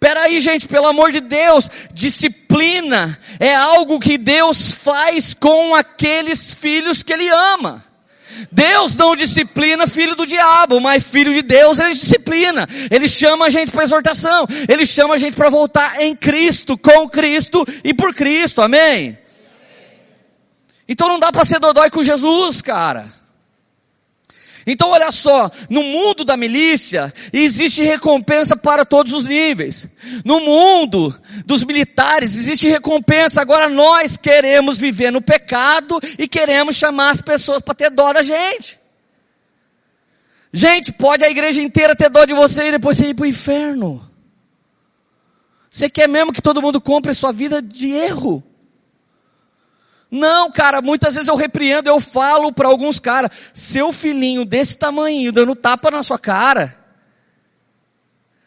Peraí, 0.00 0.40
gente, 0.40 0.66
pelo 0.66 0.86
amor 0.86 1.12
de 1.12 1.20
Deus, 1.20 1.70
disciplina 1.92 3.20
é 3.38 3.54
algo 3.54 4.00
que 4.00 4.16
Deus 4.16 4.72
faz 4.72 5.34
com 5.34 5.74
aqueles 5.74 6.54
filhos 6.54 7.02
que 7.02 7.12
Ele 7.12 7.28
ama. 7.28 7.84
Deus 8.50 8.96
não 8.96 9.16
disciplina 9.16 9.86
filho 9.86 10.14
do 10.14 10.26
diabo, 10.26 10.80
mas 10.80 11.02
filho 11.02 11.32
de 11.32 11.42
Deus 11.42 11.78
ele 11.78 11.94
disciplina. 11.94 12.68
Ele 12.90 13.08
chama 13.08 13.46
a 13.46 13.50
gente 13.50 13.70
para 13.70 13.84
exortação. 13.84 14.46
Ele 14.68 14.84
chama 14.86 15.14
a 15.14 15.18
gente 15.18 15.34
para 15.36 15.50
voltar 15.50 16.00
em 16.00 16.14
Cristo, 16.14 16.76
com 16.76 17.08
Cristo 17.08 17.66
e 17.84 17.92
por 17.94 18.14
Cristo. 18.14 18.62
Amém? 18.62 19.18
Então 20.88 21.08
não 21.08 21.18
dá 21.18 21.30
para 21.30 21.44
ser 21.44 21.60
dodói 21.60 21.88
com 21.90 22.02
Jesus, 22.02 22.60
cara. 22.60 23.19
Então 24.66 24.90
olha 24.90 25.10
só, 25.10 25.50
no 25.68 25.82
mundo 25.82 26.24
da 26.24 26.36
milícia 26.36 27.12
existe 27.32 27.82
recompensa 27.82 28.56
para 28.56 28.84
todos 28.84 29.12
os 29.12 29.24
níveis. 29.24 29.88
No 30.24 30.40
mundo 30.40 31.14
dos 31.46 31.64
militares 31.64 32.36
existe 32.36 32.68
recompensa. 32.68 33.40
Agora 33.40 33.68
nós 33.68 34.16
queremos 34.16 34.78
viver 34.78 35.10
no 35.10 35.22
pecado 35.22 36.00
e 36.18 36.28
queremos 36.28 36.76
chamar 36.76 37.10
as 37.10 37.20
pessoas 37.20 37.62
para 37.62 37.74
ter 37.74 37.90
dó 37.90 38.12
da 38.12 38.22
gente. 38.22 38.78
Gente, 40.52 40.92
pode 40.92 41.24
a 41.24 41.30
igreja 41.30 41.62
inteira 41.62 41.94
ter 41.94 42.10
dó 42.10 42.24
de 42.24 42.34
você 42.34 42.68
e 42.68 42.72
depois 42.72 42.96
você 42.96 43.06
ir 43.06 43.14
para 43.14 43.24
o 43.24 43.26
inferno. 43.26 44.10
Você 45.70 45.88
quer 45.88 46.08
mesmo 46.08 46.32
que 46.32 46.42
todo 46.42 46.60
mundo 46.60 46.80
compre 46.80 47.14
sua 47.14 47.32
vida 47.32 47.62
de 47.62 47.90
erro? 47.90 48.42
Não, 50.10 50.50
cara, 50.50 50.82
muitas 50.82 51.14
vezes 51.14 51.28
eu 51.28 51.36
repreendo, 51.36 51.88
eu 51.88 52.00
falo 52.00 52.52
para 52.52 52.66
alguns 52.66 52.98
caras, 52.98 53.30
seu 53.54 53.92
filhinho 53.92 54.44
desse 54.44 54.74
tamanho, 54.74 55.30
dando 55.30 55.54
tapa 55.54 55.90
na 55.90 56.02
sua 56.02 56.18
cara. 56.18 56.76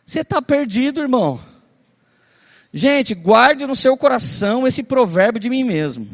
Você 0.05 0.19
está 0.19 0.41
perdido, 0.41 0.99
irmão. 0.99 1.39
Gente, 2.73 3.15
guarde 3.15 3.65
no 3.65 3.75
seu 3.75 3.95
coração 3.95 4.67
esse 4.67 4.83
provérbio 4.83 5.39
de 5.39 5.49
mim 5.49 5.63
mesmo. 5.63 6.05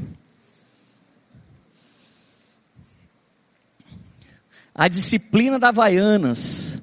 A 4.76 4.88
disciplina 4.88 5.58
da 5.58 5.70
Havaianas 5.70 6.80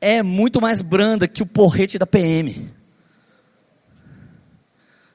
é 0.00 0.20
muito 0.22 0.60
mais 0.60 0.80
branda 0.80 1.28
que 1.28 1.42
o 1.42 1.46
porrete 1.46 1.96
da 1.96 2.06
PM. 2.06 2.72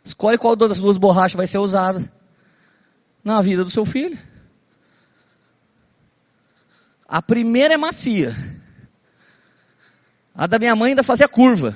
Escolhe 0.01 0.37
qual 0.37 0.55
das 0.55 0.79
duas 0.79 0.97
borrachas 0.97 1.35
vai 1.35 1.45
ser 1.45 1.57
usada 1.57 2.18
na 3.23 3.41
vida 3.41 3.63
do 3.63 3.69
seu 3.69 3.85
filho. 3.85 4.17
A 7.07 7.21
primeira 7.21 7.73
é 7.73 7.77
macia. 7.77 8.35
A 10.35 10.47
da 10.47 10.59
minha 10.59 10.75
mãe 10.75 10.89
ainda 10.89 11.03
fazia 11.03 11.27
curva. 11.27 11.75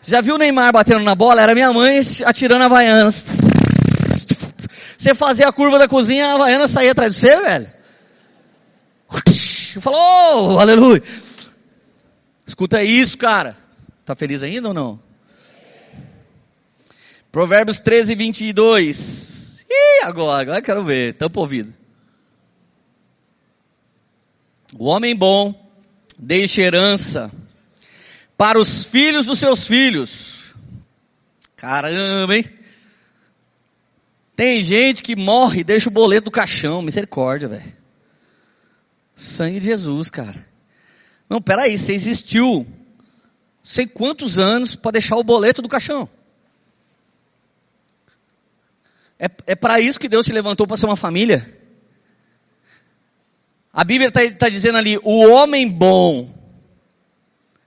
Já 0.00 0.20
viu 0.20 0.36
o 0.36 0.38
Neymar 0.38 0.72
batendo 0.72 1.00
na 1.00 1.14
bola? 1.14 1.42
Era 1.42 1.54
minha 1.54 1.72
mãe 1.72 2.00
atirando 2.24 2.62
a 2.62 2.66
Havaiana. 2.66 3.10
Você 4.98 5.14
fazia 5.14 5.46
a 5.46 5.52
curva 5.52 5.78
da 5.78 5.86
cozinha, 5.86 6.26
a 6.26 6.32
Havaiana 6.32 6.66
saía 6.66 6.92
atrás 6.92 7.14
de 7.14 7.20
você, 7.20 7.36
velho. 7.40 7.70
Falou, 9.80 10.54
oh, 10.54 10.58
aleluia. 10.58 11.02
Escuta 12.46 12.82
isso, 12.82 13.16
cara. 13.16 13.56
Tá 14.04 14.16
feliz 14.16 14.42
ainda 14.42 14.68
ou 14.68 14.74
não? 14.74 15.00
Provérbios 17.30 17.78
13, 17.78 18.14
22. 18.14 19.37
Ih, 19.68 20.04
agora, 20.04 20.42
agora 20.42 20.62
quero 20.62 20.84
ver. 20.84 21.14
Tampa 21.14 21.40
ouvido. 21.40 21.72
O 24.78 24.86
homem 24.86 25.14
bom 25.14 25.54
deixa 26.18 26.60
herança 26.60 27.30
para 28.36 28.58
os 28.58 28.84
filhos 28.84 29.24
dos 29.24 29.38
seus 29.38 29.66
filhos. 29.66 30.54
Caramba, 31.56 32.36
hein? 32.36 32.44
Tem 34.36 34.62
gente 34.62 35.02
que 35.02 35.16
morre 35.16 35.60
e 35.60 35.64
deixa 35.64 35.88
o 35.88 35.92
boleto 35.92 36.26
do 36.26 36.30
caixão. 36.30 36.80
Misericórdia, 36.80 37.48
velho. 37.48 37.76
Sangue 39.14 39.58
de 39.58 39.66
Jesus, 39.66 40.10
cara. 40.10 40.46
Não, 41.28 41.42
peraí, 41.42 41.76
você 41.76 41.92
existiu 41.92 42.66
sei 43.62 43.86
quantos 43.86 44.38
anos 44.38 44.74
para 44.76 44.92
deixar 44.92 45.16
o 45.16 45.24
boleto 45.24 45.60
do 45.60 45.68
caixão. 45.68 46.08
É, 49.18 49.30
é 49.48 49.54
para 49.54 49.80
isso 49.80 49.98
que 49.98 50.08
Deus 50.08 50.24
te 50.24 50.32
levantou 50.32 50.66
para 50.66 50.76
ser 50.76 50.86
uma 50.86 50.96
família. 50.96 51.58
A 53.72 53.84
Bíblia 53.84 54.08
está 54.08 54.20
tá 54.30 54.48
dizendo 54.48 54.78
ali: 54.78 54.98
o 55.02 55.30
homem 55.32 55.68
bom 55.68 56.32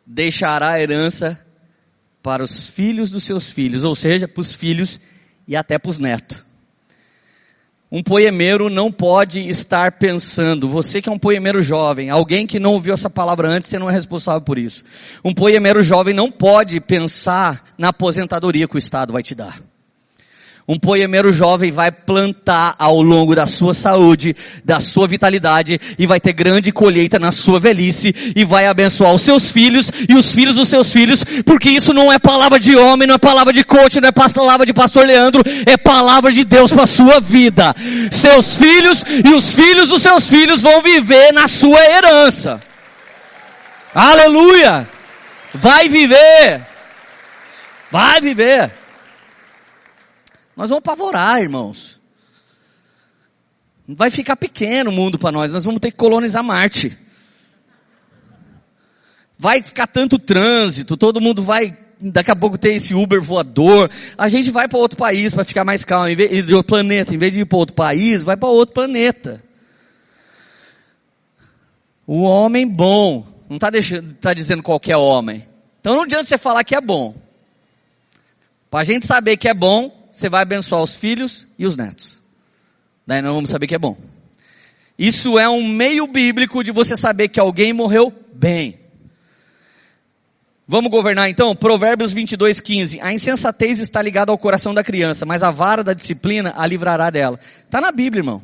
deixará 0.05 0.81
herança 0.81 1.39
para 2.23 2.43
os 2.43 2.69
filhos 2.69 3.09
dos 3.09 3.23
seus 3.23 3.51
filhos, 3.51 3.83
ou 3.83 3.95
seja, 3.95 4.27
para 4.27 4.41
os 4.41 4.53
filhos 4.53 5.01
e 5.47 5.55
até 5.55 5.77
para 5.77 5.89
os 5.89 5.99
netos. 5.99 6.43
Um 7.91 8.01
poemeiro 8.01 8.69
não 8.69 8.89
pode 8.89 9.49
estar 9.49 9.93
pensando. 9.93 10.69
Você 10.69 11.01
que 11.01 11.09
é 11.09 11.11
um 11.11 11.19
poemeiro 11.19 11.61
jovem, 11.61 12.09
alguém 12.09 12.47
que 12.47 12.57
não 12.57 12.71
ouviu 12.71 12.93
essa 12.93 13.09
palavra 13.09 13.49
antes, 13.49 13.69
você 13.69 13.77
não 13.77 13.89
é 13.89 13.93
responsável 13.93 14.41
por 14.41 14.57
isso. 14.57 14.85
Um 15.25 15.33
poemeiro 15.33 15.81
jovem 15.81 16.13
não 16.13 16.31
pode 16.31 16.79
pensar 16.79 17.73
na 17.77 17.89
aposentadoria 17.89 18.65
que 18.65 18.75
o 18.75 18.79
Estado 18.79 19.11
vai 19.11 19.21
te 19.21 19.35
dar. 19.35 19.61
Um 20.71 20.79
poemeiro 20.79 21.33
jovem 21.33 21.69
vai 21.69 21.91
plantar 21.91 22.75
ao 22.79 23.01
longo 23.01 23.35
da 23.35 23.45
sua 23.45 23.73
saúde, 23.73 24.33
da 24.63 24.79
sua 24.79 25.05
vitalidade 25.05 25.77
e 25.99 26.07
vai 26.07 26.17
ter 26.17 26.31
grande 26.31 26.71
colheita 26.71 27.19
na 27.19 27.33
sua 27.33 27.59
velhice 27.59 28.15
e 28.33 28.45
vai 28.45 28.67
abençoar 28.67 29.13
os 29.13 29.21
seus 29.21 29.51
filhos 29.51 29.91
e 30.07 30.15
os 30.15 30.31
filhos 30.31 30.55
dos 30.55 30.69
seus 30.69 30.93
filhos, 30.93 31.25
porque 31.45 31.69
isso 31.69 31.93
não 31.93 32.09
é 32.09 32.17
palavra 32.17 32.57
de 32.57 32.77
homem, 32.77 33.05
não 33.05 33.15
é 33.15 33.17
palavra 33.17 33.51
de 33.51 33.65
coach, 33.65 33.99
não 33.99 34.07
é 34.07 34.13
palavra 34.13 34.65
de 34.65 34.73
pastor 34.73 35.05
Leandro, 35.05 35.43
é 35.65 35.75
palavra 35.75 36.31
de 36.31 36.45
Deus 36.45 36.71
para 36.71 36.83
a 36.83 36.87
sua 36.87 37.19
vida. 37.19 37.75
Seus 38.09 38.55
filhos 38.55 39.03
e 39.25 39.33
os 39.33 39.53
filhos 39.53 39.89
dos 39.89 40.01
seus 40.01 40.29
filhos 40.29 40.61
vão 40.61 40.79
viver 40.79 41.33
na 41.33 41.49
sua 41.49 41.83
herança. 41.85 42.61
Aleluia! 43.93 44.87
Vai 45.53 45.89
viver. 45.89 46.61
Vai 47.91 48.21
viver. 48.21 48.80
Nós 50.55 50.69
vamos 50.69 50.83
pavorar, 50.83 51.41
irmãos. 51.41 51.99
Vai 53.87 54.09
ficar 54.09 54.35
pequeno 54.35 54.89
o 54.89 54.93
mundo 54.93 55.17
para 55.17 55.31
nós, 55.31 55.51
nós 55.51 55.65
vamos 55.65 55.79
ter 55.81 55.91
que 55.91 55.97
colonizar 55.97 56.43
Marte. 56.43 56.97
Vai 59.37 59.61
ficar 59.61 59.87
tanto 59.87 60.19
trânsito, 60.19 60.95
todo 60.95 61.19
mundo 61.19 61.41
vai 61.41 61.77
daqui 61.99 62.31
a 62.31 62.35
pouco 62.35 62.57
ter 62.57 62.73
esse 62.73 62.93
Uber 62.93 63.21
voador. 63.21 63.89
A 64.17 64.29
gente 64.29 64.49
vai 64.51 64.67
para 64.67 64.77
outro 64.77 64.97
país 64.97 65.33
para 65.33 65.43
ficar 65.43 65.63
mais 65.63 65.83
calmo, 65.83 66.07
em 66.07 66.15
vez 66.15 66.45
de 66.45 66.53
outro 66.53 66.69
planeta, 66.69 67.13
em 67.13 67.17
vez 67.17 67.33
de 67.33 67.41
ir 67.41 67.45
para 67.45 67.57
outro 67.57 67.75
país, 67.75 68.23
vai 68.23 68.37
para 68.37 68.49
outro 68.49 68.73
planeta. 68.73 69.43
O 72.05 72.23
homem 72.23 72.67
bom, 72.67 73.25
não 73.49 73.57
está 73.57 73.69
tá 74.19 74.33
dizendo 74.33 74.63
qualquer 74.63 74.97
homem. 74.97 75.47
Então 75.79 75.95
não 75.95 76.03
adianta 76.03 76.25
você 76.25 76.37
falar 76.37 76.63
que 76.63 76.75
é 76.75 76.81
bom. 76.81 77.15
Para 78.69 78.81
a 78.81 78.83
gente 78.83 79.05
saber 79.05 79.37
que 79.37 79.47
é 79.49 79.53
bom, 79.53 80.00
você 80.11 80.29
vai 80.29 80.41
abençoar 80.41 80.83
os 80.83 80.95
filhos 80.95 81.47
e 81.57 81.65
os 81.65 81.77
netos. 81.77 82.19
Daí 83.07 83.21
nós 83.21 83.33
vamos 83.33 83.49
saber 83.49 83.67
que 83.67 83.75
é 83.75 83.79
bom. 83.79 83.97
Isso 84.97 85.39
é 85.39 85.49
um 85.49 85.67
meio 85.67 86.05
bíblico 86.05 86.63
de 86.63 86.71
você 86.71 86.95
saber 86.95 87.29
que 87.29 87.39
alguém 87.39 87.73
morreu 87.73 88.13
bem. 88.33 88.79
Vamos 90.67 90.91
governar 90.91 91.29
então? 91.29 91.55
Provérbios 91.55 92.13
22, 92.13 92.61
15. 92.61 93.01
A 93.01 93.11
insensatez 93.11 93.79
está 93.79 94.01
ligada 94.01 94.31
ao 94.31 94.37
coração 94.37 94.73
da 94.73 94.83
criança, 94.83 95.25
mas 95.25 95.43
a 95.43 95.51
vara 95.51 95.83
da 95.83 95.93
disciplina 95.93 96.53
a 96.55 96.65
livrará 96.65 97.09
dela. 97.09 97.39
Está 97.65 97.81
na 97.81 97.91
Bíblia, 97.91 98.19
irmão. 98.19 98.41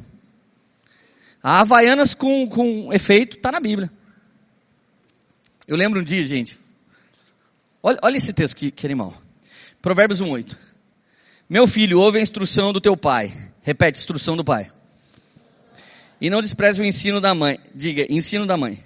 A 1.41 1.61
Havaianas 1.61 2.13
com, 2.13 2.47
com 2.47 2.91
efeito 2.91 3.37
está 3.37 3.51
na 3.51 3.59
Bíblia. 3.59 3.91
Eu 5.67 5.77
lembro 5.77 6.01
um 6.01 6.03
dia, 6.03 6.23
gente. 6.23 6.57
Olha, 7.81 7.99
olha 8.01 8.17
esse 8.17 8.33
texto 8.33 8.57
que, 8.57 8.71
que 8.71 8.85
animal. 8.85 9.13
Provérbios 9.81 10.19
1, 10.21 10.29
8. 10.29 10.66
Meu 11.49 11.65
filho, 11.65 11.99
ouve 11.99 12.19
a 12.19 12.21
instrução 12.21 12.73
do 12.73 12.81
teu 12.81 12.97
pai. 12.97 13.33
Repete, 13.61 13.99
instrução 13.99 14.35
do 14.35 14.43
pai. 14.43 14.69
E 16.19 16.29
não 16.29 16.41
despreze 16.41 16.81
o 16.81 16.85
ensino 16.85 17.21
da 17.21 17.33
mãe. 17.33 17.59
Diga, 17.73 18.05
ensino 18.09 18.45
da 18.45 18.57
mãe. 18.57 18.83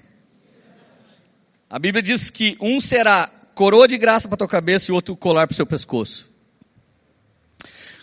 A 1.69 1.79
Bíblia 1.79 2.03
diz 2.03 2.29
que 2.29 2.57
um 2.59 2.79
será 2.79 3.27
coroa 3.55 3.87
de 3.87 3.97
graça 3.97 4.27
para 4.27 4.37
tua 4.37 4.47
cabeça 4.47 4.91
e 4.91 4.93
outro 4.93 5.15
colar 5.15 5.47
para 5.47 5.53
o 5.53 5.55
seu 5.55 5.65
pescoço. 5.65 6.29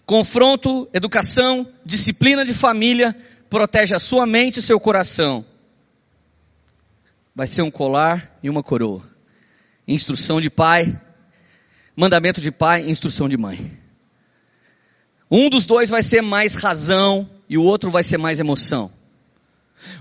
Confronto, 0.05 0.89
educação, 0.93 1.67
disciplina 1.85 2.45
de 2.45 2.55
família 2.55 3.15
protege 3.51 3.95
a 3.95 3.99
sua 3.99 4.27
mente 4.27 4.59
e 4.59 4.63
seu 4.63 4.81
coração. 4.81 5.45
Vai 7.35 7.47
ser 7.47 7.63
um 7.63 7.71
colar 7.71 8.39
e 8.43 8.51
uma 8.51 8.63
coroa. 8.63 9.03
Instrução 9.87 10.41
de 10.41 10.51
pai, 10.51 10.99
mandamento 11.95 12.41
de 12.41 12.51
pai, 12.51 12.89
instrução 12.89 13.29
de 13.29 13.37
mãe. 13.37 13.88
Um 15.31 15.51
dos 15.51 15.67
dois 15.67 15.91
vai 15.91 16.03
ser 16.03 16.23
mais 16.23 16.55
razão 16.55 17.29
e 17.49 17.59
o 17.59 17.63
outro 17.63 17.91
vai 17.91 18.03
ser 18.03 18.19
mais 18.19 18.41
emoção. 18.41 18.91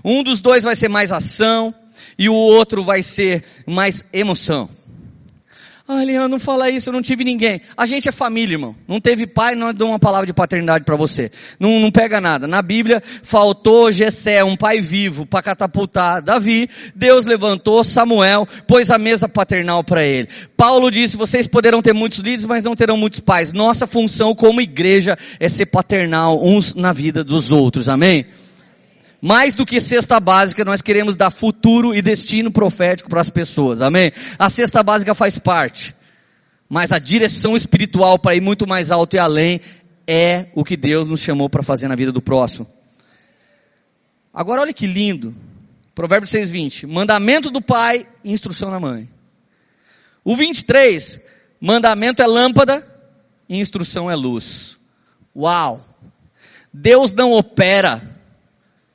Um 0.04 0.22
dos 0.22 0.40
dois 0.40 0.64
vai 0.64 0.74
ser 0.74 0.88
mais 0.88 1.12
ação 1.12 1.74
e 2.18 2.28
o 2.28 2.34
outro 2.34 2.82
vai 2.82 3.02
ser 3.02 3.44
mais 3.66 4.04
emoção. 4.12 4.68
Ah, 5.90 6.04
Leandro, 6.04 6.28
não 6.28 6.38
fala 6.38 6.68
isso, 6.68 6.90
eu 6.90 6.92
não 6.92 7.00
tive 7.00 7.24
ninguém. 7.24 7.62
A 7.74 7.86
gente 7.86 8.06
é 8.06 8.12
família, 8.12 8.56
irmão. 8.56 8.76
Não 8.86 9.00
teve 9.00 9.26
pai, 9.26 9.54
não 9.54 9.72
dou 9.72 9.88
uma 9.88 9.98
palavra 9.98 10.26
de 10.26 10.34
paternidade 10.34 10.84
para 10.84 10.94
você. 10.96 11.32
Não, 11.58 11.80
não 11.80 11.90
pega 11.90 12.20
nada. 12.20 12.46
Na 12.46 12.60
Bíblia, 12.60 13.02
faltou 13.22 13.90
Jessé, 13.90 14.44
um 14.44 14.54
pai 14.54 14.82
vivo, 14.82 15.24
para 15.24 15.40
catapultar 15.40 16.20
Davi. 16.20 16.68
Deus 16.94 17.24
levantou 17.24 17.82
Samuel, 17.82 18.46
pôs 18.66 18.90
a 18.90 18.98
mesa 18.98 19.30
paternal 19.30 19.82
para 19.82 20.04
ele. 20.04 20.28
Paulo 20.58 20.90
disse, 20.90 21.16
vocês 21.16 21.46
poderão 21.46 21.80
ter 21.80 21.94
muitos 21.94 22.18
líderes, 22.18 22.44
mas 22.44 22.62
não 22.62 22.76
terão 22.76 22.98
muitos 22.98 23.20
pais. 23.20 23.54
Nossa 23.54 23.86
função 23.86 24.34
como 24.34 24.60
igreja 24.60 25.16
é 25.40 25.48
ser 25.48 25.66
paternal 25.66 26.44
uns 26.44 26.74
na 26.74 26.92
vida 26.92 27.24
dos 27.24 27.50
outros. 27.50 27.88
Amém? 27.88 28.26
Mais 29.20 29.54
do 29.54 29.66
que 29.66 29.80
cesta 29.80 30.20
básica, 30.20 30.64
nós 30.64 30.80
queremos 30.80 31.16
dar 31.16 31.30
futuro 31.30 31.94
e 31.94 32.00
destino 32.00 32.52
profético 32.52 33.10
para 33.10 33.20
as 33.20 33.28
pessoas. 33.28 33.82
Amém? 33.82 34.12
A 34.38 34.48
cesta 34.48 34.82
básica 34.82 35.14
faz 35.14 35.38
parte. 35.38 35.94
Mas 36.68 36.92
a 36.92 36.98
direção 36.98 37.56
espiritual 37.56 38.18
para 38.18 38.36
ir 38.36 38.40
muito 38.40 38.66
mais 38.66 38.90
alto 38.90 39.16
e 39.16 39.18
além 39.18 39.60
é 40.06 40.46
o 40.54 40.64
que 40.64 40.76
Deus 40.76 41.08
nos 41.08 41.20
chamou 41.20 41.48
para 41.48 41.62
fazer 41.62 41.88
na 41.88 41.96
vida 41.96 42.12
do 42.12 42.22
próximo. 42.22 42.66
Agora 44.32 44.62
olha 44.62 44.72
que 44.72 44.86
lindo. 44.86 45.34
Provérbios 45.94 46.30
6:20, 46.30 46.86
mandamento 46.86 47.50
do 47.50 47.60
pai 47.60 48.06
e 48.22 48.30
instrução 48.30 48.70
da 48.70 48.78
mãe. 48.78 49.08
O 50.22 50.36
23, 50.36 51.20
mandamento 51.60 52.22
é 52.22 52.26
lâmpada 52.26 52.86
e 53.48 53.58
instrução 53.58 54.08
é 54.08 54.14
luz. 54.14 54.78
Uau! 55.34 55.84
Deus 56.72 57.12
não 57.14 57.32
opera 57.32 58.00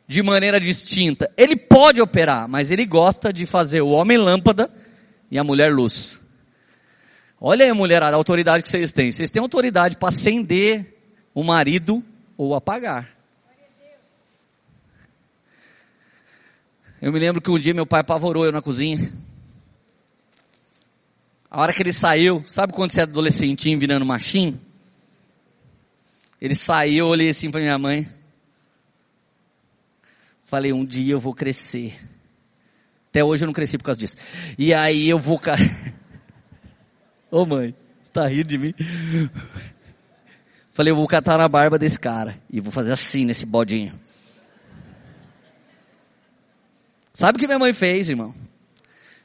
de 0.07 0.21
maneira 0.21 0.59
distinta. 0.59 1.31
Ele 1.37 1.55
pode 1.55 2.01
operar, 2.01 2.47
mas 2.47 2.71
ele 2.71 2.85
gosta 2.85 3.31
de 3.31 3.45
fazer 3.45 3.81
o 3.81 3.89
homem 3.89 4.17
lâmpada 4.17 4.71
e 5.29 5.37
a 5.37 5.43
mulher 5.43 5.73
luz. 5.73 6.21
Olha 7.39 7.65
aí, 7.65 7.73
mulherada, 7.73 8.15
a 8.15 8.17
autoridade 8.17 8.63
que 8.63 8.69
vocês 8.69 8.91
têm. 8.91 9.11
Vocês 9.11 9.29
têm 9.29 9.41
autoridade 9.41 9.97
para 9.97 10.09
acender 10.09 10.97
o 11.33 11.43
marido 11.43 12.03
ou 12.37 12.55
apagar. 12.55 13.09
Eu 17.01 17.11
me 17.11 17.19
lembro 17.19 17.41
que 17.41 17.51
um 17.51 17.59
dia 17.59 17.73
meu 17.73 17.85
pai 17.85 17.99
apavorou 17.99 18.45
eu 18.45 18.51
na 18.51 18.61
cozinha. 18.61 19.11
A 21.51 21.61
hora 21.61 21.73
que 21.73 21.83
ele 21.83 21.91
saiu, 21.91 22.43
sabe 22.47 22.71
quando 22.71 22.91
você 22.91 23.01
é 23.01 23.03
adolescentinho 23.03 23.77
virando 23.77 24.05
machinho? 24.05 24.59
Ele 26.39 26.55
saiu, 26.55 27.05
eu 27.05 27.07
olhei 27.07 27.29
assim 27.29 27.51
para 27.51 27.59
minha 27.59 27.77
mãe. 27.77 28.09
Falei, 30.53 30.71
um 30.71 30.85
dia 30.85 31.13
eu 31.13 31.19
vou 31.19 31.33
crescer. 31.33 31.99
Até 33.09 33.23
hoje 33.23 33.43
eu 33.43 33.47
não 33.47 33.53
cresci 33.53 33.75
por 33.75 33.85
causa 33.85 33.99
disso. 33.99 34.15
E 34.55 34.71
aí 34.71 35.09
eu 35.09 35.17
vou. 35.17 35.41
Ô 37.31 37.41
oh, 37.41 37.45
mãe, 37.47 37.73
você 38.03 38.11
tá 38.11 38.27
rindo 38.27 38.43
de 38.43 38.59
mim? 38.59 38.71
Falei, 40.71 40.91
eu 40.91 40.95
vou 40.95 41.07
catar 41.07 41.39
na 41.39 41.47
barba 41.47 41.79
desse 41.79 41.97
cara. 41.97 42.39
E 42.51 42.59
vou 42.59 42.71
fazer 42.71 42.91
assim 42.91 43.25
nesse 43.25 43.47
bodinho. 43.47 43.99
Sabe 47.11 47.37
o 47.37 47.39
que 47.39 47.47
minha 47.47 47.57
mãe 47.57 47.73
fez, 47.73 48.11
irmão? 48.11 48.31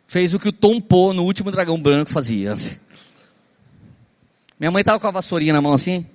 Fez 0.07 0.33
o 0.33 0.39
que 0.39 0.49
o 0.49 0.53
Tom 0.53 0.81
Poe 0.81 1.15
no 1.15 1.25
último 1.25 1.51
dragão 1.51 1.79
branco 1.79 2.11
fazia. 2.11 2.55
Minha 4.59 4.71
mãe 4.71 4.83
tava 4.83 4.99
com 4.99 5.09
a 5.09 5.11
vassourinha 5.11 5.53
na 5.53 5.61
mão 5.61 5.75
assim. 5.75 6.07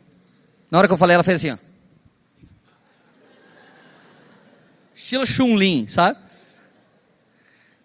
Na 0.72 0.80
hora 0.80 0.88
que 0.88 0.94
eu 0.96 0.98
falei, 0.98 1.14
ela 1.14 1.24
fez 1.24 1.38
assim, 1.38 1.52
ó. 1.52 1.73
Estilo 5.04 5.26
Chun-Lin, 5.26 5.86
sabe? 5.90 6.18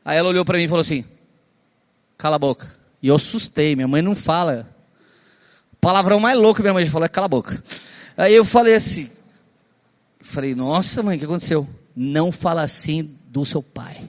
Aí 0.05 0.17
ela 0.17 0.29
olhou 0.29 0.45
para 0.45 0.57
mim 0.57 0.65
e 0.65 0.69
falou 0.69 0.83
assim: 0.83 1.05
Cala 2.17 2.37
a 2.37 2.39
boca. 2.39 2.71
E 3.03 3.09
eu 3.09 3.17
assustei, 3.17 3.75
minha 3.75 3.89
mãe 3.89 4.01
não 4.01 4.15
fala. 4.15 4.69
O 5.73 5.77
palavrão 5.77 6.21
mais 6.21 6.39
louco 6.39 6.57
que 6.57 6.63
minha 6.63 6.73
mãe 6.73 6.87
falou 6.87 7.07
é 7.07 7.09
cala 7.09 7.25
a 7.25 7.29
boca. 7.29 7.61
Aí 8.17 8.33
eu 8.33 8.45
falei 8.45 8.75
assim: 8.75 9.11
Falei, 10.21 10.55
nossa 10.55 11.03
mãe, 11.03 11.17
o 11.17 11.19
que 11.19 11.25
aconteceu? 11.25 11.69
Não 11.95 12.31
fala 12.31 12.63
assim 12.63 13.19
do 13.27 13.45
seu 13.45 13.63
pai. 13.63 14.09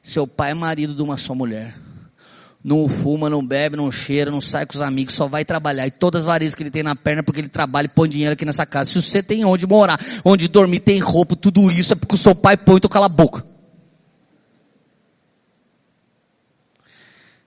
Seu 0.00 0.28
pai 0.28 0.52
é 0.52 0.54
marido 0.54 0.94
de 0.94 1.02
uma 1.02 1.16
só 1.16 1.34
mulher 1.34 1.76
não 2.62 2.86
fuma, 2.88 3.30
não 3.30 3.44
bebe, 3.44 3.76
não 3.76 3.90
cheira, 3.90 4.30
não 4.30 4.40
sai 4.40 4.66
com 4.66 4.74
os 4.74 4.80
amigos, 4.80 5.14
só 5.14 5.26
vai 5.26 5.44
trabalhar. 5.44 5.86
E 5.86 5.90
todas 5.90 6.22
as 6.22 6.26
varizes 6.26 6.54
que 6.54 6.62
ele 6.62 6.70
tem 6.70 6.82
na 6.82 6.94
perna, 6.94 7.22
porque 7.22 7.40
ele 7.40 7.48
trabalha 7.48 7.86
e 7.86 7.88
põe 7.88 8.08
dinheiro 8.08 8.34
aqui 8.34 8.44
nessa 8.44 8.66
casa. 8.66 8.90
Se 8.90 9.00
você 9.00 9.22
tem 9.22 9.44
onde 9.44 9.66
morar, 9.66 9.98
onde 10.24 10.46
dormir, 10.46 10.80
tem 10.80 10.98
roupa, 10.98 11.34
tudo 11.34 11.70
isso 11.70 11.94
é 11.94 11.96
porque 11.96 12.14
o 12.14 12.18
seu 12.18 12.34
pai 12.34 12.56
põe, 12.56 12.76
então 12.76 12.90
cala 12.90 13.06
a 13.06 13.08
boca. 13.08 13.44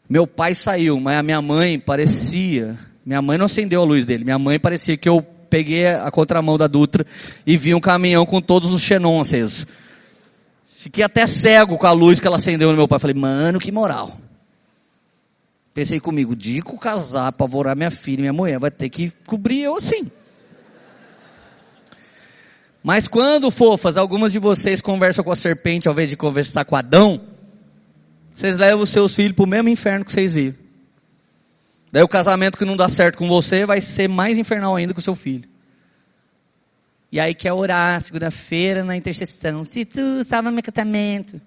Meu 0.10 0.26
pai 0.26 0.54
saiu, 0.56 1.00
mas 1.00 1.18
a 1.18 1.24
minha 1.24 1.42
mãe 1.42 1.80
parecia, 1.80 2.78
minha 3.06 3.22
mãe 3.22 3.38
não 3.38 3.46
acendeu 3.46 3.82
a 3.82 3.86
luz 3.86 4.06
dele, 4.06 4.24
minha 4.24 4.40
mãe 4.40 4.60
parecia 4.60 4.98
que 4.98 5.08
eu 5.08 5.22
peguei 5.50 5.88
a 5.88 6.10
contramão 6.10 6.58
da 6.58 6.66
Dutra 6.66 7.06
e 7.46 7.56
vi 7.56 7.76
um 7.76 7.80
caminhão 7.80 8.26
com 8.26 8.42
todos 8.42 8.74
os 8.74 8.82
xenon 8.82 9.22
acesos. 9.22 9.68
Fiquei 10.76 11.04
até 11.04 11.26
cego 11.26 11.78
com 11.78 11.88
a 11.88 11.92
luz 11.92 12.20
que 12.20 12.28
ela 12.28 12.38
acendeu 12.38 12.72
no 12.72 12.76
meu 12.76 12.88
pai. 12.88 13.00
Falei, 13.00 13.16
mano, 13.16 13.60
que 13.60 13.72
moral. 13.72 14.18
Pensei 15.74 16.00
comigo, 16.00 16.36
Dico 16.36 16.78
casar, 16.78 17.28
apavorar 17.28 17.76
minha 17.76 17.90
filha 17.90 18.20
e 18.20 18.22
minha 18.22 18.34
mulher, 18.34 18.60
vai 18.60 18.70
ter 18.70 18.90
que 18.90 19.12
cobrir 19.26 19.62
eu 19.62 19.76
assim. 19.76 20.12
Mas 22.84 23.08
quando, 23.08 23.50
fofas, 23.50 23.98
algumas 23.98 24.34
de 24.34 24.40
vocês 24.40 24.82
conversam 24.82 25.24
com 25.24 25.32
a 25.32 25.36
serpente 25.36 25.88
ao 25.88 25.94
invés 25.94 26.10
de 26.10 26.18
conversar 26.18 26.66
com 26.66 26.76
Adão, 26.76 27.22
vocês 28.34 28.58
levam 28.58 28.84
os 28.84 28.90
seus 28.90 29.16
filhos 29.16 29.34
para 29.34 29.44
o 29.44 29.48
mesmo 29.48 29.70
inferno 29.70 30.04
que 30.06 30.12
vocês 30.12 30.34
viram. 30.34 30.56
Daí 31.92 32.04
o 32.04 32.08
casamento 32.08 32.58
que 32.58 32.66
não 32.66 32.76
dá 32.76 32.90
certo 32.90 33.18
com 33.18 33.28
você 33.28 33.66
vai 33.66 33.80
ser 33.80 34.10
mais 34.10 34.38
infernal 34.38 34.76
ainda 34.76 34.94
com 34.94 35.00
o 35.00 35.04
seu 35.04 35.16
filho. 35.16 35.48
E 37.12 37.20
aí 37.20 37.34
quer 37.34 37.54
orar 37.54 38.02
segunda-feira 38.02 38.84
na 38.84 38.98
intercessão. 38.98 39.64
Se 39.64 39.86
tu 39.86 40.24
salva 40.28 40.52
meu 40.52 40.64
casamento. 40.64 41.40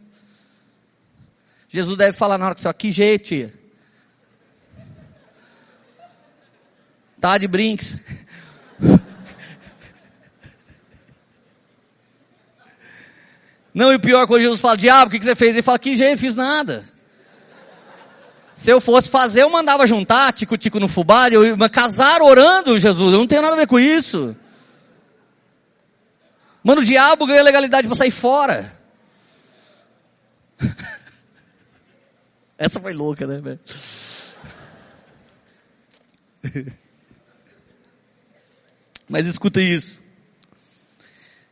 Jesus 1.68 1.98
deve 1.98 2.16
falar 2.16 2.38
na 2.38 2.46
hora 2.46 2.54
que 2.54 2.60
você, 2.60 2.72
que 2.72 2.92
jeito, 2.92 3.24
tia? 3.24 3.65
Tá 7.20 7.38
de 7.38 7.48
brinks. 7.48 7.98
Não, 13.72 13.92
e 13.92 13.96
o 13.96 14.00
pior, 14.00 14.26
quando 14.26 14.42
Jesus 14.42 14.60
fala, 14.60 14.76
diabo, 14.76 15.08
o 15.08 15.10
que, 15.10 15.18
que 15.18 15.24
você 15.24 15.34
fez? 15.34 15.52
Ele 15.52 15.62
fala, 15.62 15.78
que 15.78 15.94
jeito, 15.94 16.18
fiz 16.18 16.34
nada. 16.34 16.82
Se 18.54 18.70
eu 18.70 18.80
fosse 18.80 19.10
fazer, 19.10 19.42
eu 19.42 19.50
mandava 19.50 19.86
juntar, 19.86 20.32
tico-tico 20.32 20.80
no 20.80 20.88
fubá, 20.88 21.28
eu 21.28 21.44
ia 21.44 21.68
casar 21.68 22.22
orando, 22.22 22.78
Jesus, 22.78 23.12
eu 23.12 23.18
não 23.18 23.26
tenho 23.26 23.42
nada 23.42 23.54
a 23.54 23.58
ver 23.58 23.66
com 23.66 23.78
isso. 23.78 24.34
Mano, 26.64 26.80
o 26.80 26.84
diabo 26.84 27.26
ganha 27.26 27.42
legalidade 27.42 27.86
para 27.86 27.94
sair 27.94 28.10
fora. 28.10 28.74
Essa 32.56 32.80
foi 32.80 32.94
louca, 32.94 33.26
né, 33.26 33.40
velho? 33.40 33.60
Mas 39.08 39.26
escuta 39.26 39.60
isso. 39.60 40.00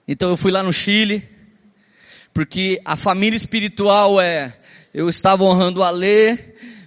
Então 0.06 0.28
eu 0.28 0.36
fui 0.36 0.50
lá 0.50 0.62
no 0.62 0.72
Chile, 0.72 1.22
porque 2.32 2.80
a 2.84 2.96
família 2.96 3.36
espiritual 3.36 4.20
é, 4.20 4.52
eu 4.92 5.08
estava 5.08 5.44
honrando 5.44 5.82
a 5.82 5.90
lei, 5.90 6.36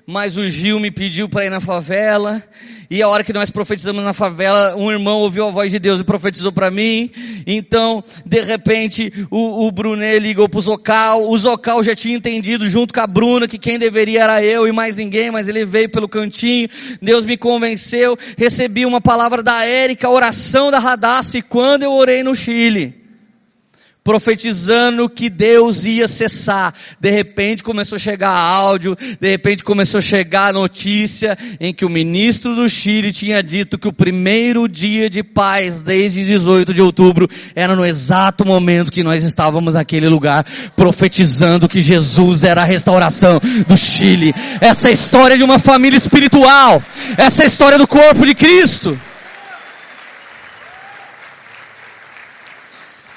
mas 0.05 0.36
o 0.36 0.49
Gil 0.49 0.80
me 0.80 0.91
pediu 0.91 1.30
para 1.30 1.45
ir 1.45 1.49
na 1.49 1.61
favela, 1.61 2.43
e 2.90 3.02
a 3.02 3.08
hora 3.08 3.24
que 3.24 3.34
nós 3.34 3.52
profetizamos 3.52 4.04
na 4.04 4.14
favela, 4.14 4.76
um 4.76 4.92
irmão 4.92 5.20
ouviu 5.20 5.48
a 5.48 5.52
voz 5.52 5.72
de 5.72 5.80
Deus 5.80 6.00
e 6.00 6.04
profetizou 6.04 6.52
para 6.52 6.72
mim, 6.72 7.10
então, 7.46 8.04
de 8.26 8.42
repente, 8.42 9.12
o, 9.30 9.68
o 9.68 9.72
Brunet 9.72 10.20
ligou 10.20 10.48
pro 10.48 10.62
Zocal, 10.62 11.30
o 11.30 11.38
Zocal 11.38 11.84
já 11.84 11.94
tinha 11.94 12.16
entendido 12.16 12.70
junto 12.70 12.94
com 12.94 13.02
a 13.02 13.08
Bruna 13.08 13.48
que 13.48 13.58
quem 13.58 13.78
deveria 13.78 14.24
era 14.24 14.44
eu 14.44 14.68
e 14.68 14.72
mais 14.72 14.96
ninguém, 14.96 15.32
mas 15.32 15.48
ele 15.48 15.66
veio 15.66 15.90
pelo 15.90 16.08
cantinho, 16.08 16.70
Deus 17.02 17.26
me 17.26 17.38
convenceu, 17.38 18.18
recebi 18.38 18.86
uma 18.86 19.02
palavra 19.02 19.44
da 19.44 19.66
Érica, 19.66 20.10
oração 20.10 20.72
da 20.72 20.80
Radassa, 20.80 21.38
e 21.38 21.42
quando 21.42 21.84
eu 21.84 21.92
orei 21.92 22.24
no 22.24 22.34
Chile, 22.34 23.07
profetizando 24.08 25.10
que 25.10 25.30
Deus 25.30 25.84
ia 25.84 26.08
cessar. 26.08 26.74
De 26.97 27.12
repente 27.12 27.62
começou 27.62 27.97
a 27.97 27.99
chegar 27.99 28.30
áudio, 28.30 28.97
de 29.20 29.30
repente 29.30 29.66
começou 29.66 29.97
a 29.97 30.01
chegar 30.01 30.53
notícia 30.53 31.38
em 31.60 31.74
que 31.74 31.84
o 31.84 31.89
ministro 31.89 32.55
do 32.55 32.70
Chile 32.70 33.12
tinha 33.12 33.43
dito 33.43 33.78
que 33.78 33.86
o 33.86 33.91
primeiro 33.91 34.66
dia 34.66 35.10
de 35.10 35.22
paz 35.24 35.82
desde 35.82 36.24
18 36.24 36.74
de 36.74 36.82
outubro 36.82 37.30
era 37.53 37.76
no 37.76 37.86
exato 37.86 38.45
momento 38.45 38.93
que 38.93 39.03
nós 39.03 39.26
estávamos 39.26 39.74
naquele 39.74 40.08
lugar 40.08 40.45
profetizando 40.74 41.68
que 41.68 41.82
Jesus 41.82 42.45
era 42.45 42.62
a 42.62 42.66
restauração 42.66 43.41
do 43.68 43.76
Chile. 43.76 44.34
Essa 44.62 44.88
é 44.88 44.91
a 44.91 44.93
história 44.93 45.38
de 45.38 45.43
uma 45.43 45.60
família 45.60 45.97
espiritual. 45.97 46.82
Essa 47.18 47.41
é 47.41 47.43
a 47.43 47.47
história 47.47 47.78
do 47.78 47.86
corpo 47.86 48.26
de 48.26 48.34
Cristo. 48.34 48.97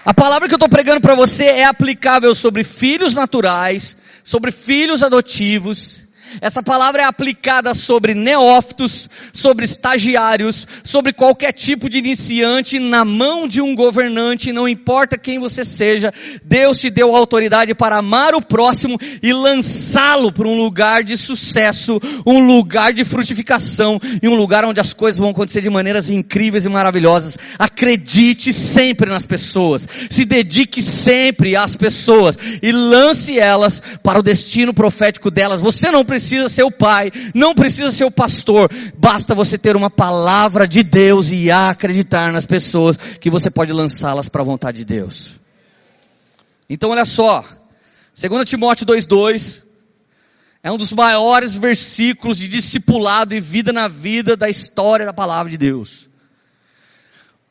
A 0.04 0.14
palavra 0.14 0.48
que 0.48 0.54
eu 0.54 0.56
estou 0.56 0.68
pregando 0.68 1.00
para 1.00 1.14
você 1.14 1.44
é 1.44 1.64
aplicável 1.64 2.34
sobre 2.34 2.64
filhos 2.64 3.12
naturais, 3.12 3.98
sobre 4.24 4.50
filhos 4.50 5.02
adotivos, 5.02 5.99
essa 6.40 6.62
palavra 6.62 7.02
é 7.02 7.04
aplicada 7.04 7.74
sobre 7.74 8.14
neófitos, 8.14 9.08
sobre 9.32 9.64
estagiários, 9.64 10.66
sobre 10.84 11.12
qualquer 11.12 11.52
tipo 11.52 11.88
de 11.88 11.98
iniciante 11.98 12.78
na 12.78 13.04
mão 13.04 13.48
de 13.48 13.60
um 13.60 13.74
governante, 13.74 14.52
não 14.52 14.68
importa 14.68 15.18
quem 15.18 15.38
você 15.38 15.64
seja, 15.64 16.12
Deus 16.44 16.78
te 16.80 16.90
deu 16.90 17.16
autoridade 17.16 17.74
para 17.74 17.96
amar 17.96 18.34
o 18.34 18.40
próximo 18.40 18.98
e 19.22 19.32
lançá-lo 19.32 20.30
para 20.30 20.46
um 20.46 20.56
lugar 20.56 21.02
de 21.02 21.16
sucesso, 21.16 22.00
um 22.24 22.46
lugar 22.46 22.92
de 22.92 23.04
frutificação 23.04 24.00
e 24.22 24.28
um 24.28 24.34
lugar 24.34 24.64
onde 24.64 24.80
as 24.80 24.92
coisas 24.92 25.18
vão 25.18 25.30
acontecer 25.30 25.60
de 25.60 25.70
maneiras 25.70 26.10
incríveis 26.10 26.64
e 26.64 26.68
maravilhosas. 26.68 27.38
Acredite 27.58 28.52
sempre 28.52 29.10
nas 29.10 29.26
pessoas, 29.26 29.88
se 30.08 30.24
dedique 30.24 30.80
sempre 30.80 31.56
às 31.56 31.74
pessoas 31.74 32.38
e 32.62 32.70
lance 32.70 33.38
elas 33.38 33.82
para 34.02 34.18
o 34.18 34.22
destino 34.22 34.72
profético 34.72 35.30
delas. 35.30 35.60
Você 35.60 35.90
não 35.90 36.04
precisa 36.04 36.19
precisa 36.20 36.50
ser 36.50 36.64
o 36.64 36.70
pai, 36.70 37.10
não 37.34 37.54
precisa 37.54 37.90
ser 37.90 38.04
o 38.04 38.10
pastor, 38.10 38.70
basta 38.98 39.34
você 39.34 39.56
ter 39.56 39.74
uma 39.74 39.88
palavra 39.88 40.68
de 40.68 40.82
Deus 40.82 41.30
e 41.30 41.50
acreditar 41.50 42.30
nas 42.30 42.44
pessoas 42.44 42.96
que 42.96 43.30
você 43.30 43.50
pode 43.50 43.72
lançá-las 43.72 44.28
para 44.28 44.42
a 44.42 44.44
vontade 44.44 44.78
de 44.78 44.84
Deus. 44.84 45.36
Então 46.68 46.90
olha 46.90 47.06
só, 47.06 47.42
2 48.14 48.48
Timóteo 48.48 48.86
2,2 48.86 49.62
é 50.62 50.70
um 50.70 50.76
dos 50.76 50.92
maiores 50.92 51.56
versículos 51.56 52.36
de 52.36 52.48
discipulado 52.48 53.34
e 53.34 53.40
vida 53.40 53.72
na 53.72 53.88
vida 53.88 54.36
da 54.36 54.50
história 54.50 55.06
da 55.06 55.12
palavra 55.14 55.50
de 55.50 55.56
Deus. 55.56 56.10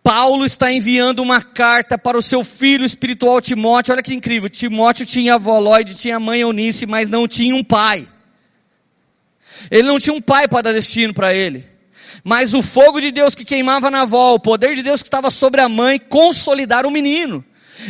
Paulo 0.04 0.46
está 0.46 0.72
enviando 0.72 1.20
uma 1.24 1.42
carta 1.42 1.98
para 1.98 2.18
o 2.18 2.22
seu 2.22 2.44
filho 2.44 2.86
espiritual 2.86 3.42
Timóteo. 3.42 3.94
Olha 3.94 4.04
que 4.04 4.14
incrível. 4.14 4.50
Timóteo 4.50 5.06
tinha 5.06 5.36
avó 5.36 5.60
Lloyd, 5.60 5.96
tinha 5.96 6.20
mãe 6.20 6.42
Eunice, 6.42 6.86
mas 6.86 7.10
não 7.10 7.28
tinha 7.28 7.56
um 7.56 7.64
pai. 7.64 8.08
Ele 9.70 9.88
não 9.88 10.00
tinha 10.00 10.14
um 10.14 10.22
pai 10.22 10.48
para 10.48 10.64
dar 10.64 10.74
destino 10.74 11.14
para 11.14 11.34
ele. 11.34 11.66
Mas 12.24 12.54
o 12.54 12.62
fogo 12.62 13.00
de 13.00 13.12
Deus 13.12 13.36
que 13.36 13.46
queimava 13.46 13.90
na 13.90 14.02
avó, 14.02 14.34
o 14.34 14.40
poder 14.40 14.76
de 14.76 14.84
Deus 14.84 15.02
que 15.02 15.08
estava 15.08 15.30
sobre 15.30 15.62
a 15.62 15.70
mãe, 15.70 16.00
consolidaram 16.00 16.90
o 16.90 16.92
menino. 16.92 17.44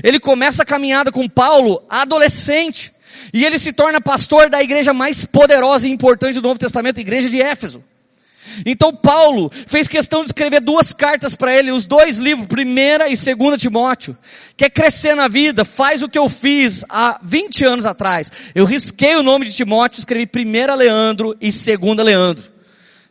Ele 0.04 0.20
começa 0.20 0.64
a 0.64 0.66
caminhada 0.66 1.12
com 1.12 1.28
Paulo, 1.28 1.84
adolescente. 1.90 2.92
E 3.34 3.46
ele 3.46 3.60
se 3.60 3.74
torna 3.74 4.02
pastor 4.02 4.50
da 4.50 4.62
igreja 4.62 4.94
mais 4.94 5.26
poderosa 5.26 5.88
e 5.88 5.92
importante 5.92 6.36
do 6.36 6.48
Novo 6.48 6.60
Testamento, 6.60 6.98
a 6.98 7.02
igreja 7.02 7.30
de 7.30 7.42
Éfeso. 7.42 7.84
Então 8.66 8.94
Paulo 8.94 9.52
fez 9.68 9.88
questão 9.88 10.22
de 10.22 10.28
escrever 10.28 10.62
duas 10.62 10.94
cartas 10.94 11.36
para 11.36 11.56
ele, 11.56 11.72
os 11.72 11.86
dois 11.86 12.18
livros, 12.18 12.48
primeira 12.48 13.08
e 13.08 13.16
segunda 13.16 13.58
Timóteo. 13.58 14.18
Quer 14.56 14.70
crescer 14.70 15.16
na 15.16 15.28
vida? 15.28 15.64
Faz 15.64 16.04
o 16.04 16.10
que 16.10 16.18
eu 16.18 16.28
fiz 16.28 16.84
há 16.90 17.20
20 17.24 17.66
anos 17.66 17.86
atrás. 17.86 18.32
Eu 18.54 18.66
risquei 18.66 19.16
o 19.16 19.24
nome 19.24 19.46
de 19.46 19.54
Timóteo, 19.54 20.00
escrevi 20.00 20.26
primeira 20.26 20.76
Leandro 20.76 21.36
e 21.40 21.52
segunda 21.52 22.04
Leandro. 22.04 22.44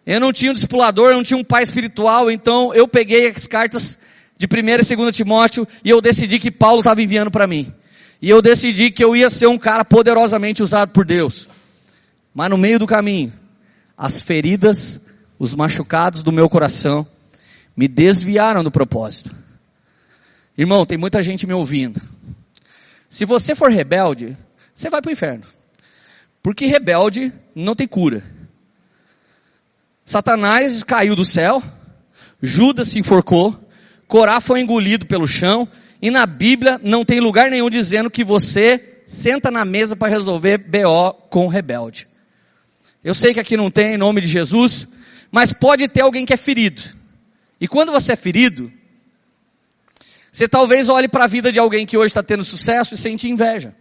Eu 0.07 0.21
não 0.21 0.33
tinha 0.33 0.51
um 0.51 0.55
discipulador, 0.55 1.13
não 1.13 1.23
tinha 1.23 1.37
um 1.37 1.45
pai 1.45 1.63
espiritual, 1.63 2.31
então 2.31 2.73
eu 2.73 2.89
peguei 2.89 3.29
as 3.29 3.47
cartas 3.47 3.99
de 4.39 4.47
primeira 4.47 4.83
e 4.83 4.85
segunda 4.85 5.13
Timóteo 5.13 5.67
e 5.85 5.91
eu 5.91 6.01
decidi 6.01 6.39
que 6.39 6.51
Paulo 6.51 6.81
estava 6.81 7.03
enviando 7.03 7.31
para 7.31 7.47
mim. 7.47 7.73
E 8.21 8.31
eu 8.31 8.41
decidi 8.41 8.91
que 8.91 9.03
eu 9.03 9.15
ia 9.15 9.31
ser 9.31 9.47
um 9.47 9.59
cara 9.59 9.85
poderosamente 9.85 10.63
usado 10.63 10.91
por 10.91 11.05
Deus. 11.05 11.49
Mas 12.35 12.51
no 12.51 12.57
meio 12.57 12.79
do 12.79 12.87
caminho, 12.87 13.33
as 13.97 14.23
feridas 14.23 15.08
os 15.39 15.55
machucados 15.55 16.23
do 16.23 16.33
meu 16.33 16.49
coração 16.49 17.07
me 17.77 17.87
desviaram 17.87 18.65
do 18.65 18.71
propósito. 18.71 19.35
Irmão, 20.57 20.85
tem 20.85 20.99
muita 20.99 21.23
gente 21.23 21.47
me 21.47 21.53
ouvindo. 21.53 22.01
Se 23.09 23.25
você 23.25 23.55
for 23.55 23.71
rebelde, 23.71 24.37
você 24.75 24.91
vai 24.91 25.01
para 25.01 25.09
o 25.09 25.13
inferno. 25.13 25.45
Porque 26.43 26.67
rebelde 26.67 27.33
não 27.55 27.77
tem 27.77 27.87
cura. 27.87 28.23
Satanás 30.05 30.83
caiu 30.83 31.15
do 31.15 31.25
céu, 31.25 31.63
Judas 32.43 32.89
se 32.89 32.99
enforcou, 32.99 33.69
Corá 34.07 34.41
foi 34.41 34.61
engolido 34.61 35.05
pelo 35.05 35.29
chão, 35.29 35.69
e 36.01 36.11
na 36.11 36.25
Bíblia 36.25 36.81
não 36.83 37.05
tem 37.05 37.21
lugar 37.21 37.51
nenhum 37.51 37.69
dizendo 37.69 38.11
que 38.11 38.25
você 38.25 39.03
senta 39.07 39.51
na 39.51 39.65
mesa 39.65 39.95
para 39.95 40.09
resolver 40.09 40.59
BO 40.59 41.13
com 41.29 41.47
rebelde. 41.47 42.09
Eu 43.05 43.15
sei 43.15 43.35
que 43.35 43.41
aqui 43.41 43.57
não 43.57 43.71
tem, 43.71 43.95
em 43.95 43.99
nome 43.99 44.21
de 44.23 44.27
Jesus, 44.27 44.89
mas 45.31 45.53
pode 45.53 45.89
ter 45.89 46.01
alguém 46.01 46.25
que 46.25 46.33
é 46.33 46.37
ferido. 46.37 46.83
E 47.61 47.67
quando 47.67 47.93
você 47.93 48.13
é 48.13 48.17
ferido, 48.17 48.73
você 50.31 50.49
talvez 50.49 50.89
olhe 50.89 51.09
para 51.09 51.25
a 51.25 51.27
vida 51.27 51.51
de 51.51 51.59
alguém 51.59 51.85
que 51.85 51.97
hoje 51.97 52.11
está 52.11 52.23
tendo 52.23 52.45
sucesso 52.45 52.95
e 52.95 52.97
sente 52.97 53.29
inveja. 53.29 53.75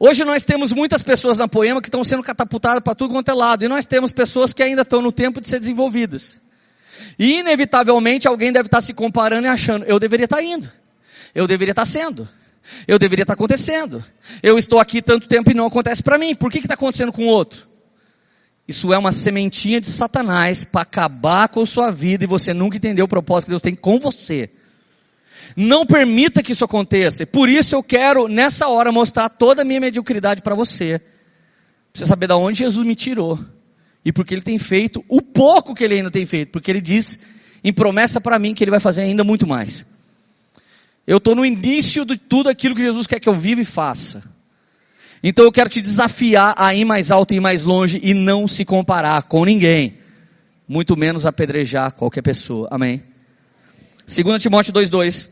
Hoje 0.00 0.24
nós 0.24 0.44
temos 0.44 0.72
muitas 0.72 1.02
pessoas 1.02 1.36
na 1.36 1.48
Poema 1.48 1.80
que 1.80 1.88
estão 1.88 2.04
sendo 2.04 2.22
catapultadas 2.22 2.82
para 2.82 2.94
tudo 2.94 3.12
quanto 3.12 3.30
é 3.30 3.34
lado, 3.34 3.64
e 3.64 3.68
nós 3.68 3.84
temos 3.84 4.12
pessoas 4.12 4.52
que 4.52 4.62
ainda 4.62 4.82
estão 4.82 5.02
no 5.02 5.10
tempo 5.10 5.40
de 5.40 5.48
ser 5.48 5.58
desenvolvidas. 5.58 6.40
E 7.18 7.40
inevitavelmente 7.40 8.28
alguém 8.28 8.52
deve 8.52 8.68
estar 8.68 8.80
se 8.80 8.94
comparando 8.94 9.46
e 9.46 9.50
achando, 9.50 9.84
eu 9.86 9.98
deveria 9.98 10.24
estar 10.24 10.42
indo. 10.42 10.70
Eu 11.34 11.46
deveria 11.46 11.72
estar 11.72 11.84
sendo. 11.84 12.28
Eu 12.86 12.98
deveria 12.98 13.24
estar 13.24 13.34
acontecendo. 13.34 14.04
Eu 14.42 14.56
estou 14.56 14.78
aqui 14.78 15.02
tanto 15.02 15.26
tempo 15.26 15.50
e 15.50 15.54
não 15.54 15.66
acontece 15.66 16.02
para 16.02 16.18
mim. 16.18 16.34
Por 16.34 16.50
que 16.50 16.58
está 16.58 16.74
acontecendo 16.74 17.12
com 17.12 17.24
o 17.24 17.28
outro? 17.28 17.66
Isso 18.68 18.92
é 18.92 18.98
uma 18.98 19.12
sementinha 19.12 19.80
de 19.80 19.86
Satanás 19.86 20.62
para 20.62 20.82
acabar 20.82 21.48
com 21.48 21.62
a 21.62 21.66
sua 21.66 21.90
vida 21.90 22.24
e 22.24 22.26
você 22.26 22.52
nunca 22.52 22.76
entendeu 22.76 23.06
o 23.06 23.08
propósito 23.08 23.46
que 23.46 23.52
Deus 23.52 23.62
tem 23.62 23.74
com 23.74 23.98
você. 23.98 24.50
Não 25.56 25.86
permita 25.86 26.42
que 26.42 26.52
isso 26.52 26.66
aconteça. 26.66 27.26
Por 27.26 27.48
isso 27.48 27.74
eu 27.74 27.82
quero, 27.82 28.28
nessa 28.28 28.68
hora, 28.68 28.92
mostrar 28.92 29.30
toda 29.30 29.62
a 29.62 29.64
minha 29.64 29.80
mediocridade 29.80 30.42
para 30.42 30.54
você. 30.54 30.98
Pra 31.92 32.00
você 32.00 32.06
saber 32.06 32.26
de 32.26 32.34
onde 32.34 32.58
Jesus 32.58 32.86
me 32.86 32.94
tirou. 32.94 33.40
E 34.04 34.12
porque 34.12 34.34
Ele 34.34 34.42
tem 34.42 34.58
feito 34.58 35.02
o 35.08 35.22
pouco 35.22 35.74
que 35.74 35.82
Ele 35.82 35.94
ainda 35.94 36.10
tem 36.10 36.26
feito. 36.26 36.50
Porque 36.50 36.70
Ele 36.70 36.82
diz 36.82 37.20
em 37.64 37.72
promessa 37.72 38.20
para 38.20 38.38
mim 38.38 38.52
que 38.52 38.62
Ele 38.62 38.70
vai 38.70 38.80
fazer 38.80 39.00
ainda 39.00 39.24
muito 39.24 39.46
mais. 39.46 39.86
Eu 41.06 41.16
estou 41.16 41.34
no 41.34 41.44
início 41.44 42.04
de 42.04 42.18
tudo 42.18 42.50
aquilo 42.50 42.74
que 42.74 42.82
Jesus 42.82 43.06
quer 43.06 43.18
que 43.18 43.30
eu 43.30 43.34
viva 43.34 43.62
e 43.62 43.64
faça. 43.64 44.22
Então 45.22 45.44
eu 45.44 45.52
quero 45.52 45.68
te 45.68 45.80
desafiar 45.80 46.54
a 46.56 46.74
ir 46.74 46.84
mais 46.84 47.10
alto 47.10 47.34
e 47.34 47.38
ir 47.38 47.40
mais 47.40 47.64
longe 47.64 48.00
e 48.02 48.14
não 48.14 48.46
se 48.46 48.64
comparar 48.64 49.22
com 49.24 49.44
ninguém. 49.44 49.98
Muito 50.66 50.96
menos 50.96 51.26
apedrejar 51.26 51.92
qualquer 51.92 52.22
pessoa. 52.22 52.68
Amém? 52.70 53.02
2 54.06 54.40
Timóteo 54.42 54.72
2,2. 54.72 55.28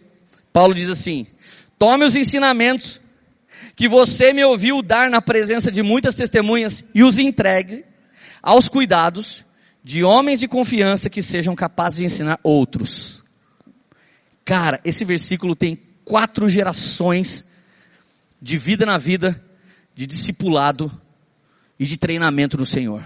Paulo 0.53 0.74
diz 0.74 0.89
assim: 0.89 1.26
Tome 1.78 2.05
os 2.05 2.16
ensinamentos 2.16 3.01
que 3.74 3.89
você 3.89 4.32
me 4.32 4.45
ouviu 4.45 4.82
dar 4.82 5.11
na 5.11 5.20
presença 5.20 5.70
de 5.70 5.82
muitas 5.82 6.16
testemunhas 6.16 6.84
e 6.95 7.03
os 7.03 7.18
entregue 7.18 7.84
aos 8.43 8.68
cuidados 8.68 9.45
de 9.82 10.03
homens 10.03 10.41
de 10.41 10.49
confiança 10.49 11.09
que 11.09 11.22
sejam 11.22 11.55
capazes 11.55 11.99
de 11.99 12.05
ensinar 12.05 12.41
outros. 12.43 13.24
Cara, 14.45 14.80
esse 14.84 15.05
versículo 15.05 15.55
tem 15.55 15.78
quatro 16.05 16.49
gerações 16.49 17.49
de 18.41 18.59
vida 18.59 18.87
na 18.87 18.99
vida, 18.99 19.43
de 19.97 20.07
discipulado 20.07 20.92
e 21.80 21.86
de 21.86 21.97
treinamento 21.97 22.59
no 22.59 22.66
Senhor. 22.66 23.03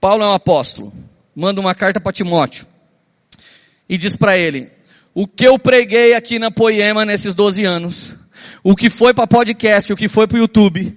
Paulo 0.00 0.24
é 0.24 0.26
um 0.26 0.32
apóstolo, 0.32 0.90
manda 1.36 1.60
uma 1.60 1.74
carta 1.74 2.00
para 2.00 2.10
Timóteo 2.10 2.66
e 3.86 3.98
diz 3.98 4.16
para 4.16 4.36
ele: 4.36 4.72
o 5.12 5.28
que 5.28 5.46
eu 5.46 5.58
preguei 5.58 6.14
aqui 6.14 6.38
na 6.38 6.50
Poema 6.50 7.04
nesses 7.04 7.34
12 7.34 7.64
anos, 7.64 8.14
o 8.62 8.74
que 8.74 8.88
foi 8.88 9.12
para 9.12 9.26
podcast, 9.26 9.92
o 9.92 9.96
que 9.96 10.08
foi 10.08 10.26
para 10.26 10.38
YouTube, 10.38 10.96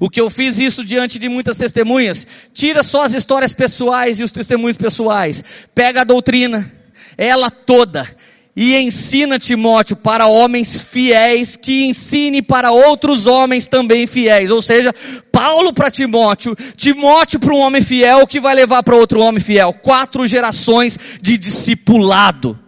o 0.00 0.08
que 0.08 0.22
eu 0.22 0.30
fiz 0.30 0.58
isso 0.58 0.82
diante 0.82 1.18
de 1.18 1.28
muitas 1.28 1.58
testemunhas, 1.58 2.26
tira 2.52 2.82
só 2.82 3.04
as 3.04 3.12
histórias 3.12 3.52
pessoais 3.52 4.20
e 4.20 4.24
os 4.24 4.32
testemunhos 4.32 4.78
pessoais, 4.78 5.44
pega 5.74 6.00
a 6.00 6.04
doutrina, 6.04 6.72
ela 7.18 7.50
toda, 7.50 8.08
e 8.56 8.76
ensina 8.76 9.38
Timóteo 9.38 9.96
para 9.96 10.28
homens 10.28 10.80
fiéis, 10.80 11.56
que 11.56 11.86
ensine 11.86 12.40
para 12.40 12.70
outros 12.70 13.26
homens 13.26 13.66
também 13.66 14.06
fiéis. 14.06 14.50
Ou 14.50 14.62
seja, 14.62 14.94
Paulo 15.32 15.72
para 15.72 15.90
Timóteo, 15.90 16.56
Timóteo 16.76 17.40
para 17.40 17.52
um 17.52 17.58
homem 17.58 17.82
fiel, 17.82 18.26
que 18.26 18.38
vai 18.38 18.54
levar 18.54 18.82
para 18.84 18.94
outro 18.94 19.20
homem 19.20 19.40
fiel. 19.40 19.72
Quatro 19.72 20.24
gerações 20.26 20.98
de 21.20 21.36
discipulado. 21.36 22.58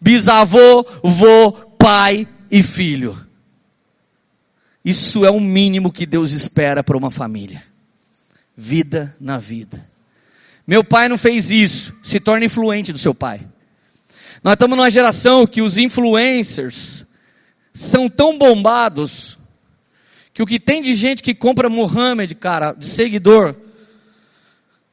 Bisavô, 0.00 0.86
vô, 1.02 1.52
pai 1.78 2.26
e 2.50 2.62
filho. 2.62 3.14
Isso 4.82 5.26
é 5.26 5.30
o 5.30 5.40
mínimo 5.40 5.92
que 5.92 6.06
Deus 6.06 6.32
espera 6.32 6.82
para 6.82 6.96
uma 6.96 7.10
família. 7.10 7.62
Vida 8.56 9.14
na 9.20 9.38
vida. 9.38 9.86
Meu 10.66 10.82
pai 10.82 11.06
não 11.08 11.18
fez 11.18 11.50
isso. 11.50 11.94
Se 12.02 12.18
torne 12.18 12.46
influente 12.46 12.92
do 12.92 12.98
seu 12.98 13.14
pai. 13.14 13.40
Nós 14.44 14.52
estamos 14.52 14.76
numa 14.76 14.90
geração 14.90 15.46
que 15.46 15.62
os 15.62 15.78
influencers 15.78 17.06
são 17.72 18.10
tão 18.10 18.36
bombados 18.36 19.38
que 20.34 20.42
o 20.42 20.46
que 20.46 20.60
tem 20.60 20.82
de 20.82 20.94
gente 20.94 21.22
que 21.22 21.34
compra 21.34 21.70
Muhammad, 21.70 22.30
cara, 22.34 22.74
de 22.74 22.84
seguidor. 22.84 23.56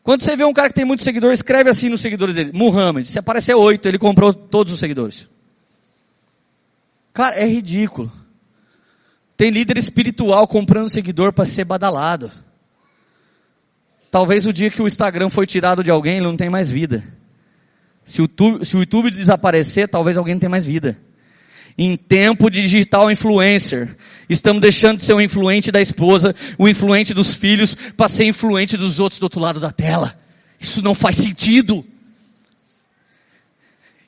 Quando 0.04 0.22
você 0.22 0.38
vê 0.38 0.45
um 0.45 0.54
cara 0.54 0.70
que 0.70 0.76
tem 0.76 0.86
muito 0.86 1.04
seguidor, 1.04 1.34
escreve 1.34 1.70
assim 1.70 1.89
nos 1.89 1.99
seguidores 1.99 2.36
dele, 2.36 2.52
Muhammad. 2.54 3.06
Se 3.06 3.20
aparecer 3.20 3.54
oito, 3.54 3.88
ele 3.89 3.97
comprou 3.97 4.34
todos 4.34 4.72
os 4.72 4.80
seguidores. 4.80 5.28
Cara, 7.12 7.36
é 7.36 7.45
ridículo. 7.45 8.10
Tem 9.36 9.49
líder 9.49 9.78
espiritual 9.78 10.47
comprando 10.47 10.89
seguidor 10.89 11.34
para 11.34 11.45
ser 11.45 11.66
badalado. 11.66 12.32
Talvez 14.10 14.45
o 14.45 14.54
dia 14.54 14.70
que 14.70 14.82
o 14.82 14.88
Instagram 14.88 15.30
foi 15.30 15.45
tirado 15.45 15.84
de 15.84 15.91
alguém, 15.91 16.18
ele 16.18 16.26
não 16.26 16.38
tem 16.38 16.49
mais 16.49 16.72
vida. 16.72 17.04
Se 18.12 18.22
o, 18.22 18.24
YouTube, 18.24 18.66
se 18.66 18.76
o 18.76 18.82
YouTube 18.82 19.09
desaparecer, 19.09 19.88
talvez 19.88 20.18
alguém 20.18 20.38
tenha 20.38 20.49
mais 20.49 20.66
vida. 20.66 20.97
Em 21.78 21.95
tempo 21.95 22.49
de 22.49 22.62
digital 22.62 23.09
influencer, 23.09 23.95
estamos 24.30 24.62
deixando 24.62 24.97
de 24.97 25.03
ser 25.03 25.14
o 25.14 25.22
influente 25.22 25.72
da 25.72 25.80
esposa, 25.80 26.36
o 26.57 26.68
influente 26.68 27.14
dos 27.14 27.34
filhos, 27.34 27.74
para 27.95 28.09
ser 28.09 28.26
influente 28.26 28.76
dos 28.76 28.99
outros 28.99 29.18
do 29.18 29.24
outro 29.24 29.39
lado 29.39 29.62
da 29.62 29.72
tela. 29.72 30.14
Isso 30.59 30.82
não 30.82 30.93
faz 30.93 31.16
sentido. 31.16 31.86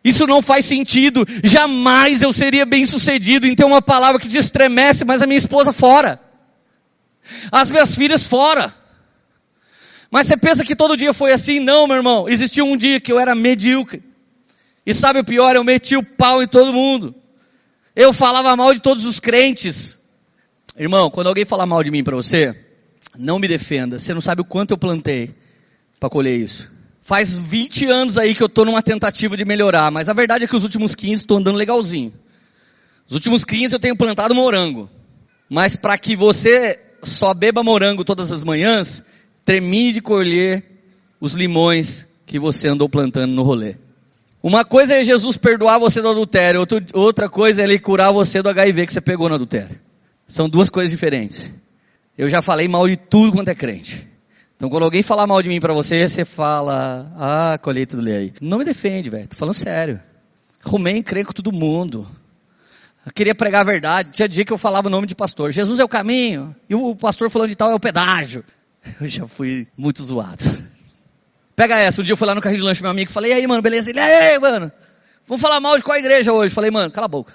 Isso 0.04 0.28
não 0.28 0.42
faz 0.42 0.66
sentido. 0.66 1.26
Jamais 1.42 2.22
eu 2.22 2.34
seria 2.34 2.66
bem 2.66 2.86
sucedido 2.86 3.48
em 3.48 3.56
ter 3.56 3.64
uma 3.64 3.82
palavra 3.82 4.20
que 4.20 4.28
te 4.28 4.38
estremece, 4.38 5.06
mas 5.06 5.22
a 5.22 5.26
minha 5.26 5.38
esposa 5.38 5.72
fora. 5.72 6.20
As 7.50 7.72
minhas 7.72 7.96
filhas 7.96 8.26
fora. 8.26 8.83
Mas 10.14 10.28
você 10.28 10.38
pensa 10.38 10.64
que 10.64 10.76
todo 10.76 10.96
dia 10.96 11.12
foi 11.12 11.34
assim? 11.34 11.60
Não, 11.60 11.88
meu 11.88 11.98
irmão. 11.98 12.30
Existiu 12.30 12.68
um 12.68 12.78
dia 12.78 13.02
que 13.02 13.12
eu 13.12 13.20
era 13.20 13.34
medíocre. 13.34 14.04
E 14.86 14.94
sabe 14.94 15.18
o 15.18 15.26
pior? 15.26 15.56
Eu 15.56 15.64
meti 15.64 15.98
o 15.98 16.04
pau 16.04 16.44
em 16.44 16.48
todo 16.48 16.72
mundo. 16.72 17.16
Eu 17.96 18.14
falava 18.14 18.56
mal 18.56 18.76
de 18.76 18.80
todos 18.80 19.06
os 19.06 19.20
crentes. 19.20 20.04
Irmão, 20.78 21.10
quando 21.10 21.26
alguém 21.26 21.46
falar 21.46 21.66
mal 21.66 21.84
de 21.84 21.90
mim 21.90 22.04
para 22.04 22.16
você, 22.16 22.56
não 23.18 23.40
me 23.40 23.48
defenda. 23.48 23.98
Você 23.98 24.14
não 24.14 24.22
sabe 24.22 24.42
o 24.42 24.46
quanto 24.46 24.70
eu 24.70 24.78
plantei 24.78 25.34
para 26.00 26.12
colher 26.12 26.40
isso. 26.40 26.72
Faz 27.02 27.36
20 27.36 27.88
anos 27.88 28.16
aí 28.16 28.36
que 28.36 28.44
eu 28.44 28.48
estou 28.48 28.66
numa 28.66 28.84
tentativa 28.84 29.36
de 29.36 29.44
melhorar, 29.44 29.90
mas 29.90 30.10
a 30.10 30.14
verdade 30.14 30.46
é 30.46 30.48
que 30.48 30.56
os 30.56 30.64
últimos 30.64 30.94
15 30.94 31.24
estou 31.24 31.38
andando 31.38 31.56
legalzinho. 31.56 32.14
Os 33.10 33.16
últimos 33.16 33.44
15 33.44 33.74
eu 33.74 33.80
tenho 33.80 33.98
plantado 33.98 34.36
morango. 34.36 34.88
Mas 35.50 35.76
para 35.76 35.98
que 35.98 36.16
você 36.16 36.80
só 37.02 37.34
beba 37.34 37.64
morango 37.64 38.06
todas 38.06 38.32
as 38.32 38.44
manhãs, 38.44 39.12
termine 39.46 39.94
de 39.94 40.02
colher 40.02 40.66
os 41.20 41.34
limões 41.34 42.08
que 42.26 42.40
você 42.40 42.68
andou 42.68 42.90
plantando 42.90 43.32
no 43.32 43.44
rolê. 43.44 43.76
Uma 44.42 44.66
coisa 44.66 44.96
é 44.96 45.04
Jesus 45.04 45.38
perdoar 45.38 45.80
você 45.80 46.02
do 46.02 46.10
adultério, 46.10 46.68
outra 46.94 47.30
coisa 47.30 47.62
é 47.62 47.66
ele 47.66 47.80
curar 47.80 48.12
você 48.12 48.42
do 48.42 48.50
HIV 48.50 48.88
que 48.88 48.94
você 48.94 49.00
pegou 49.00 49.30
no 49.30 49.36
adultério. 49.36 49.80
São 50.28 50.50
duas 50.50 50.70
coisas 50.70 50.92
diferentes. 50.92 51.50
Eu 52.18 52.30
já 52.30 52.42
falei 52.42 52.68
mal 52.68 52.88
de 52.88 52.98
tudo 52.98 53.32
quanto 53.32 53.48
é 53.48 53.56
crente. 53.56 54.08
Então 54.56 54.70
quando 54.70 54.84
alguém 54.84 55.02
falar 55.02 55.26
mal 55.28 55.42
de 55.42 55.50
mim 55.50 55.62
para 55.62 55.74
você, 55.74 56.08
você 56.08 56.26
fala, 56.26 57.12
ah, 57.18 57.58
colheita 57.62 57.96
do 57.96 58.04
lei. 58.04 58.34
Não 58.42 58.58
me 58.58 58.66
defende, 58.66 59.10
velho. 59.10 59.28
Tô 59.28 59.36
falando 59.36 59.56
sério. 59.56 60.02
Rumei 60.62 61.02
crê 61.02 61.24
com 61.24 61.34
todo 61.34 61.52
mundo. 61.52 62.08
Eu 63.06 63.12
queria 63.12 63.36
pregar 63.36 63.62
a 63.62 63.66
verdade. 63.66 64.12
Tinha 64.12 64.28
dia 64.28 64.46
que 64.46 64.54
eu 64.54 64.58
falava 64.58 64.88
o 64.88 64.92
nome 64.92 65.08
de 65.08 65.16
pastor. 65.16 65.52
Jesus 65.52 65.80
é 65.80 65.84
o 65.84 65.90
caminho. 65.90 66.56
E 66.70 66.76
o 66.76 66.96
pastor 66.96 67.30
falando 67.30 67.50
de 67.50 67.56
tal 67.56 67.72
é 67.72 67.76
o 67.76 67.80
pedágio. 67.80 68.44
Eu 69.00 69.08
já 69.08 69.28
fui 69.28 69.68
muito 69.78 70.04
zoado. 70.04 70.44
Pega 71.56 71.80
essa, 71.80 72.02
um 72.02 72.04
dia 72.04 72.14
eu 72.14 72.18
fui 72.18 72.28
lá 72.28 72.34
no 72.34 72.42
carrinho 72.42 72.62
de 72.62 72.66
lanche 72.66 72.82
meu 72.82 72.90
amigo, 72.90 73.12
falei, 73.12 73.32
e 73.32 73.36
aí, 73.36 73.46
mano, 73.46 73.62
beleza? 73.62 73.92
Ele, 73.92 74.00
aí, 74.00 74.40
mano, 74.40 74.72
vamos 75.28 75.40
falar 75.40 75.60
mal 75.60 75.78
de 75.78 75.84
qual 75.84 75.96
igreja 75.96 76.34
hoje? 76.34 76.52
Falei, 76.52 76.72
mano, 76.72 76.92
cala 76.92 77.06
a 77.06 77.08
boca. 77.08 77.32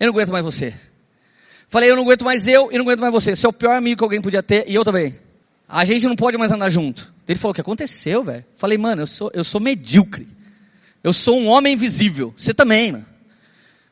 Eu 0.00 0.06
não 0.06 0.12
aguento 0.12 0.32
mais 0.32 0.44
você. 0.44 0.74
Falei, 1.68 1.88
eu 1.88 1.94
não 1.94 2.02
aguento 2.02 2.24
mais 2.24 2.48
eu 2.48 2.70
e 2.72 2.74
não 2.76 2.84
aguento 2.84 2.98
mais 2.98 3.12
você. 3.12 3.36
Você 3.36 3.46
é 3.46 3.48
o 3.48 3.52
pior 3.52 3.76
amigo 3.76 3.98
que 3.98 4.04
alguém 4.04 4.20
podia 4.20 4.42
ter 4.42 4.64
e 4.68 4.74
eu 4.74 4.84
também. 4.84 5.16
A 5.68 5.84
gente 5.84 6.06
não 6.06 6.16
pode 6.16 6.36
mais 6.36 6.50
andar 6.50 6.68
junto. 6.70 7.12
Ele 7.26 7.38
falou, 7.38 7.52
o 7.52 7.54
que 7.54 7.60
aconteceu, 7.60 8.24
velho? 8.24 8.44
Falei, 8.56 8.76
mano, 8.76 9.02
eu 9.02 9.06
sou, 9.06 9.30
eu 9.32 9.44
sou 9.44 9.60
medíocre. 9.60 10.26
Eu 11.02 11.12
sou 11.12 11.38
um 11.38 11.46
homem 11.46 11.74
invisível. 11.74 12.34
Você 12.36 12.52
também, 12.52 12.92
mano. 12.92 13.06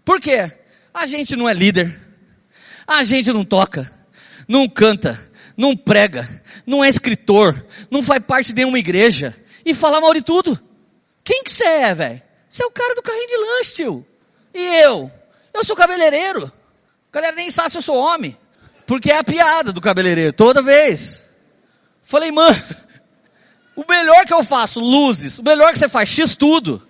Por 0.05 0.21
quê? 0.21 0.51
A 0.93 1.07
gente 1.07 1.37
não 1.37 1.49
é 1.49 1.55
líder. 1.55 1.97
A 2.89 3.05
gente 3.05 3.33
não 3.33 3.45
toca. 3.45 3.89
Não 4.49 4.69
canta 4.69 5.33
não 5.57 5.77
prega, 5.77 6.29
não 6.67 6.85
é 6.85 6.89
escritor, 6.89 7.65
não 7.91 8.03
faz 8.03 8.23
parte 8.25 8.49
de 8.49 8.55
nenhuma 8.55 8.79
igreja 8.79 9.35
e 9.65 9.75
fala 9.75 10.01
mal 10.01 10.13
de 10.15 10.23
tudo. 10.23 10.59
Quem 11.23 11.43
que 11.43 11.51
você 11.51 11.65
é, 11.65 11.95
velho? 11.95 12.23
Você 12.49 12.63
é 12.63 12.67
o 12.67 12.71
cara 12.71 12.95
do 12.95 13.03
carrinho 13.03 13.27
de 13.27 13.37
lanche, 13.37 13.75
tio. 13.75 14.07
E 14.53 14.61
eu? 14.83 15.11
Eu 15.53 15.65
sou 15.65 15.75
cabeleireiro. 15.75 16.51
A 17.11 17.15
galera 17.15 17.35
nem 17.35 17.51
sabe 17.51 17.71
se 17.71 17.79
eu 17.79 17.83
sou 17.83 17.97
homem. 17.97 18.37
Porque 18.87 19.11
é 19.11 19.19
a 19.19 19.25
piada 19.25 19.73
do 19.73 19.81
cabeleireiro, 19.81 20.33
toda 20.33 20.63
vez. 20.63 21.23
Falei, 22.03 22.31
mano, 22.31 22.57
o 23.75 23.85
melhor 23.89 24.25
que 24.25 24.35
eu 24.35 24.45
faço, 24.45 24.79
luzes, 24.79 25.39
o 25.39 25.43
melhor 25.43 25.73
que 25.73 25.79
você 25.79 25.89
faz, 25.89 26.09
X 26.09 26.37
tudo. 26.37 26.87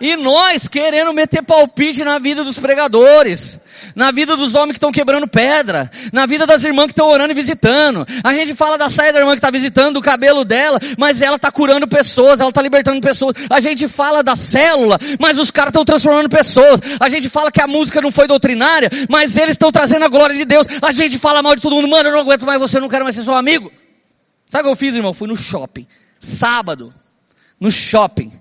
E 0.00 0.16
nós 0.16 0.66
querendo 0.66 1.12
meter 1.12 1.42
palpite 1.42 2.02
na 2.02 2.18
vida 2.18 2.42
dos 2.42 2.58
pregadores, 2.58 3.58
na 3.94 4.10
vida 4.10 4.36
dos 4.36 4.54
homens 4.54 4.72
que 4.72 4.76
estão 4.78 4.92
quebrando 4.92 5.26
pedra, 5.26 5.90
na 6.12 6.26
vida 6.26 6.46
das 6.46 6.64
irmãs 6.64 6.86
que 6.86 6.92
estão 6.92 7.08
orando 7.08 7.32
e 7.32 7.34
visitando. 7.34 8.06
A 8.24 8.32
gente 8.32 8.54
fala 8.54 8.78
da 8.78 8.88
saia 8.88 9.12
da 9.12 9.18
irmã 9.18 9.32
que 9.32 9.38
está 9.38 9.50
visitando, 9.50 9.94
do 9.94 10.00
cabelo 10.00 10.44
dela, 10.44 10.80
mas 10.96 11.20
ela 11.20 11.36
está 11.36 11.50
curando 11.50 11.86
pessoas, 11.86 12.40
ela 12.40 12.48
está 12.48 12.62
libertando 12.62 13.00
pessoas. 13.00 13.36
A 13.50 13.60
gente 13.60 13.88
fala 13.88 14.22
da 14.22 14.34
célula, 14.34 14.98
mas 15.18 15.38
os 15.38 15.50
caras 15.50 15.70
estão 15.70 15.84
transformando 15.84 16.28
pessoas. 16.28 16.80
A 16.98 17.08
gente 17.08 17.28
fala 17.28 17.52
que 17.52 17.60
a 17.60 17.66
música 17.66 18.00
não 18.00 18.10
foi 18.10 18.26
doutrinária, 18.26 18.90
mas 19.08 19.36
eles 19.36 19.50
estão 19.50 19.70
trazendo 19.70 20.04
a 20.04 20.08
glória 20.08 20.34
de 20.34 20.44
Deus. 20.44 20.66
A 20.80 20.92
gente 20.92 21.18
fala 21.18 21.42
mal 21.42 21.54
de 21.54 21.60
todo 21.60 21.76
mundo, 21.76 21.88
mano, 21.88 22.08
eu 22.08 22.12
não 22.12 22.20
aguento 22.20 22.46
mais 22.46 22.58
você, 22.58 22.78
eu 22.78 22.80
não 22.80 22.88
quero 22.88 23.04
mais 23.04 23.16
ser 23.16 23.24
seu 23.24 23.34
amigo. 23.34 23.70
Sabe 24.48 24.62
o 24.62 24.66
que 24.66 24.72
eu 24.72 24.76
fiz, 24.76 24.96
irmão? 24.96 25.12
Fui 25.12 25.28
no 25.28 25.36
shopping, 25.36 25.86
sábado, 26.18 26.92
no 27.60 27.70
shopping. 27.70 28.32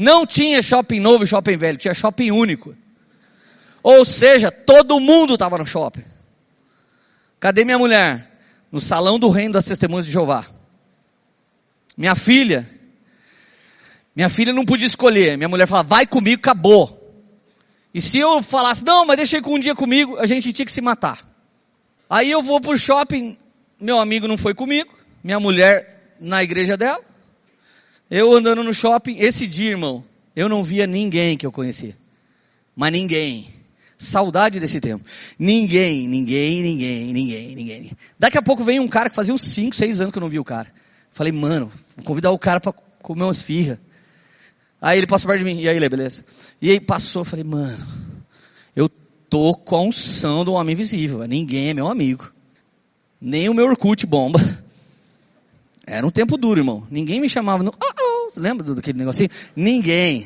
Não 0.00 0.24
tinha 0.24 0.62
shopping 0.62 0.98
novo 0.98 1.24
e 1.24 1.26
shopping 1.26 1.58
velho, 1.58 1.76
tinha 1.76 1.92
shopping 1.92 2.30
único. 2.30 2.74
Ou 3.82 4.02
seja, 4.02 4.50
todo 4.50 4.98
mundo 4.98 5.34
estava 5.34 5.58
no 5.58 5.66
shopping. 5.66 6.02
Cadê 7.38 7.66
minha 7.66 7.78
mulher? 7.78 8.26
No 8.72 8.80
salão 8.80 9.18
do 9.18 9.28
reino 9.28 9.52
das 9.52 9.66
testemunhas 9.66 10.06
de 10.06 10.12
Jeová. 10.12 10.46
Minha 11.98 12.16
filha. 12.16 12.66
Minha 14.16 14.30
filha 14.30 14.54
não 14.54 14.64
podia 14.64 14.86
escolher. 14.86 15.36
Minha 15.36 15.50
mulher 15.50 15.66
falava, 15.66 15.90
vai 15.90 16.06
comigo, 16.06 16.40
acabou. 16.40 16.98
E 17.92 18.00
se 18.00 18.16
eu 18.16 18.42
falasse, 18.42 18.82
não, 18.82 19.04
mas 19.04 19.18
deixa 19.18 19.42
com 19.42 19.56
um 19.56 19.60
dia 19.60 19.74
comigo, 19.74 20.16
a 20.16 20.24
gente 20.24 20.50
tinha 20.50 20.64
que 20.64 20.72
se 20.72 20.80
matar. 20.80 21.18
Aí 22.08 22.30
eu 22.30 22.42
vou 22.42 22.58
pro 22.58 22.74
shopping, 22.74 23.36
meu 23.78 23.98
amigo 23.98 24.26
não 24.26 24.38
foi 24.38 24.54
comigo, 24.54 24.98
minha 25.22 25.38
mulher 25.38 26.14
na 26.18 26.42
igreja 26.42 26.74
dela. 26.74 27.09
Eu 28.10 28.34
andando 28.34 28.64
no 28.64 28.74
shopping, 28.74 29.18
esse 29.18 29.46
dia, 29.46 29.70
irmão, 29.70 30.04
eu 30.34 30.48
não 30.48 30.64
via 30.64 30.86
ninguém 30.86 31.36
que 31.36 31.46
eu 31.46 31.52
conhecia. 31.52 31.96
Mas 32.74 32.92
ninguém. 32.92 33.48
Saudade 33.96 34.58
desse 34.58 34.80
tempo. 34.80 35.04
Ninguém, 35.38 36.08
ninguém, 36.08 36.62
ninguém, 36.62 37.12
ninguém, 37.12 37.54
ninguém. 37.54 37.92
Daqui 38.18 38.38
a 38.38 38.42
pouco 38.42 38.64
vem 38.64 38.80
um 38.80 38.88
cara 38.88 39.10
que 39.10 39.14
fazia 39.14 39.34
uns 39.34 39.42
5, 39.42 39.76
6 39.76 40.00
anos 40.00 40.12
que 40.12 40.18
eu 40.18 40.22
não 40.22 40.28
vi 40.28 40.38
o 40.38 40.44
cara. 40.44 40.68
Falei, 41.12 41.32
mano, 41.32 41.70
vou 41.96 42.04
convidar 42.04 42.30
o 42.30 42.38
cara 42.38 42.58
para 42.60 42.72
comer 43.02 43.24
umas 43.24 43.42
firras. 43.42 43.78
Aí 44.80 44.98
ele 44.98 45.06
passou 45.06 45.28
perto 45.28 45.40
de 45.40 45.44
mim. 45.44 45.60
E 45.60 45.68
aí, 45.68 45.78
Lê, 45.78 45.88
beleza? 45.88 46.24
E 46.62 46.70
aí 46.70 46.80
passou, 46.80 47.24
falei, 47.24 47.44
mano, 47.44 47.86
eu 48.74 48.88
tô 49.28 49.54
com 49.54 49.76
a 49.76 49.82
unção 49.82 50.44
do 50.44 50.54
homem 50.54 50.72
invisível. 50.72 51.26
Ninguém 51.28 51.68
é 51.68 51.74
meu 51.74 51.88
amigo. 51.88 52.32
Nem 53.20 53.48
o 53.48 53.54
meu 53.54 53.66
Orkut 53.66 54.06
bomba. 54.06 54.40
Era 55.90 56.06
um 56.06 56.10
tempo 56.10 56.36
duro, 56.36 56.60
irmão. 56.60 56.86
Ninguém 56.88 57.20
me 57.20 57.28
chamava 57.28 57.64
no. 57.64 57.72
Oh, 57.72 57.94
oh. 58.00 58.30
Você 58.30 58.38
lembra 58.38 58.74
daquele 58.74 58.96
negocinho? 58.96 59.28
Ninguém. 59.56 60.24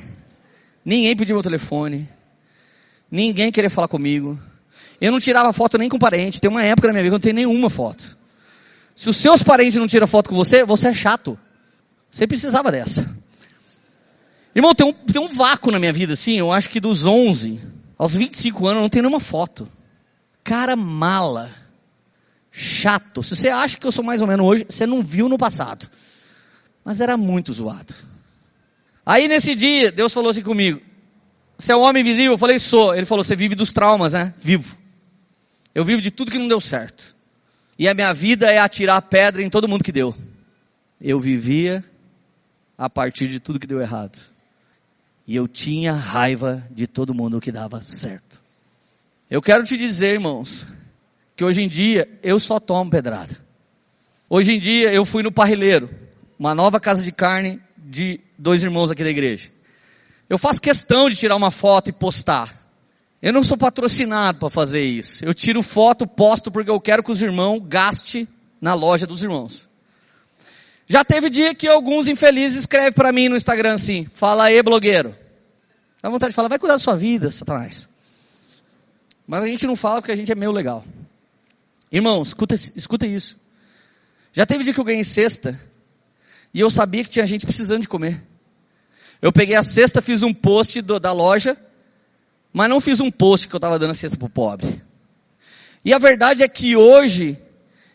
Ninguém 0.84 1.16
pediu 1.16 1.34
meu 1.34 1.42
telefone. 1.42 2.06
Ninguém 3.10 3.50
queria 3.50 3.70
falar 3.70 3.88
comigo. 3.88 4.38
Eu 5.00 5.10
não 5.10 5.18
tirava 5.18 5.50
foto 5.54 5.78
nem 5.78 5.88
com 5.88 5.98
parente. 5.98 6.38
Tem 6.38 6.50
uma 6.50 6.62
época 6.62 6.88
na 6.88 6.92
minha 6.92 7.02
vida 7.02 7.12
que 7.12 7.14
eu 7.14 7.18
não 7.30 7.36
tenho 7.36 7.48
nenhuma 7.48 7.70
foto. 7.70 8.14
Se 8.94 9.08
os 9.08 9.16
seus 9.16 9.42
parentes 9.42 9.76
não 9.76 9.86
tiram 9.86 10.06
foto 10.06 10.28
com 10.28 10.36
você, 10.36 10.62
você 10.64 10.88
é 10.88 10.94
chato. 10.94 11.38
Você 12.10 12.26
precisava 12.26 12.70
dessa. 12.70 13.16
Irmão, 14.54 14.74
tem 14.74 14.86
um, 14.86 14.92
tem 14.92 15.20
um 15.20 15.34
vácuo 15.34 15.70
na 15.70 15.78
minha 15.78 15.94
vida, 15.94 16.12
assim. 16.12 16.38
Eu 16.38 16.52
acho 16.52 16.68
que 16.68 16.78
dos 16.78 17.06
11 17.06 17.58
aos 17.96 18.14
25 18.14 18.66
anos 18.66 18.76
eu 18.76 18.82
não 18.82 18.90
tenho 18.90 19.04
nenhuma 19.04 19.18
foto. 19.18 19.66
Cara 20.44 20.76
mala 20.76 21.50
chato. 22.56 23.20
Se 23.20 23.34
você 23.34 23.48
acha 23.48 23.76
que 23.76 23.84
eu 23.84 23.90
sou 23.90 24.04
mais 24.04 24.22
ou 24.22 24.28
menos 24.28 24.46
hoje, 24.46 24.64
você 24.68 24.86
não 24.86 25.02
viu 25.02 25.28
no 25.28 25.36
passado. 25.36 25.90
Mas 26.84 27.00
era 27.00 27.16
muito 27.16 27.52
zoado. 27.52 27.92
Aí 29.04 29.26
nesse 29.26 29.56
dia, 29.56 29.90
Deus 29.90 30.14
falou 30.14 30.30
assim 30.30 30.42
comigo: 30.42 30.80
Você 31.58 31.72
é 31.72 31.76
um 31.76 31.80
homem 31.80 32.00
invisível? 32.00 32.32
Eu 32.32 32.38
falei: 32.38 32.60
Sou. 32.60 32.94
Ele 32.94 33.04
falou: 33.04 33.24
Você 33.24 33.34
vive 33.34 33.56
dos 33.56 33.72
traumas, 33.72 34.12
né? 34.12 34.32
Vivo. 34.38 34.78
Eu 35.74 35.84
vivo 35.84 36.00
de 36.00 36.12
tudo 36.12 36.30
que 36.30 36.38
não 36.38 36.46
deu 36.46 36.60
certo. 36.60 37.16
E 37.76 37.88
a 37.88 37.94
minha 37.94 38.14
vida 38.14 38.48
é 38.52 38.58
atirar 38.58 39.02
pedra 39.02 39.42
em 39.42 39.50
todo 39.50 39.66
mundo 39.66 39.82
que 39.82 39.90
deu. 39.90 40.14
Eu 41.00 41.18
vivia 41.18 41.84
a 42.78 42.88
partir 42.88 43.26
de 43.26 43.40
tudo 43.40 43.58
que 43.58 43.66
deu 43.66 43.80
errado. 43.80 44.16
E 45.26 45.34
eu 45.34 45.48
tinha 45.48 45.92
raiva 45.92 46.64
de 46.70 46.86
todo 46.86 47.12
mundo 47.12 47.40
que 47.40 47.50
dava 47.50 47.82
certo. 47.82 48.40
Eu 49.28 49.42
quero 49.42 49.64
te 49.64 49.76
dizer, 49.76 50.14
irmãos, 50.14 50.66
que 51.36 51.44
hoje 51.44 51.62
em 51.62 51.68
dia 51.68 52.08
eu 52.22 52.38
só 52.38 52.60
tomo 52.60 52.90
pedrada. 52.90 53.36
Hoje 54.28 54.54
em 54.54 54.58
dia 54.58 54.92
eu 54.92 55.04
fui 55.04 55.22
no 55.22 55.32
Parrileiro, 55.32 55.90
uma 56.38 56.54
nova 56.54 56.80
casa 56.80 57.02
de 57.02 57.12
carne 57.12 57.60
de 57.76 58.20
dois 58.38 58.62
irmãos 58.62 58.90
aqui 58.90 59.04
da 59.04 59.10
igreja. 59.10 59.50
Eu 60.28 60.38
faço 60.38 60.60
questão 60.60 61.08
de 61.08 61.16
tirar 61.16 61.36
uma 61.36 61.50
foto 61.50 61.90
e 61.90 61.92
postar. 61.92 62.62
Eu 63.20 63.32
não 63.32 63.42
sou 63.42 63.56
patrocinado 63.56 64.38
para 64.38 64.50
fazer 64.50 64.82
isso. 64.82 65.24
Eu 65.24 65.34
tiro 65.34 65.62
foto, 65.62 66.06
posto 66.06 66.50
porque 66.50 66.70
eu 66.70 66.80
quero 66.80 67.02
que 67.02 67.12
os 67.12 67.22
irmãos 67.22 67.60
gastem 67.60 68.26
na 68.60 68.74
loja 68.74 69.06
dos 69.06 69.22
irmãos. 69.22 69.68
Já 70.86 71.04
teve 71.04 71.30
dia 71.30 71.54
que 71.54 71.66
alguns 71.66 72.08
infelizes 72.08 72.60
escrevem 72.60 72.92
para 72.92 73.12
mim 73.12 73.28
no 73.28 73.36
Instagram 73.36 73.74
assim: 73.74 74.06
Fala 74.12 74.44
aí, 74.44 74.62
blogueiro. 74.62 75.14
Dá 76.02 76.10
vontade 76.10 76.32
de 76.32 76.36
falar, 76.36 76.48
vai 76.48 76.58
cuidar 76.58 76.74
da 76.74 76.78
sua 76.78 76.96
vida, 76.96 77.30
Satanás. 77.30 77.88
Mas 79.26 79.42
a 79.42 79.46
gente 79.46 79.66
não 79.66 79.74
fala 79.74 80.02
porque 80.02 80.12
a 80.12 80.16
gente 80.16 80.30
é 80.30 80.34
meio 80.34 80.52
legal. 80.52 80.84
Irmão, 81.96 82.20
escuta, 82.22 82.56
escuta 82.56 83.06
isso. 83.06 83.38
Já 84.32 84.44
teve 84.44 84.64
dia 84.64 84.74
que 84.74 84.80
eu 84.80 84.84
ganhei 84.84 85.04
cesta 85.04 85.58
e 86.52 86.58
eu 86.58 86.68
sabia 86.68 87.04
que 87.04 87.10
tinha 87.10 87.24
gente 87.24 87.46
precisando 87.46 87.82
de 87.82 87.88
comer. 87.88 88.20
Eu 89.22 89.32
peguei 89.32 89.54
a 89.54 89.62
cesta, 89.62 90.02
fiz 90.02 90.24
um 90.24 90.34
post 90.34 90.82
do, 90.82 90.98
da 90.98 91.12
loja, 91.12 91.56
mas 92.52 92.68
não 92.68 92.80
fiz 92.80 92.98
um 92.98 93.12
post 93.12 93.46
que 93.46 93.54
eu 93.54 93.58
estava 93.58 93.78
dando 93.78 93.92
a 93.92 93.94
cesta 93.94 94.16
para 94.16 94.26
o 94.26 94.28
pobre. 94.28 94.82
E 95.84 95.94
a 95.94 95.98
verdade 95.98 96.42
é 96.42 96.48
que 96.48 96.74
hoje, 96.74 97.38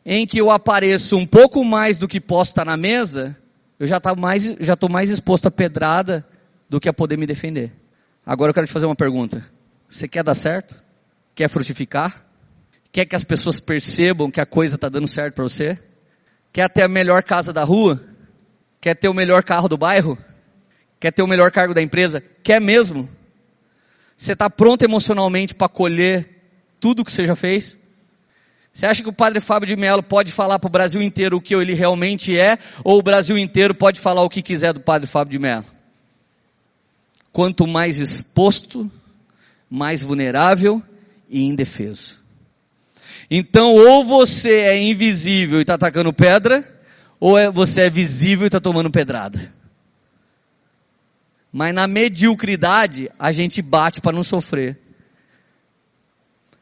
em 0.06 0.26
que 0.26 0.40
eu 0.40 0.50
apareço 0.50 1.18
um 1.18 1.28
pouco 1.28 1.62
mais 1.66 1.98
do 1.98 2.08
que 2.08 2.22
posso 2.22 2.52
estar 2.52 2.64
na 2.64 2.78
mesa, 2.78 3.38
eu 3.78 3.86
já 3.86 3.98
estou 3.98 4.16
mais, 4.16 4.46
já 4.62 4.78
mais 4.90 5.10
exposto 5.10 5.50
a 5.50 5.52
pedrada 5.52 6.26
do 6.70 6.80
que 6.80 6.88
a 6.88 6.94
poder 6.94 7.18
me 7.18 7.28
defender. 7.28 7.74
Agora 8.26 8.52
eu 8.52 8.54
quero 8.54 8.66
te 8.66 8.72
fazer 8.72 8.86
uma 8.86 8.96
pergunta. 8.96 9.46
Você 9.90 10.08
quer 10.08 10.24
dar 10.24 10.36
certo? 10.36 10.82
Quer 11.36 11.50
frutificar? 11.50 12.29
Quer 12.92 13.06
que 13.06 13.16
as 13.16 13.24
pessoas 13.24 13.60
percebam 13.60 14.32
que 14.32 14.42
a 14.42 14.46
coisa 14.46 14.76
está 14.76 14.90
dando 14.90 15.08
certo 15.08 15.36
para 15.36 15.44
você? 15.44 15.80
Quer 16.52 16.70
ter 16.70 16.84
a 16.84 16.88
melhor 16.88 17.24
casa 17.24 17.54
da 17.54 17.64
rua? 17.64 18.04
Quer 18.82 18.96
ter 18.96 19.08
o 19.08 19.14
melhor 19.14 19.44
carro 19.44 19.68
do 19.68 19.78
bairro? 19.78 20.18
Quer 21.00 21.12
ter 21.12 21.22
o 21.22 21.28
melhor 21.28 21.52
cargo 21.52 21.74
da 21.74 21.82
empresa? 21.82 22.22
Quer 22.44 22.60
mesmo? 22.60 23.08
Você 24.18 24.34
está 24.34 24.50
pronto 24.50 24.84
emocionalmente 24.84 25.56
para 25.56 25.70
colher 25.70 26.28
tudo 26.80 27.06
que 27.06 27.12
você 27.12 27.26
já 27.26 27.36
fez? 27.36 27.80
Você 28.72 28.86
acha 28.86 29.02
que 29.02 29.10
o 29.10 29.14
padre 29.14 29.40
Fábio 29.40 29.68
de 29.68 29.76
Mello 29.76 30.04
pode 30.04 30.32
falar 30.32 30.60
para 30.60 30.68
o 30.68 30.72
Brasil 30.72 31.02
inteiro 31.02 31.38
o 31.38 31.42
que 31.42 31.56
ele 31.56 31.74
realmente 31.74 32.38
é? 32.38 32.58
Ou 32.84 33.00
o 33.00 33.04
Brasil 33.04 33.38
inteiro 33.38 33.74
pode 33.74 34.00
falar 34.02 34.24
o 34.24 34.30
que 34.30 34.42
quiser 34.42 34.74
do 34.74 34.82
padre 34.82 35.08
Fábio 35.08 35.32
de 35.32 35.40
Mello? 35.40 35.66
Quanto 37.32 37.66
mais 37.66 37.98
exposto, 37.98 38.90
mais 39.70 40.02
vulnerável 40.04 40.84
e 41.30 41.44
indefeso. 41.44 42.19
Então, 43.30 43.76
ou 43.76 44.04
você 44.04 44.62
é 44.62 44.82
invisível 44.82 45.60
e 45.60 45.62
está 45.62 45.76
atacando 45.76 46.12
pedra, 46.12 46.64
ou 47.20 47.38
é, 47.38 47.52
você 47.52 47.82
é 47.82 47.90
visível 47.90 48.46
e 48.46 48.48
está 48.48 48.60
tomando 48.60 48.90
pedrada. 48.90 49.54
Mas 51.52 51.74
na 51.74 51.88
mediocridade, 51.88 53.10
a 53.20 53.32
gente 53.32 53.62
bate 53.62 54.02
para 54.02 54.12
não 54.16 54.24
sofrer. 54.24 54.78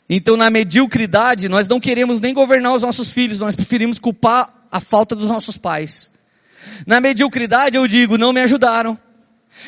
Então, 0.09 0.38
na 0.38 0.49
mediocridade, 0.49 1.49
nós 1.49 1.68
não 1.68 1.80
queremos 1.80 2.22
nem 2.22 2.34
governar 2.34 2.74
os 2.74 2.82
nossos 2.82 3.11
filhos, 3.11 3.39
nós 3.39 3.55
preferimos 3.55 3.99
culpar 3.99 4.68
a 4.72 4.80
falta 4.80 5.15
dos 5.15 5.30
nossos 5.30 5.57
pais. 5.57 6.11
Na 6.86 6.99
mediocridade, 6.99 7.78
eu 7.78 7.88
digo, 7.88 8.18
não 8.18 8.32
me 8.32 8.41
ajudaram. 8.41 8.97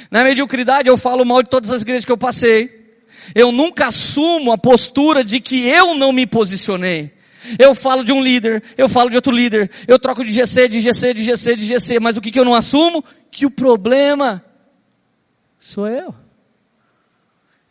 Na 0.10 0.24
mediocridade, 0.24 0.88
eu 0.88 0.98
falo 0.98 1.26
mal 1.26 1.44
de 1.44 1.50
todas 1.50 1.72
as 1.72 1.82
igrejas 1.82 2.06
que 2.06 2.12
eu 2.12 2.18
passei. 2.18 2.79
Eu 3.34 3.52
nunca 3.52 3.88
assumo 3.88 4.52
a 4.52 4.58
postura 4.58 5.24
de 5.24 5.40
que 5.40 5.68
eu 5.68 5.96
não 5.96 6.12
me 6.12 6.26
posicionei. 6.26 7.12
Eu 7.58 7.74
falo 7.74 8.04
de 8.04 8.12
um 8.12 8.22
líder, 8.22 8.62
eu 8.78 8.90
falo 8.90 9.10
de 9.10 9.16
outro 9.16 9.32
líder, 9.32 9.72
eu 9.88 9.98
troco 9.98 10.24
de 10.24 10.32
GC, 10.32 10.68
de 10.68 10.82
GC, 10.82 11.14
de 11.14 11.24
GC, 11.24 11.56
de 11.56 11.66
GC, 11.66 12.00
mas 12.00 12.18
o 12.18 12.22
que, 12.22 12.32
que 12.32 12.40
eu 12.40 12.46
não 12.46 12.54
assumo? 12.54 13.04
Que 13.32 13.46
o 13.46 13.52
problema 13.52 14.44
sou 15.58 15.88
eu. 15.88 16.14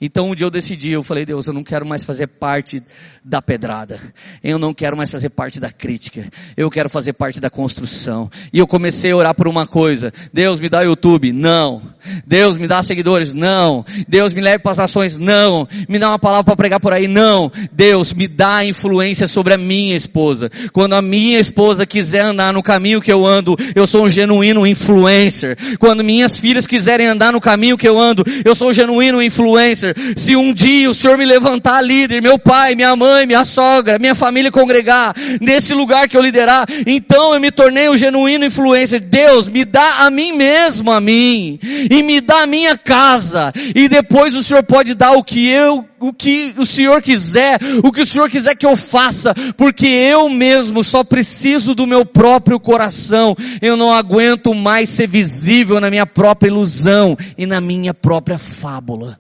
Então 0.01 0.31
um 0.31 0.35
dia 0.35 0.47
eu 0.47 0.51
decidi, 0.51 0.93
eu 0.93 1.03
falei, 1.03 1.27
Deus, 1.27 1.49
eu 1.49 1.53
não 1.53 1.65
quero 1.65 1.85
mais 1.85 2.05
fazer 2.05 2.29
parte 2.29 2.81
da 3.25 3.43
pedrada. 3.43 4.01
Eu 4.45 4.57
não 4.57 4.73
quero 4.73 4.97
mais 4.97 5.11
fazer 5.11 5.29
parte 5.29 5.59
da 5.59 5.71
crítica. 5.71 6.25
Eu 6.57 6.71
quero 6.71 6.89
fazer 6.89 7.15
parte 7.15 7.41
da 7.41 7.51
construção. 7.51 8.31
E 8.53 8.61
eu 8.61 8.67
comecei 8.67 9.11
a 9.11 9.17
orar 9.17 9.35
por 9.35 9.49
uma 9.49 9.67
coisa. 9.67 10.13
Deus 10.33 10.61
me 10.61 10.69
dá 10.69 10.83
YouTube? 10.83 11.33
Não. 11.33 11.83
Deus 12.25 12.57
me 12.57 12.69
dá 12.69 12.81
seguidores? 12.81 13.35
Não. 13.35 13.85
Deus 14.07 14.33
me 14.33 14.41
leve 14.41 14.61
para 14.61 14.71
as 14.71 14.77
nações? 14.79 15.19
Não. 15.19 15.67
Me 15.89 15.99
dá 15.99 16.11
uma 16.11 16.19
palavra 16.19 16.45
para 16.45 16.57
pregar 16.57 16.79
por 16.79 16.93
aí? 16.93 17.09
Não. 17.09 17.51
Deus 17.73 18.13
me 18.15 18.29
dá 18.29 18.65
influência 18.65 19.27
sobre 19.27 19.55
a 19.55 19.59
minha 19.59 19.97
esposa. 19.97 20.49
Quando 20.73 20.93
a 20.93 21.03
minha 21.03 21.41
esposa 21.41 21.85
quiser 21.85 22.21
andar 22.21 22.53
no 22.53 22.63
caminho 22.63 23.01
que 23.01 23.13
eu 23.13 23.27
ando, 23.27 23.57
eu 23.75 23.85
sou 23.85 24.05
um 24.05 24.09
genuíno 24.09 24.65
influencer. 24.65 25.59
Quando 25.81 26.05
minhas 26.05 26.39
filhas 26.39 26.69
quiserem 26.69 27.09
andar 27.09 27.33
no 27.33 27.41
caminho 27.41 27.77
que 27.77 27.89
eu 27.89 27.99
ando, 27.99 28.25
eu 28.45 28.55
sou 28.55 28.69
um 28.69 28.73
genuíno 28.73 29.21
influencer 29.21 29.88
Se 30.17 30.37
um 30.37 30.53
dia 30.53 30.91
o 30.91 30.95
Senhor 30.95 31.19
me 31.19 31.25
levantar 31.25 31.81
líder, 31.83 32.23
meu 32.23 32.39
pai, 32.39 32.75
minha 32.75 32.95
mãe, 32.97 33.27
minha 33.27 33.45
sogra, 33.45 33.99
minha 33.99 34.15
família 34.15 34.51
congregar, 34.51 35.15
nesse 35.41 35.75
lugar 35.75 36.09
que 36.09 36.17
eu 36.17 36.23
liderar, 36.23 36.67
então 36.87 37.35
eu 37.35 37.41
me 37.41 37.51
tornei 37.51 37.89
um 37.89 37.97
genuíno 37.97 38.45
influencer. 38.45 39.01
Deus, 39.01 39.49
me 39.49 39.65
dá 39.65 40.07
a 40.07 40.11
mim 40.11 40.33
mesmo, 40.33 40.91
a 40.91 41.01
mim, 41.01 41.59
e 41.91 42.03
me 42.03 42.21
dá 42.21 42.43
a 42.43 42.47
minha 42.47 42.77
casa, 42.77 43.53
e 43.75 43.89
depois 43.89 44.35
o 44.35 44.43
Senhor 44.43 44.63
pode 44.63 44.95
dar 44.95 45.13
o 45.13 45.25
que 45.25 45.49
eu 45.49 45.89
o 46.01 46.13
que 46.13 46.55
o 46.57 46.65
Senhor 46.65 47.03
quiser, 47.03 47.59
o 47.83 47.91
que 47.91 48.03
o 48.03 48.07
Senhor 48.07 48.31
quiser 48.31 48.55
que 48.55 48.67
eu 48.67 48.77
faça, 48.77 49.35
porque 49.57 49.87
eu 49.87 50.29
mesmo 50.29 50.85
só 50.85 51.03
preciso 51.03 51.75
do 51.75 51.87
meu 51.87 52.05
próprio 52.05 52.61
coração. 52.61 53.37
Eu 53.61 53.77
não 53.77 53.93
aguento 53.93 54.55
mais 54.55 54.89
ser 54.89 55.09
visível 55.09 55.81
na 55.81 55.91
minha 55.91 56.07
própria 56.07 56.49
ilusão 56.49 57.17
e 57.37 57.47
na 57.47 57.61
minha 57.61 57.93
própria 57.93 58.39
fábula. 58.39 59.19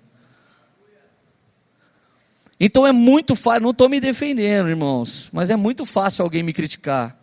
Então 2.60 2.86
é 2.86 2.92
muito 2.92 3.36
fácil, 3.36 3.62
não 3.62 3.70
estou 3.70 3.88
me 3.88 4.00
defendendo, 4.00 4.68
irmãos, 4.68 5.28
mas 5.32 5.48
é 5.48 5.56
muito 5.56 5.86
fácil 5.86 6.24
alguém 6.24 6.42
me 6.42 6.52
criticar. 6.52 7.16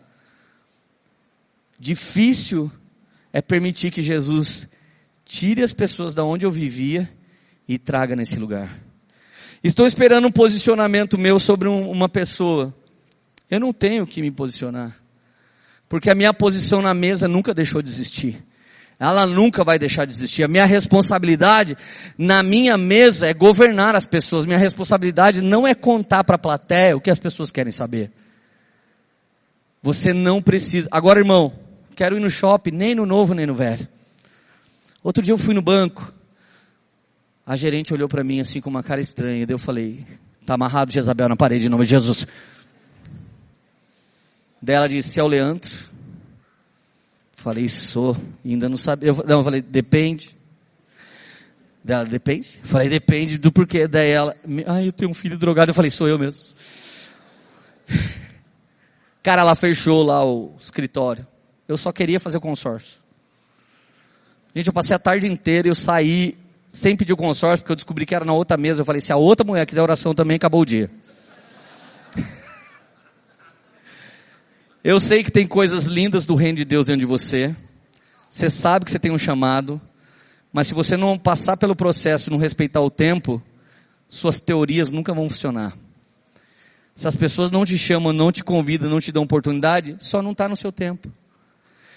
Difícil 1.78 2.70
é 3.32 3.42
permitir 3.42 3.90
que 3.90 4.02
Jesus 4.02 4.68
tire 5.24 5.62
as 5.62 5.72
pessoas 5.72 6.14
da 6.14 6.24
onde 6.24 6.46
eu 6.46 6.50
vivia 6.50 7.10
e 7.68 7.78
traga 7.78 8.16
nesse 8.16 8.38
lugar. 8.38 8.80
Estou 9.62 9.86
esperando 9.86 10.26
um 10.26 10.32
posicionamento 10.32 11.18
meu 11.18 11.38
sobre 11.38 11.68
um, 11.68 11.90
uma 11.90 12.08
pessoa. 12.08 12.74
Eu 13.50 13.60
não 13.60 13.72
tenho 13.72 14.06
que 14.06 14.22
me 14.22 14.30
posicionar. 14.30 14.96
Porque 15.88 16.10
a 16.10 16.14
minha 16.14 16.32
posição 16.32 16.80
na 16.80 16.94
mesa 16.94 17.28
nunca 17.28 17.52
deixou 17.52 17.82
de 17.82 17.88
existir. 17.88 18.42
Ela 18.98 19.26
nunca 19.26 19.62
vai 19.62 19.78
deixar 19.78 20.06
de 20.06 20.12
existir. 20.12 20.42
A 20.42 20.48
minha 20.48 20.64
responsabilidade 20.64 21.76
na 22.16 22.42
minha 22.42 22.78
mesa 22.78 23.26
é 23.26 23.34
governar 23.34 23.94
as 23.94 24.06
pessoas. 24.06 24.46
Minha 24.46 24.58
responsabilidade 24.58 25.42
não 25.42 25.66
é 25.66 25.74
contar 25.74 26.24
para 26.24 26.36
a 26.36 26.38
plateia 26.38 26.96
o 26.96 27.00
que 27.00 27.10
as 27.10 27.18
pessoas 27.18 27.50
querem 27.50 27.72
saber. 27.72 28.10
Você 29.82 30.14
não 30.14 30.40
precisa. 30.40 30.88
Agora, 30.90 31.20
irmão, 31.20 31.52
quero 31.94 32.16
ir 32.16 32.20
no 32.20 32.30
shopping, 32.30 32.70
nem 32.70 32.94
no 32.94 33.04
novo, 33.04 33.34
nem 33.34 33.44
no 33.44 33.54
velho. 33.54 33.86
Outro 35.02 35.22
dia 35.22 35.32
eu 35.32 35.38
fui 35.38 35.54
no 35.54 35.62
banco. 35.62 36.12
A 37.46 37.54
gerente 37.54 37.92
olhou 37.92 38.08
para 38.08 38.24
mim 38.24 38.40
assim 38.40 38.60
com 38.60 38.70
uma 38.70 38.82
cara 38.82 39.00
estranha. 39.00 39.46
Daí 39.46 39.54
eu 39.54 39.58
falei: 39.58 40.04
Tá 40.46 40.54
amarrado 40.54 40.92
Jezabel 40.92 41.28
na 41.28 41.36
parede 41.36 41.66
em 41.66 41.68
nome 41.68 41.84
de 41.84 41.90
Jesus. 41.90 42.26
Daí 44.60 44.74
ela 44.74 44.88
disse: 44.88 45.20
É 45.20 45.22
o 45.22 45.28
Leandro. 45.28 45.95
Falei, 47.46 47.68
sou. 47.68 48.16
Ainda 48.44 48.68
não 48.68 48.76
sabia. 48.76 49.10
Eu, 49.10 49.24
não, 49.24 49.38
eu 49.38 49.44
falei, 49.44 49.62
depende. 49.62 50.36
Dela, 51.84 52.04
depende? 52.04 52.58
Falei, 52.64 52.88
depende 52.88 53.38
do 53.38 53.52
porquê. 53.52 53.86
Daí 53.86 54.10
ela, 54.10 54.34
ah, 54.66 54.82
eu 54.82 54.90
tenho 54.90 55.12
um 55.12 55.14
filho 55.14 55.38
drogado. 55.38 55.70
Eu 55.70 55.74
falei, 55.74 55.88
sou 55.88 56.08
eu 56.08 56.18
mesmo. 56.18 56.56
Cara, 59.22 59.42
ela 59.42 59.54
fechou 59.54 60.02
lá 60.02 60.26
o 60.26 60.56
escritório. 60.58 61.24
Eu 61.68 61.76
só 61.76 61.92
queria 61.92 62.18
fazer 62.18 62.40
consórcio. 62.40 63.00
Gente, 64.52 64.66
eu 64.66 64.72
passei 64.72 64.96
a 64.96 64.98
tarde 64.98 65.28
inteira 65.28 65.68
eu 65.68 65.74
saí 65.76 66.36
sem 66.68 66.96
pedir 66.96 67.12
o 67.12 67.16
consórcio, 67.16 67.62
porque 67.62 67.70
eu 67.70 67.76
descobri 67.76 68.04
que 68.04 68.14
era 68.16 68.24
na 68.24 68.32
outra 68.32 68.56
mesa. 68.56 68.80
Eu 68.80 68.84
falei, 68.84 69.00
se 69.00 69.12
a 69.12 69.16
outra 69.16 69.46
mulher 69.46 69.64
quiser 69.66 69.82
oração 69.82 70.12
também, 70.12 70.34
acabou 70.34 70.62
o 70.62 70.66
dia. 70.66 70.90
Eu 74.88 75.00
sei 75.00 75.24
que 75.24 75.32
tem 75.32 75.48
coisas 75.48 75.86
lindas 75.86 76.26
do 76.26 76.36
reino 76.36 76.58
de 76.58 76.64
Deus 76.64 76.86
dentro 76.86 77.00
de 77.00 77.06
você. 77.06 77.52
Você 78.28 78.48
sabe 78.48 78.84
que 78.84 78.90
você 78.92 79.00
tem 79.00 79.10
um 79.10 79.18
chamado. 79.18 79.80
Mas 80.52 80.68
se 80.68 80.74
você 80.74 80.96
não 80.96 81.18
passar 81.18 81.56
pelo 81.56 81.74
processo 81.74 82.30
não 82.30 82.38
respeitar 82.38 82.80
o 82.80 82.88
tempo, 82.88 83.42
suas 84.06 84.40
teorias 84.40 84.92
nunca 84.92 85.12
vão 85.12 85.28
funcionar. 85.28 85.76
Se 86.94 87.08
as 87.08 87.16
pessoas 87.16 87.50
não 87.50 87.64
te 87.64 87.76
chamam, 87.76 88.12
não 88.12 88.30
te 88.30 88.44
convidam, 88.44 88.88
não 88.88 89.00
te 89.00 89.10
dão 89.10 89.24
oportunidade, 89.24 89.96
só 89.98 90.22
não 90.22 90.30
está 90.30 90.48
no 90.48 90.54
seu 90.54 90.70
tempo. 90.70 91.12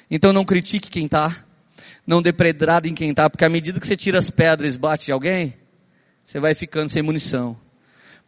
Então 0.09 0.33
não 0.33 0.43
critique 0.43 0.89
quem 0.89 1.05
está. 1.05 1.45
Não 2.07 2.23
dê 2.23 2.33
em 2.85 2.95
quem 2.95 3.11
está, 3.11 3.29
porque 3.29 3.45
à 3.45 3.49
medida 3.49 3.79
que 3.79 3.85
você 3.85 3.95
tira 3.95 4.17
as 4.17 4.31
pedras 4.31 4.73
e 4.73 4.79
bate 4.79 5.05
de 5.05 5.11
alguém, 5.11 5.53
você 6.23 6.39
vai 6.39 6.55
ficando 6.55 6.89
sem 6.89 7.03
munição. 7.03 7.55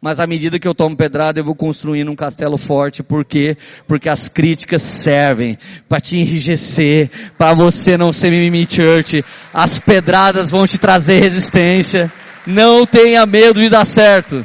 Mas 0.02 0.18
à 0.18 0.26
medida 0.26 0.58
que 0.58 0.66
eu 0.66 0.74
tomo 0.74 0.96
pedrada, 0.96 1.38
eu 1.38 1.44
vou 1.44 1.54
construindo 1.54 2.10
um 2.10 2.16
castelo 2.16 2.58
forte. 2.58 3.04
Por 3.04 3.24
quê? 3.24 3.56
Porque 3.86 4.08
as 4.08 4.28
críticas 4.28 4.82
servem 4.82 5.56
para 5.88 6.00
te 6.00 6.16
enrijecer, 6.16 7.08
para 7.38 7.54
você 7.54 7.96
não 7.96 8.12
ser 8.12 8.30
mimimi 8.32 8.66
church. 8.68 9.24
As 9.54 9.78
pedradas 9.78 10.50
vão 10.50 10.66
te 10.66 10.76
trazer 10.76 11.20
resistência. 11.20 12.12
Não 12.44 12.84
tenha 12.84 13.24
medo 13.24 13.60
de 13.60 13.68
dar 13.68 13.84
certo. 13.84 14.44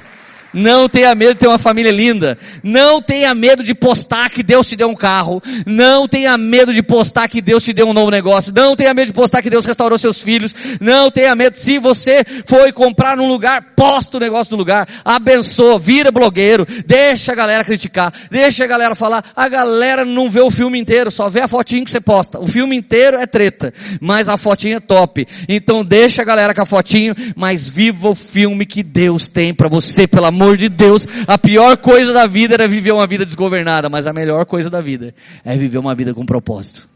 Não 0.54 0.88
tenha 0.90 1.14
medo 1.14 1.34
de 1.34 1.40
ter 1.40 1.48
uma 1.48 1.58
família 1.58 1.92
linda. 1.92 2.38
Não 2.64 3.02
tenha 3.02 3.34
medo 3.34 3.64
de 3.64 3.74
postar 3.74 4.30
que 4.30 4.44
Deus 4.44 4.68
te 4.68 4.76
deu 4.76 4.90
um 4.90 4.96
carro. 4.96 5.42
Não 5.66 6.08
tenha 6.08 6.38
medo 6.38 6.74
de 6.74 6.82
postar 6.82 7.28
que 7.28 7.42
Deus 7.42 7.64
te 7.64 7.74
deu 7.74 7.90
um 7.90 7.94
novo 7.94 8.12
negócio. 8.12 8.54
Não 8.56 8.76
tenha 8.76 8.94
medo 8.94 9.08
de 9.08 9.14
postar 9.14 9.42
que 9.42 9.50
Deus 9.50 9.66
restaurou 9.66 9.98
seus 9.98 10.22
filhos. 10.22 10.54
Não 10.80 11.12
tenha 11.12 11.36
medo. 11.36 11.56
Se 11.56 11.80
você 11.80 12.26
foi 12.46 12.72
comprar 12.72 13.18
num 13.18 13.28
lugar, 13.28 13.74
posta 13.76 14.18
o 14.18 14.20
negócio 14.20 14.52
no 14.52 14.58
lugar. 14.58 14.88
Abençoa, 15.04 15.78
vira 15.78 16.12
blogueiro. 16.12 16.66
Deixa 16.86 17.32
a 17.32 17.36
galera 17.36 17.64
criticar. 17.64 18.14
Deixa 18.32 18.64
a 18.64 18.68
galera 18.68 18.96
falar. 18.96 19.24
A 19.36 19.48
galera 19.48 20.06
não 20.06 20.30
vê 20.30 20.42
o 20.42 20.52
filme 20.52 20.80
inteiro, 20.80 21.12
só 21.12 21.30
vê 21.30 21.42
a 21.42 21.48
fotinha 21.48 21.84
que 21.84 21.92
você 21.92 22.00
posta. 22.00 22.40
O 22.40 22.48
filme 22.48 22.76
inteiro 22.76 23.18
é 23.18 23.26
treta, 23.26 23.74
mas 24.00 24.30
a 24.30 24.38
fotinha 24.38 24.78
é 24.78 24.80
top. 24.80 25.28
Então 25.48 25.84
deixa 25.84 26.22
a 26.22 26.26
galera 26.26 26.54
com 26.54 26.62
a 26.62 26.66
fotinho, 26.66 27.16
mas 27.36 27.70
viva 27.70 28.10
o 28.10 28.16
filme 28.16 28.66
que 28.66 28.84
Deus 28.84 29.30
tem 29.30 29.54
para 29.54 29.68
você, 29.68 30.08
pelo 30.08 30.26
amor 30.26 30.47
amor 30.48 30.58
de 30.58 30.70
Deus, 30.70 31.06
a 31.28 31.38
pior 31.38 31.78
coisa 31.78 32.14
da 32.14 32.26
vida 32.26 32.54
era 32.54 32.68
viver 32.68 32.92
uma 32.92 33.06
vida 33.06 33.26
desgovernada, 33.26 33.90
mas 33.90 34.08
a 34.08 34.14
melhor 34.14 34.46
coisa 34.46 34.70
da 34.70 34.80
vida 34.80 35.14
é 35.44 35.58
viver 35.58 35.78
uma 35.78 35.94
vida 35.94 36.14
com 36.14 36.26
propósito. 36.26 36.88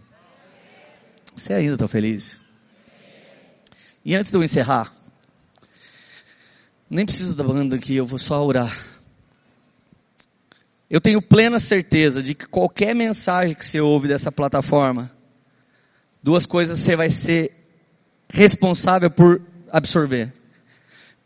Você 1.36 1.54
ainda 1.54 1.74
está 1.74 1.88
feliz? 1.88 2.39
E 4.06 4.16
antes 4.16 4.32
de 4.32 4.38
eu 4.38 4.43
encerrar, 4.43 4.91
nem 6.89 7.06
precisa 7.06 7.36
da 7.36 7.43
banda 7.43 7.76
aqui, 7.76 7.95
eu 7.95 8.06
vou 8.06 8.18
só 8.18 8.43
orar. 8.43 8.76
Eu 10.89 10.99
tenho 10.99 11.22
plena 11.22 11.60
certeza 11.60 12.22
de 12.22 12.34
que 12.34 12.47
qualquer 12.47 12.93
mensagem 12.93 13.56
que 13.56 13.66
você 13.66 13.80
ouve 13.80 14.08
dessa 14.08 14.32
plataforma, 14.32 15.12
duas 16.22 16.45
coisas 16.45 16.80
você 16.80 16.95
vai 16.95 17.10
ser 17.10 17.52
responsável 18.30 19.10
por 19.10 19.41
absorver. 19.72 20.34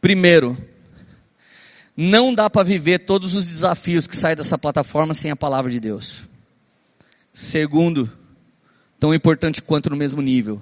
Primeiro, 0.02 0.56
não 1.96 2.34
dá 2.34 2.50
para 2.50 2.64
viver 2.64 3.00
todos 3.00 3.36
os 3.36 3.46
desafios 3.46 4.06
que 4.06 4.16
saem 4.16 4.36
dessa 4.36 4.58
plataforma 4.58 5.14
sem 5.14 5.32
a 5.32 5.36
palavra 5.36 5.72
de 5.72 5.80
Deus. 5.80 6.26
Segundo, 7.32 8.12
tão 9.00 9.14
importante 9.14 9.62
quanto 9.62 9.90
no 9.90 9.96
mesmo 9.96 10.22
nível, 10.22 10.62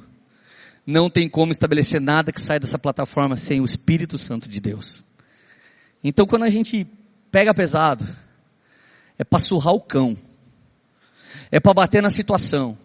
não 0.85 1.09
tem 1.09 1.27
como 1.27 1.51
estabelecer 1.51 1.99
nada 1.99 2.31
que 2.31 2.41
sai 2.41 2.59
dessa 2.59 2.77
plataforma 2.77 3.35
sem 3.35 3.61
o 3.61 3.65
Espírito 3.65 4.17
Santo 4.17 4.47
de 4.47 4.59
Deus. 4.59 5.03
Então 6.03 6.25
quando 6.25 6.43
a 6.43 6.49
gente 6.49 6.85
pega 7.31 7.53
pesado, 7.53 8.07
é 9.17 9.23
para 9.23 9.39
surrar 9.39 9.73
o 9.73 9.81
cão. 9.81 10.15
É 11.51 11.59
para 11.59 11.73
bater 11.73 12.01
na 12.01 12.09
situação. 12.09 12.77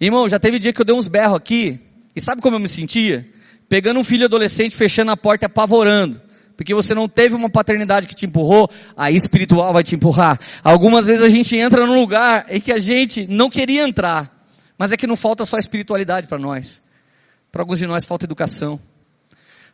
Irmão, 0.00 0.26
já 0.26 0.38
teve 0.38 0.58
dia 0.58 0.72
que 0.72 0.80
eu 0.80 0.84
dei 0.84 0.94
uns 0.94 1.08
berros 1.08 1.36
aqui, 1.36 1.80
e 2.16 2.20
sabe 2.20 2.40
como 2.40 2.56
eu 2.56 2.60
me 2.60 2.68
sentia? 2.68 3.28
Pegando 3.68 4.00
um 4.00 4.04
filho 4.04 4.24
adolescente, 4.24 4.74
fechando 4.74 5.12
a 5.12 5.16
porta, 5.16 5.46
apavorando 5.46 6.20
porque 6.60 6.74
você 6.74 6.94
não 6.94 7.08
teve 7.08 7.34
uma 7.34 7.48
paternidade 7.48 8.06
que 8.06 8.14
te 8.14 8.26
empurrou, 8.26 8.70
a 8.94 9.10
espiritual 9.10 9.72
vai 9.72 9.82
te 9.82 9.94
empurrar. 9.94 10.38
Algumas 10.62 11.06
vezes 11.06 11.24
a 11.24 11.30
gente 11.30 11.56
entra 11.56 11.86
num 11.86 11.98
lugar 11.98 12.44
em 12.50 12.60
que 12.60 12.70
a 12.70 12.78
gente 12.78 13.26
não 13.26 13.48
queria 13.48 13.88
entrar, 13.88 14.30
mas 14.76 14.92
é 14.92 14.96
que 14.98 15.06
não 15.06 15.16
falta 15.16 15.46
só 15.46 15.56
espiritualidade 15.56 16.26
para 16.26 16.38
nós. 16.38 16.82
Para 17.50 17.62
alguns 17.62 17.78
de 17.78 17.86
nós 17.86 18.04
falta 18.04 18.26
educação. 18.26 18.78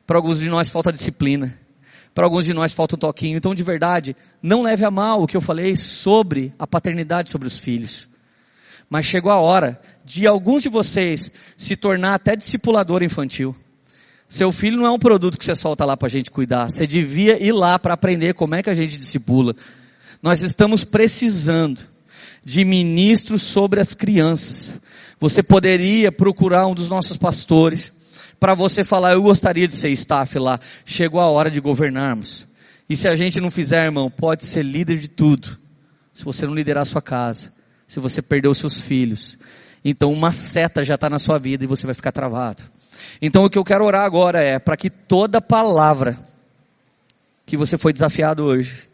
Para 0.06 0.16
alguns 0.16 0.38
de 0.38 0.48
nós 0.48 0.68
falta 0.68 0.92
disciplina. 0.92 1.58
Para 2.14 2.24
alguns 2.24 2.44
de 2.44 2.54
nós 2.54 2.72
falta 2.72 2.94
um 2.94 2.98
toquinho. 3.00 3.36
Então, 3.36 3.52
de 3.52 3.64
verdade, 3.64 4.14
não 4.40 4.62
leve 4.62 4.84
a 4.84 4.90
mal 4.90 5.24
o 5.24 5.26
que 5.26 5.36
eu 5.36 5.40
falei 5.40 5.74
sobre 5.74 6.54
a 6.56 6.68
paternidade 6.68 7.32
sobre 7.32 7.48
os 7.48 7.58
filhos. 7.58 8.08
Mas 8.88 9.06
chegou 9.06 9.32
a 9.32 9.40
hora 9.40 9.80
de 10.04 10.24
alguns 10.24 10.62
de 10.62 10.68
vocês 10.68 11.32
se 11.56 11.74
tornar 11.74 12.14
até 12.14 12.36
discipulador 12.36 13.02
infantil 13.02 13.56
Seu 14.28 14.50
filho 14.50 14.76
não 14.78 14.86
é 14.86 14.90
um 14.90 14.98
produto 14.98 15.38
que 15.38 15.44
você 15.44 15.54
solta 15.54 15.84
lá 15.84 15.96
para 15.96 16.06
a 16.06 16.10
gente 16.10 16.30
cuidar. 16.30 16.68
Você 16.70 16.86
devia 16.86 17.42
ir 17.42 17.52
lá 17.52 17.78
para 17.78 17.94
aprender 17.94 18.34
como 18.34 18.54
é 18.54 18.62
que 18.62 18.70
a 18.70 18.74
gente 18.74 18.96
discipula. 18.96 19.54
Nós 20.22 20.42
estamos 20.42 20.82
precisando 20.82 21.80
de 22.44 22.64
ministros 22.64 23.42
sobre 23.42 23.80
as 23.80 23.94
crianças. 23.94 24.80
Você 25.20 25.42
poderia 25.42 26.10
procurar 26.10 26.66
um 26.66 26.74
dos 26.74 26.88
nossos 26.88 27.16
pastores 27.16 27.92
para 28.38 28.54
você 28.54 28.84
falar, 28.84 29.12
eu 29.12 29.22
gostaria 29.22 29.66
de 29.66 29.74
ser 29.74 29.90
staff 29.90 30.38
lá. 30.38 30.60
Chegou 30.84 31.20
a 31.20 31.26
hora 31.26 31.50
de 31.50 31.60
governarmos. 31.60 32.46
E 32.88 32.94
se 32.94 33.08
a 33.08 33.16
gente 33.16 33.40
não 33.40 33.50
fizer, 33.50 33.84
irmão, 33.84 34.10
pode 34.10 34.44
ser 34.44 34.62
líder 34.62 34.98
de 34.98 35.08
tudo. 35.08 35.58
Se 36.12 36.24
você 36.24 36.46
não 36.46 36.54
liderar 36.54 36.82
a 36.82 36.84
sua 36.84 37.02
casa, 37.02 37.52
se 37.86 37.98
você 37.98 38.20
perder 38.20 38.48
os 38.48 38.58
seus 38.58 38.80
filhos, 38.80 39.38
então 39.84 40.12
uma 40.12 40.32
seta 40.32 40.84
já 40.84 40.94
está 40.94 41.08
na 41.08 41.18
sua 41.18 41.38
vida 41.38 41.64
e 41.64 41.66
você 41.66 41.86
vai 41.86 41.94
ficar 41.94 42.12
travado. 42.12 42.62
Então 43.20 43.44
o 43.44 43.50
que 43.50 43.58
eu 43.58 43.64
quero 43.64 43.84
orar 43.84 44.04
agora 44.04 44.42
é 44.42 44.58
para 44.58 44.76
que 44.76 44.90
toda 44.90 45.40
palavra 45.40 46.18
que 47.44 47.56
você 47.56 47.78
foi 47.78 47.92
desafiado 47.92 48.44
hoje 48.44 48.88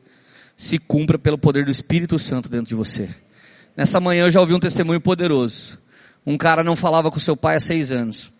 se 0.57 0.79
cumpra 0.79 1.19
pelo 1.19 1.39
poder 1.39 1.65
do 1.65 1.71
Espírito 1.71 2.19
Santo 2.19 2.49
dentro 2.49 2.69
de 2.69 2.75
você. 2.75 3.09
Nessa 3.77 3.99
manhã 3.99 4.25
eu 4.25 4.31
já 4.31 4.41
ouvi 4.41 4.55
um 4.55 4.61
testemunho 4.61 5.01
poderoso. 5.01 5.79
Um 6.25 6.37
cara 6.37 6.63
não 6.63 6.77
falava 6.77 7.11
com 7.11 7.19
seu 7.19 7.37
pai 7.37 7.57
há 7.57 7.61
seis 7.61 7.91
anos. 7.91 8.31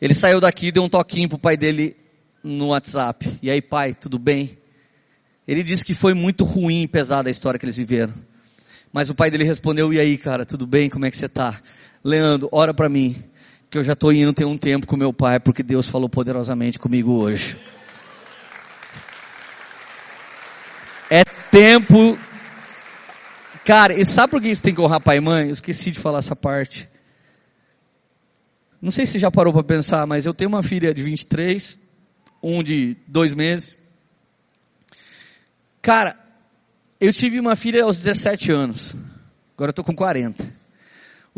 Ele 0.00 0.14
saiu 0.14 0.40
daqui 0.40 0.68
e 0.68 0.72
deu 0.72 0.82
um 0.82 0.88
toquinho 0.88 1.28
pro 1.28 1.38
pai 1.38 1.56
dele 1.56 1.96
no 2.42 2.68
WhatsApp. 2.68 3.38
E 3.42 3.50
aí, 3.50 3.62
pai, 3.62 3.94
tudo 3.94 4.18
bem? 4.18 4.58
Ele 5.46 5.62
disse 5.62 5.84
que 5.84 5.94
foi 5.94 6.14
muito 6.14 6.44
ruim 6.44 6.82
e 6.82 6.88
pesada 6.88 7.28
a 7.28 7.30
história 7.30 7.58
que 7.58 7.64
eles 7.64 7.76
viveram. 7.76 8.12
Mas 8.92 9.10
o 9.10 9.14
pai 9.14 9.30
dele 9.30 9.44
respondeu: 9.44 9.92
E 9.92 10.00
aí, 10.00 10.18
cara, 10.18 10.44
tudo 10.44 10.66
bem? 10.66 10.88
Como 10.88 11.06
é 11.06 11.10
que 11.10 11.16
você 11.16 11.28
tá? 11.28 11.60
Leandro, 12.02 12.48
ora 12.50 12.72
para 12.72 12.88
mim, 12.88 13.16
que 13.70 13.78
eu 13.78 13.84
já 13.84 13.92
estou 13.92 14.12
indo 14.12 14.32
ter 14.32 14.44
um 14.44 14.58
tempo 14.58 14.84
com 14.84 14.96
meu 14.96 15.12
pai, 15.12 15.38
porque 15.38 15.62
Deus 15.62 15.86
falou 15.86 16.08
poderosamente 16.08 16.76
comigo 16.76 17.12
hoje. 17.12 17.56
É 21.08 21.22
tempo. 21.52 22.18
Cara, 23.64 23.94
e 23.94 24.04
sabe 24.04 24.32
por 24.32 24.42
que 24.42 24.52
você 24.52 24.60
tem 24.60 24.74
que 24.74 24.80
honrar 24.80 25.00
pai 25.00 25.18
e 25.18 25.20
mãe? 25.20 25.46
Eu 25.46 25.52
esqueci 25.52 25.92
de 25.92 26.00
falar 26.00 26.18
essa 26.18 26.34
parte. 26.34 26.88
Não 28.82 28.90
sei 28.90 29.06
se 29.06 29.20
já 29.20 29.30
parou 29.30 29.52
para 29.52 29.62
pensar, 29.62 30.04
mas 30.04 30.26
eu 30.26 30.34
tenho 30.34 30.48
uma 30.48 30.64
filha 30.64 30.92
de 30.92 31.04
23, 31.04 31.78
um 32.42 32.64
de 32.64 32.96
dois 33.06 33.34
meses. 33.34 33.78
Cara, 35.80 36.18
eu 37.00 37.12
tive 37.12 37.38
uma 37.38 37.54
filha 37.54 37.84
aos 37.84 37.98
17 37.98 38.50
anos. 38.50 38.94
Agora 39.54 39.68
eu 39.68 39.70
estou 39.70 39.84
com 39.84 39.94
40. 39.94 40.59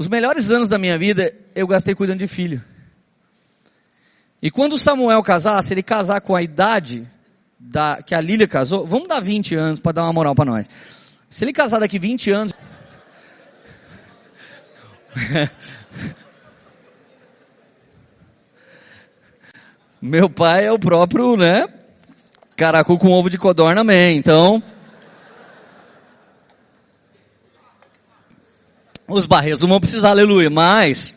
Os 0.03 0.09
melhores 0.09 0.50
anos 0.50 0.68
da 0.68 0.78
minha 0.78 0.98
vida 0.98 1.32
eu 1.55 1.64
gastei 1.64 1.94
cuidando 1.94 2.18
de 2.18 2.26
filho. 2.26 2.61
E 4.42 4.50
quando 4.50 4.72
o 4.72 4.76
Samuel 4.78 5.22
casar, 5.22 5.62
se 5.62 5.72
ele 5.72 5.82
casar 5.84 6.20
com 6.20 6.34
a 6.34 6.42
idade 6.42 7.09
da, 7.57 8.03
que 8.03 8.12
a 8.12 8.20
Lília 8.20 8.48
casou, 8.48 8.84
vamos 8.84 9.07
dar 9.07 9.20
20 9.20 9.55
anos 9.55 9.78
para 9.78 9.92
dar 9.92 10.03
uma 10.03 10.12
moral 10.12 10.34
para 10.34 10.44
nós. 10.44 10.66
Se 11.30 11.44
ele 11.44 11.53
casar 11.53 11.78
daqui 11.78 12.00
20 12.00 12.32
anos. 12.32 12.53
Meu 20.03 20.28
pai 20.28 20.66
é 20.66 20.72
o 20.72 20.80
próprio, 20.80 21.36
né? 21.36 21.68
Caracu 22.57 22.98
com 22.98 23.12
ovo 23.12 23.30
de 23.30 23.38
codorna 23.38 23.84
man, 23.84 24.11
então. 24.11 24.61
Os 29.09 29.26
barreiros 29.26 29.61
não 29.61 29.68
vão 29.68 29.80
precisar, 29.80 30.11
aleluia, 30.11 30.48
mas. 30.48 31.14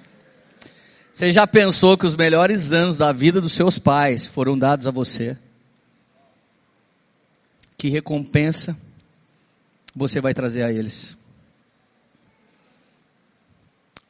Você 1.12 1.32
já 1.32 1.48
pensou 1.48 1.98
que 1.98 2.06
os 2.06 2.16
melhores 2.16 2.74
anos 2.74 2.98
da 2.98 3.12
vida 3.12 3.40
dos 3.40 3.54
seus 3.54 3.80
pais 3.80 4.28
foram 4.28 4.58
dados 4.58 4.88
a 4.88 4.92
você? 4.92 5.38
Que 7.78 7.90
recompensa 7.90 8.78
você 9.96 10.20
vai 10.20 10.34
trazer 10.34 10.64
a 10.64 10.72
eles? 10.72 11.18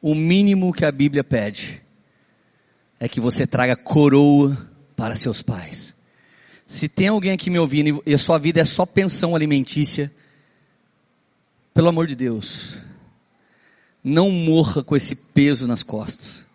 O 0.02 0.14
mínimo 0.14 0.72
que 0.72 0.84
a 0.84 0.90
Bíblia 0.90 1.22
pede 1.22 1.80
é 2.98 3.08
que 3.08 3.20
você 3.20 3.46
traga 3.46 3.76
coroa 3.76 4.56
para 4.96 5.14
seus 5.14 5.42
pais. 5.42 5.94
Se 6.66 6.88
tem 6.88 7.08
alguém 7.08 7.32
aqui 7.32 7.50
me 7.50 7.58
ouvindo 7.58 8.02
e 8.04 8.14
a 8.14 8.18
sua 8.18 8.38
vida 8.38 8.60
é 8.60 8.64
só 8.64 8.84
pensão 8.84 9.36
alimentícia, 9.36 10.12
pelo 11.72 11.88
amor 11.88 12.06
de 12.06 12.16
Deus, 12.16 12.78
não 14.08 14.30
morra 14.30 14.84
com 14.84 14.94
esse 14.94 15.16
peso 15.16 15.66
nas 15.66 15.82
costas. 15.82 16.46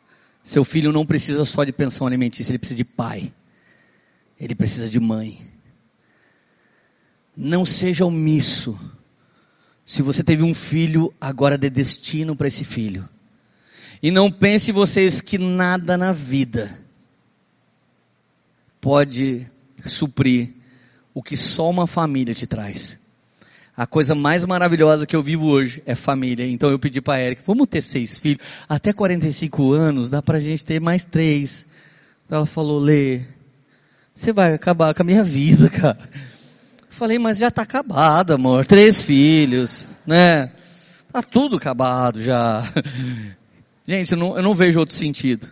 Seu 0.41 0.64
filho 0.64 0.93
não 0.93 1.06
precisa 1.06 1.43
só 1.43 1.66
de 1.66 1.74
pensão 1.74 2.08
alimentícia, 2.08 2.49
ele 2.49 2.58
precisa 2.58 2.78
de 2.78 2.86
pai. 2.86 3.34
Ele 4.39 4.56
precisa 4.56 4.89
de 4.89 5.02
mãe. 5.02 5.45
Não 7.36 7.66
seja 7.66 8.06
omisso. 8.06 8.80
Se 9.84 10.02
você 10.02 10.24
teve 10.24 10.43
um 10.43 10.54
filho, 10.54 11.14
agora 11.20 11.58
dê 11.58 11.70
destino 11.70 12.38
para 12.38 12.47
esse 12.47 12.64
filho. 12.64 13.08
E 14.02 14.12
não 14.12 14.32
pense 14.32 14.72
vocês 14.72 15.20
que 15.20 15.38
nada 15.38 15.97
na 15.97 16.14
vida 16.14 16.82
pode 18.80 19.45
suprir 19.84 20.54
o 21.14 21.22
que 21.22 21.36
só 21.36 21.70
uma 21.70 21.86
família 21.86 22.34
te 22.34 22.47
traz. 22.47 23.01
A 23.82 23.88
coisa 23.88 24.13
mais 24.13 24.45
maravilhosa 24.45 25.07
que 25.07 25.15
eu 25.15 25.23
vivo 25.23 25.47
hoje 25.47 25.82
é 25.88 25.95
família. 25.95 26.45
Então 26.45 26.69
eu 26.69 26.77
pedi 26.77 27.01
para 27.01 27.17
Érica, 27.17 27.41
vamos 27.47 27.67
ter 27.67 27.82
seis 27.82 28.15
filhos. 28.15 28.45
Até 28.69 28.93
45 28.93 29.73
anos 29.73 30.11
dá 30.11 30.21
para 30.21 30.38
a 30.38 30.39
gente 30.39 30.63
ter 30.63 30.79
mais 30.79 31.03
três. 31.03 31.65
Ela 32.29 32.45
falou, 32.45 32.77
Lê, 32.77 33.21
você 34.13 34.32
vai 34.32 34.53
acabar 34.53 34.93
com 34.93 35.01
a 35.01 35.03
minha 35.05 35.23
vida, 35.23 35.67
cara. 35.73 35.97
falei, 36.91 37.17
mas 37.17 37.39
já 37.39 37.47
está 37.47 37.63
acabado, 37.63 38.34
amor. 38.34 38.67
Três 38.67 39.01
filhos, 39.01 39.88
né? 40.05 40.51
Tá 41.11 41.23
tudo 41.23 41.57
acabado 41.57 42.21
já. 42.21 42.61
Gente, 43.88 44.11
eu 44.11 44.17
não, 44.19 44.38
eu 44.38 44.43
não 44.43 44.53
vejo 44.53 44.79
outro 44.79 44.93
sentido 44.93 45.51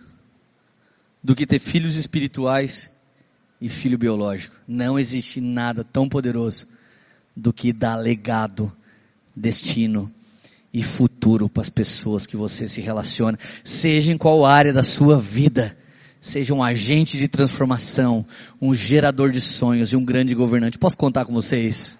do 1.23 1.35
que 1.35 1.47
ter 1.47 1.57
filhos 1.57 1.95
espirituais 1.95 2.91
e 3.59 3.67
filho 3.67 3.97
biológico. 3.97 4.55
Não 4.67 4.99
existe 4.99 5.41
nada 5.41 5.83
tão 5.83 6.07
poderoso 6.07 6.67
do 7.39 7.53
que 7.53 7.71
dar 7.71 7.95
legado, 7.95 8.71
destino 9.35 10.11
e 10.73 10.83
futuro 10.83 11.49
para 11.49 11.61
as 11.61 11.69
pessoas 11.69 12.27
que 12.27 12.37
você 12.37 12.67
se 12.67 12.81
relaciona, 12.81 13.39
seja 13.63 14.11
em 14.11 14.17
qual 14.17 14.45
área 14.45 14.73
da 14.73 14.83
sua 14.83 15.19
vida. 15.19 15.75
Seja 16.21 16.53
um 16.53 16.61
agente 16.61 17.17
de 17.17 17.29
transformação, 17.29 18.25
um 18.61 18.73
gerador 18.73 19.31
de 19.31 19.39
sonhos 19.39 19.93
e 19.93 19.95
um 19.95 20.03
grande 20.03 20.35
governante. 20.35 20.77
Posso 20.77 20.97
contar 20.97 21.23
com 21.23 21.31
vocês? 21.31 21.97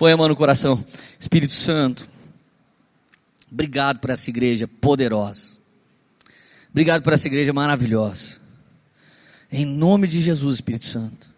Põe 0.00 0.12
a 0.12 0.16
mão 0.16 0.28
no 0.28 0.34
coração. 0.34 0.84
Espírito 1.18 1.54
Santo, 1.54 2.08
obrigado 3.50 4.00
por 4.00 4.10
essa 4.10 4.28
igreja 4.30 4.66
poderosa. 4.66 5.56
Obrigado 6.70 7.02
por 7.04 7.12
essa 7.12 7.28
igreja 7.28 7.52
maravilhosa. 7.52 8.40
Em 9.50 9.64
nome 9.64 10.08
de 10.08 10.20
Jesus, 10.20 10.56
Espírito 10.56 10.86
Santo. 10.86 11.30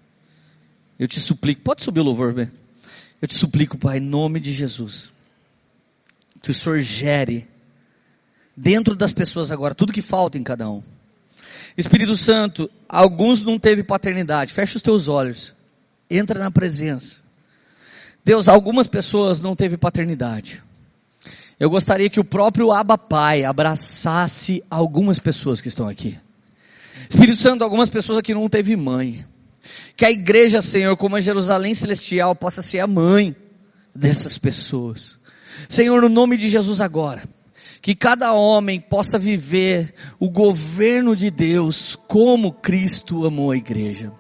Eu 0.99 1.07
te 1.07 1.20
suplico, 1.20 1.61
pode 1.61 1.85
subir 1.85 2.01
o 2.01 2.05
louvor, 2.05 2.33
bem? 2.33 2.51
Eu 3.20 3.28
te 3.28 3.34
suplico, 3.34 3.76
Pai, 3.76 3.98
em 3.98 4.00
nome 4.00 4.40
de 4.40 4.52
Jesus. 4.52 5.12
Que 6.40 6.50
o 6.50 6.54
Senhor 6.54 6.78
gere 6.80 7.48
dentro 8.56 8.94
das 8.94 9.12
pessoas 9.12 9.50
agora 9.50 9.74
tudo 9.74 9.92
que 9.92 10.02
falta 10.02 10.38
em 10.38 10.42
cada 10.42 10.68
um. 10.70 10.82
Espírito 11.76 12.16
Santo, 12.16 12.70
alguns 12.88 13.42
não 13.42 13.58
teve 13.58 13.82
paternidade. 13.82 14.52
Fecha 14.52 14.76
os 14.76 14.82
teus 14.82 15.08
olhos. 15.08 15.54
Entra 16.10 16.38
na 16.38 16.50
presença. 16.50 17.22
Deus, 18.24 18.48
algumas 18.48 18.86
pessoas 18.86 19.40
não 19.40 19.54
teve 19.54 19.76
paternidade. 19.76 20.62
Eu 21.58 21.70
gostaria 21.70 22.08
que 22.08 22.20
o 22.20 22.24
próprio 22.24 22.70
Abba 22.72 22.96
Pai 22.96 23.44
abraçasse 23.44 24.62
algumas 24.70 25.18
pessoas 25.18 25.60
que 25.60 25.68
estão 25.68 25.88
aqui. 25.88 26.18
Espírito 27.08 27.38
Santo, 27.38 27.64
algumas 27.64 27.88
pessoas 27.88 28.18
aqui 28.18 28.34
não 28.34 28.48
teve 28.48 28.76
mãe. 28.76 29.24
Que 29.96 30.04
a 30.04 30.10
igreja, 30.10 30.62
Senhor, 30.62 30.96
como 30.96 31.16
a 31.16 31.20
Jerusalém 31.20 31.74
Celestial, 31.74 32.34
possa 32.34 32.62
ser 32.62 32.80
a 32.80 32.86
mãe 32.86 33.34
dessas 33.94 34.38
pessoas. 34.38 35.18
Senhor, 35.68 36.02
no 36.02 36.08
nome 36.08 36.36
de 36.36 36.48
Jesus 36.48 36.80
agora, 36.80 37.22
que 37.80 37.94
cada 37.94 38.32
homem 38.32 38.80
possa 38.80 39.18
viver 39.18 39.94
o 40.18 40.30
governo 40.30 41.16
de 41.16 41.30
Deus 41.30 41.96
como 41.96 42.52
Cristo 42.52 43.26
amou 43.26 43.50
a 43.50 43.56
igreja. 43.56 44.12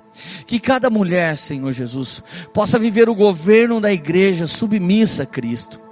Que 0.46 0.58
cada 0.58 0.90
mulher, 0.90 1.36
Senhor 1.36 1.70
Jesus, 1.72 2.22
possa 2.52 2.78
viver 2.78 3.08
o 3.08 3.14
governo 3.14 3.80
da 3.80 3.92
igreja 3.92 4.46
submissa 4.46 5.22
a 5.22 5.26
Cristo. 5.26 5.87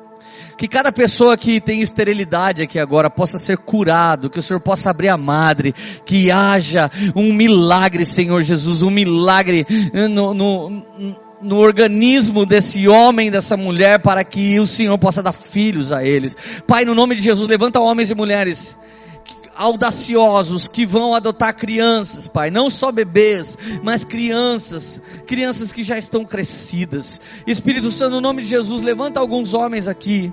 Que 0.56 0.66
cada 0.66 0.90
pessoa 0.90 1.36
que 1.36 1.60
tem 1.60 1.82
esterilidade 1.82 2.62
aqui 2.62 2.78
agora 2.78 3.10
possa 3.10 3.38
ser 3.38 3.58
curado, 3.58 4.30
que 4.30 4.38
o 4.38 4.42
Senhor 4.42 4.60
possa 4.60 4.88
abrir 4.88 5.10
a 5.10 5.16
madre, 5.16 5.74
que 6.04 6.30
haja 6.30 6.90
um 7.14 7.32
milagre, 7.32 8.06
Senhor 8.06 8.40
Jesus, 8.40 8.82
um 8.82 8.90
milagre 8.90 9.66
eh, 9.92 10.08
no, 10.08 10.32
no, 10.32 10.82
no 11.42 11.58
organismo 11.58 12.46
desse 12.46 12.88
homem, 12.88 13.30
dessa 13.30 13.54
mulher, 13.54 13.98
para 13.98 14.24
que 14.24 14.58
o 14.58 14.66
Senhor 14.66 14.96
possa 14.96 15.22
dar 15.22 15.32
filhos 15.32 15.92
a 15.92 16.02
eles. 16.02 16.34
Pai, 16.66 16.86
no 16.86 16.94
nome 16.94 17.14
de 17.14 17.20
Jesus, 17.20 17.46
levanta 17.48 17.78
homens 17.78 18.10
e 18.10 18.14
mulheres 18.14 18.76
audaciosos 19.54 20.68
que 20.68 20.84
vão 20.84 21.14
adotar 21.14 21.54
crianças, 21.54 22.26
Pai, 22.26 22.50
não 22.50 22.70
só 22.70 22.92
bebês, 22.92 23.56
mas 23.82 24.04
crianças, 24.04 25.00
crianças 25.26 25.72
que 25.72 25.82
já 25.82 25.98
estão 25.98 26.24
crescidas. 26.24 27.20
Espírito 27.46 27.90
Santo, 27.90 28.12
no 28.12 28.20
nome 28.20 28.42
de 28.42 28.48
Jesus, 28.48 28.82
levanta 28.82 29.20
alguns 29.20 29.54
homens 29.54 29.86
aqui 29.88 30.32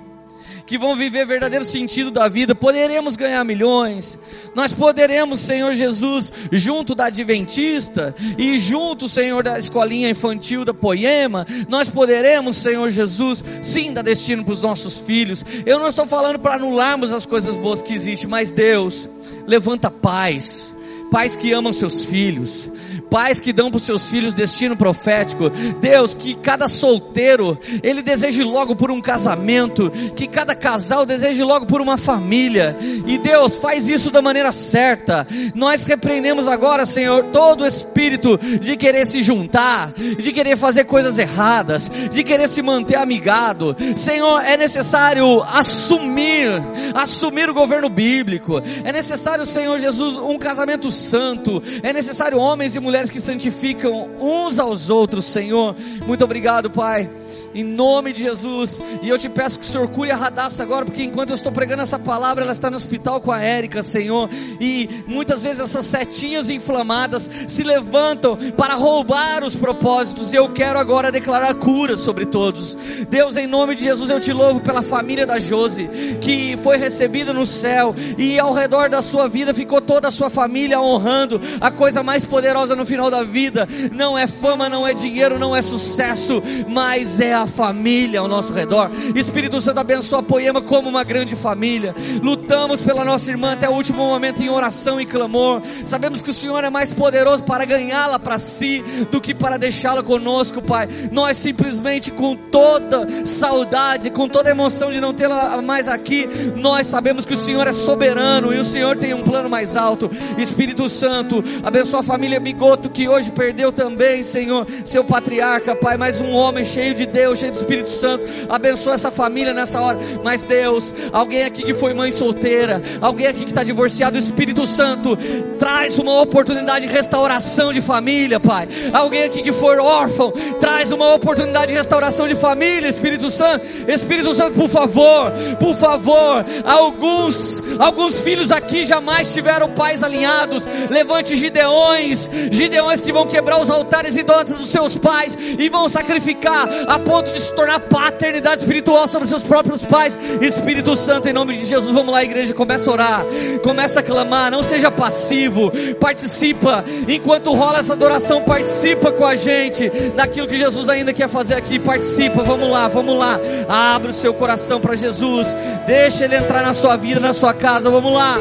que 0.66 0.78
vão 0.78 0.96
viver 0.96 1.26
verdadeiro 1.26 1.64
sentido 1.64 2.10
da 2.10 2.28
vida, 2.28 2.54
poderemos 2.54 3.16
ganhar 3.16 3.44
milhões, 3.44 4.18
nós 4.54 4.72
poderemos, 4.72 5.40
Senhor 5.40 5.74
Jesus, 5.74 6.32
junto 6.50 6.94
da 6.94 7.06
Adventista 7.06 8.14
e 8.38 8.56
junto, 8.56 9.08
Senhor, 9.08 9.42
da 9.42 9.58
escolinha 9.58 10.08
infantil 10.08 10.64
da 10.64 10.72
Poema, 10.72 11.46
nós 11.68 11.88
poderemos, 11.88 12.56
Senhor 12.56 12.90
Jesus, 12.90 13.44
sim 13.62 13.92
dar 13.92 14.02
destino 14.02 14.44
para 14.44 14.54
os 14.54 14.62
nossos 14.62 15.00
filhos. 15.00 15.44
Eu 15.66 15.78
não 15.78 15.88
estou 15.88 16.06
falando 16.06 16.38
para 16.38 16.54
anularmos 16.54 17.12
as 17.12 17.26
coisas 17.26 17.54
boas 17.56 17.82
que 17.82 17.92
existem, 17.92 18.28
mas 18.28 18.50
Deus, 18.50 19.08
levanta 19.46 19.90
paz, 19.90 20.74
pais 21.10 21.36
que 21.36 21.52
amam 21.52 21.72
seus 21.72 22.04
filhos, 22.04 22.68
pais 23.10 23.40
que 23.40 23.52
dão 23.52 23.70
para 23.70 23.78
os 23.78 23.84
seus 23.84 24.10
filhos 24.10 24.34
destino 24.34 24.76
profético. 24.76 25.50
Deus, 25.80 26.14
que 26.14 26.34
cada 26.34 26.68
solteiro, 26.68 27.58
ele 27.82 28.02
deseje 28.02 28.42
logo 28.42 28.74
por 28.74 28.90
um 28.90 29.00
casamento, 29.00 29.90
que 30.16 30.26
cada 30.26 30.54
casal 30.54 31.06
deseje 31.06 31.42
logo 31.42 31.66
por 31.66 31.80
uma 31.80 31.96
família. 31.96 32.76
E 33.06 33.18
Deus, 33.18 33.56
faz 33.56 33.88
isso 33.88 34.10
da 34.10 34.22
maneira 34.22 34.50
certa. 34.50 35.26
Nós 35.54 35.86
repreendemos 35.86 36.48
agora, 36.48 36.86
Senhor, 36.86 37.26
todo 37.26 37.62
o 37.62 37.66
espírito 37.66 38.38
de 38.60 38.76
querer 38.76 39.06
se 39.06 39.22
juntar, 39.22 39.92
de 39.92 40.32
querer 40.32 40.56
fazer 40.56 40.84
coisas 40.84 41.18
erradas, 41.18 41.90
de 42.10 42.24
querer 42.24 42.48
se 42.48 42.62
manter 42.62 42.96
amigado. 42.96 43.76
Senhor, 43.96 44.42
é 44.44 44.56
necessário 44.56 45.42
assumir, 45.42 46.48
assumir 46.94 47.48
o 47.48 47.54
governo 47.54 47.88
bíblico. 47.88 48.62
É 48.84 48.92
necessário, 48.92 49.46
Senhor 49.46 49.78
Jesus, 49.78 50.16
um 50.16 50.38
casamento 50.38 50.90
santo. 50.90 51.62
É 51.82 51.92
necessário 51.92 52.38
homens 52.38 52.74
e 52.74 52.80
mulheres 52.80 52.93
que 53.10 53.20
santificam 53.20 54.08
uns 54.20 54.58
aos 54.58 54.90
outros, 54.90 55.24
Senhor. 55.24 55.74
Muito 56.06 56.24
obrigado, 56.24 56.70
Pai 56.70 57.10
em 57.54 57.62
nome 57.62 58.12
de 58.12 58.22
Jesus. 58.22 58.80
E 59.02 59.08
eu 59.08 59.18
te 59.18 59.28
peço 59.28 59.58
que 59.58 59.64
o 59.64 59.68
Senhor 59.68 59.88
cure 59.88 60.10
a 60.10 60.16
Radassa 60.16 60.62
agora, 60.62 60.84
porque 60.84 61.02
enquanto 61.02 61.30
eu 61.30 61.36
estou 61.36 61.52
pregando 61.52 61.82
essa 61.82 61.98
palavra, 61.98 62.44
ela 62.44 62.52
está 62.52 62.70
no 62.70 62.76
hospital 62.76 63.20
com 63.20 63.30
a 63.30 63.40
Érica, 63.40 63.82
Senhor. 63.82 64.28
E 64.60 64.88
muitas 65.06 65.42
vezes 65.42 65.60
essas 65.60 65.86
setinhas 65.86 66.50
inflamadas 66.50 67.30
se 67.48 67.62
levantam 67.62 68.36
para 68.56 68.74
roubar 68.74 69.44
os 69.44 69.54
propósitos. 69.54 70.32
E 70.32 70.36
eu 70.36 70.48
quero 70.48 70.78
agora 70.78 71.12
declarar 71.12 71.54
cura 71.54 71.96
sobre 71.96 72.26
todos. 72.26 72.76
Deus, 73.08 73.36
em 73.36 73.46
nome 73.46 73.74
de 73.74 73.84
Jesus, 73.84 74.10
eu 74.10 74.20
te 74.20 74.32
louvo 74.32 74.60
pela 74.60 74.82
família 74.82 75.26
da 75.26 75.38
Jose, 75.38 75.88
que 76.20 76.56
foi 76.56 76.76
recebida 76.76 77.32
no 77.32 77.46
céu, 77.46 77.94
e 78.18 78.38
ao 78.38 78.52
redor 78.52 78.88
da 78.88 79.00
sua 79.00 79.28
vida 79.28 79.54
ficou 79.54 79.80
toda 79.80 80.08
a 80.08 80.10
sua 80.10 80.30
família 80.30 80.80
honrando 80.80 81.40
a 81.60 81.70
coisa 81.70 82.02
mais 82.02 82.24
poderosa 82.24 82.74
no 82.74 82.84
final 82.84 83.10
da 83.10 83.22
vida. 83.22 83.68
Não 83.92 84.18
é 84.18 84.26
fama, 84.26 84.68
não 84.68 84.86
é 84.86 84.92
dinheiro, 84.94 85.38
não 85.38 85.54
é 85.54 85.62
sucesso, 85.62 86.42
mas 86.68 87.20
é 87.20 87.34
a 87.34 87.43
a 87.44 87.46
família 87.46 88.20
ao 88.20 88.28
nosso 88.28 88.52
redor. 88.52 88.90
Espírito 89.14 89.60
Santo 89.60 89.78
abençoa 89.78 90.22
Poema 90.22 90.60
como 90.60 90.88
uma 90.88 91.04
grande 91.04 91.36
família. 91.36 91.94
Lutamos 92.22 92.80
pela 92.80 93.04
nossa 93.04 93.30
irmã 93.30 93.52
até 93.52 93.68
o 93.68 93.72
último 93.72 93.98
momento 93.98 94.42
em 94.42 94.48
oração 94.48 95.00
e 95.00 95.06
clamor. 95.06 95.62
Sabemos 95.86 96.20
que 96.20 96.30
o 96.30 96.34
Senhor 96.34 96.64
é 96.64 96.70
mais 96.70 96.92
poderoso 96.92 97.44
para 97.44 97.64
ganhá-la 97.64 98.18
para 98.18 98.38
si 98.38 98.82
do 99.10 99.20
que 99.20 99.34
para 99.34 99.58
deixá-la 99.58 100.02
conosco, 100.02 100.60
Pai. 100.60 100.88
Nós 101.12 101.36
simplesmente 101.36 102.10
com 102.10 102.34
toda 102.34 103.06
saudade, 103.24 104.10
com 104.10 104.28
toda 104.28 104.50
emoção 104.50 104.90
de 104.90 105.00
não 105.00 105.12
tê-la 105.12 105.60
mais 105.62 105.86
aqui, 105.86 106.28
nós 106.56 106.86
sabemos 106.86 107.24
que 107.24 107.34
o 107.34 107.38
Senhor 107.38 107.66
é 107.66 107.72
soberano 107.72 108.52
e 108.52 108.58
o 108.58 108.64
Senhor 108.64 108.96
tem 108.96 109.12
um 109.12 109.22
plano 109.22 109.48
mais 109.50 109.76
alto. 109.76 110.10
Espírito 110.38 110.88
Santo, 110.88 111.44
abençoa 111.62 112.00
a 112.00 112.02
família 112.02 112.40
Bigoto 112.40 112.88
que 112.88 113.08
hoje 113.08 113.30
perdeu 113.30 113.70
também, 113.70 114.22
Senhor, 114.22 114.66
seu 114.84 115.04
patriarca, 115.04 115.76
Pai, 115.76 115.96
mais 115.96 116.20
um 116.20 116.32
homem 116.32 116.64
cheio 116.64 116.94
de 116.94 117.06
Deus 117.06 117.33
Deus, 117.34 117.38
cheio 117.38 117.52
do 117.52 117.56
Espírito 117.56 117.90
Santo. 117.90 118.24
Abençoa 118.48 118.94
essa 118.94 119.10
família 119.10 119.52
nessa 119.52 119.80
hora. 119.80 119.98
Mas 120.22 120.42
Deus, 120.42 120.94
alguém 121.12 121.42
aqui 121.42 121.62
que 121.62 121.74
foi 121.74 121.92
mãe 121.92 122.10
solteira, 122.10 122.80
alguém 123.00 123.26
aqui 123.26 123.44
que 123.44 123.50
está 123.50 123.62
divorciado, 123.62 124.16
o 124.16 124.18
Espírito 124.18 124.66
Santo 124.66 125.16
traz 125.58 125.98
uma 125.98 126.20
oportunidade 126.20 126.86
de 126.86 126.92
restauração 126.92 127.72
de 127.72 127.80
família, 127.80 128.38
Pai. 128.38 128.68
Alguém 128.92 129.24
aqui 129.24 129.42
que 129.42 129.52
for 129.52 129.78
órfão, 129.78 130.32
traz 130.60 130.92
uma 130.92 131.14
oportunidade 131.14 131.68
de 131.68 131.74
restauração 131.74 132.26
de 132.26 132.34
família, 132.34 132.88
Espírito 132.88 133.30
Santo. 133.30 133.64
Espírito 133.88 134.32
Santo, 134.34 134.54
por 134.54 134.68
favor, 134.68 135.32
por 135.58 135.74
favor, 135.74 136.44
alguns, 136.64 137.62
alguns 137.78 138.20
filhos 138.20 138.50
aqui 138.50 138.84
jamais 138.84 139.32
tiveram 139.32 139.70
pais 139.70 140.02
alinhados. 140.02 140.66
Levante 140.90 141.36
Gideões, 141.36 142.30
Gideões 142.50 143.00
que 143.00 143.12
vão 143.12 143.26
quebrar 143.26 143.60
os 143.60 143.70
altares 143.70 144.16
idólatras 144.16 144.58
dos 144.58 144.68
seus 144.68 144.96
pais 144.96 145.36
e 145.58 145.68
vão 145.68 145.88
sacrificar 145.88 146.68
a 146.86 146.98
ponto 146.98 147.23
ponto 147.24 147.32
de 147.32 147.40
se 147.40 147.52
tornar 147.54 147.80
paternidade 147.80 148.60
espiritual 148.60 149.08
sobre 149.08 149.26
seus 149.26 149.42
próprios 149.42 149.84
pais. 149.84 150.16
Espírito 150.40 150.94
Santo, 150.94 151.28
em 151.28 151.32
nome 151.32 151.54
de 151.54 151.64
Jesus, 151.64 151.92
vamos 151.92 152.12
lá, 152.12 152.22
igreja, 152.22 152.52
começa 152.52 152.90
a 152.90 152.92
orar, 152.92 153.24
começa 153.62 154.00
a 154.00 154.02
clamar, 154.02 154.50
não 154.50 154.62
seja 154.62 154.90
passivo, 154.90 155.72
participa, 155.98 156.84
enquanto 157.08 157.52
rola 157.54 157.78
essa 157.78 157.94
adoração, 157.94 158.42
participa 158.42 159.10
com 159.10 159.24
a 159.24 159.36
gente 159.36 159.88
daquilo 160.14 160.46
que 160.46 160.58
Jesus 160.58 160.88
ainda 160.88 161.12
quer 161.12 161.28
fazer 161.28 161.54
aqui, 161.54 161.78
participa, 161.78 162.42
vamos 162.42 162.70
lá, 162.70 162.88
vamos 162.88 163.16
lá, 163.16 163.40
abre 163.68 164.10
o 164.10 164.12
seu 164.12 164.34
coração 164.34 164.80
para 164.80 164.94
Jesus, 164.94 165.56
deixa 165.86 166.24
Ele 166.24 166.36
entrar 166.36 166.62
na 166.62 166.74
sua 166.74 166.96
vida, 166.96 167.20
na 167.20 167.32
sua 167.32 167.54
casa, 167.54 167.88
vamos 167.90 168.12
lá. 168.12 168.36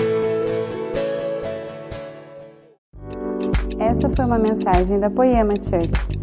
Essa 3.79 4.09
foi 4.15 4.25
uma 4.25 4.39
mensagem 4.39 4.99
da 4.99 5.09
Poema 5.09 5.53
Church. 5.55 6.22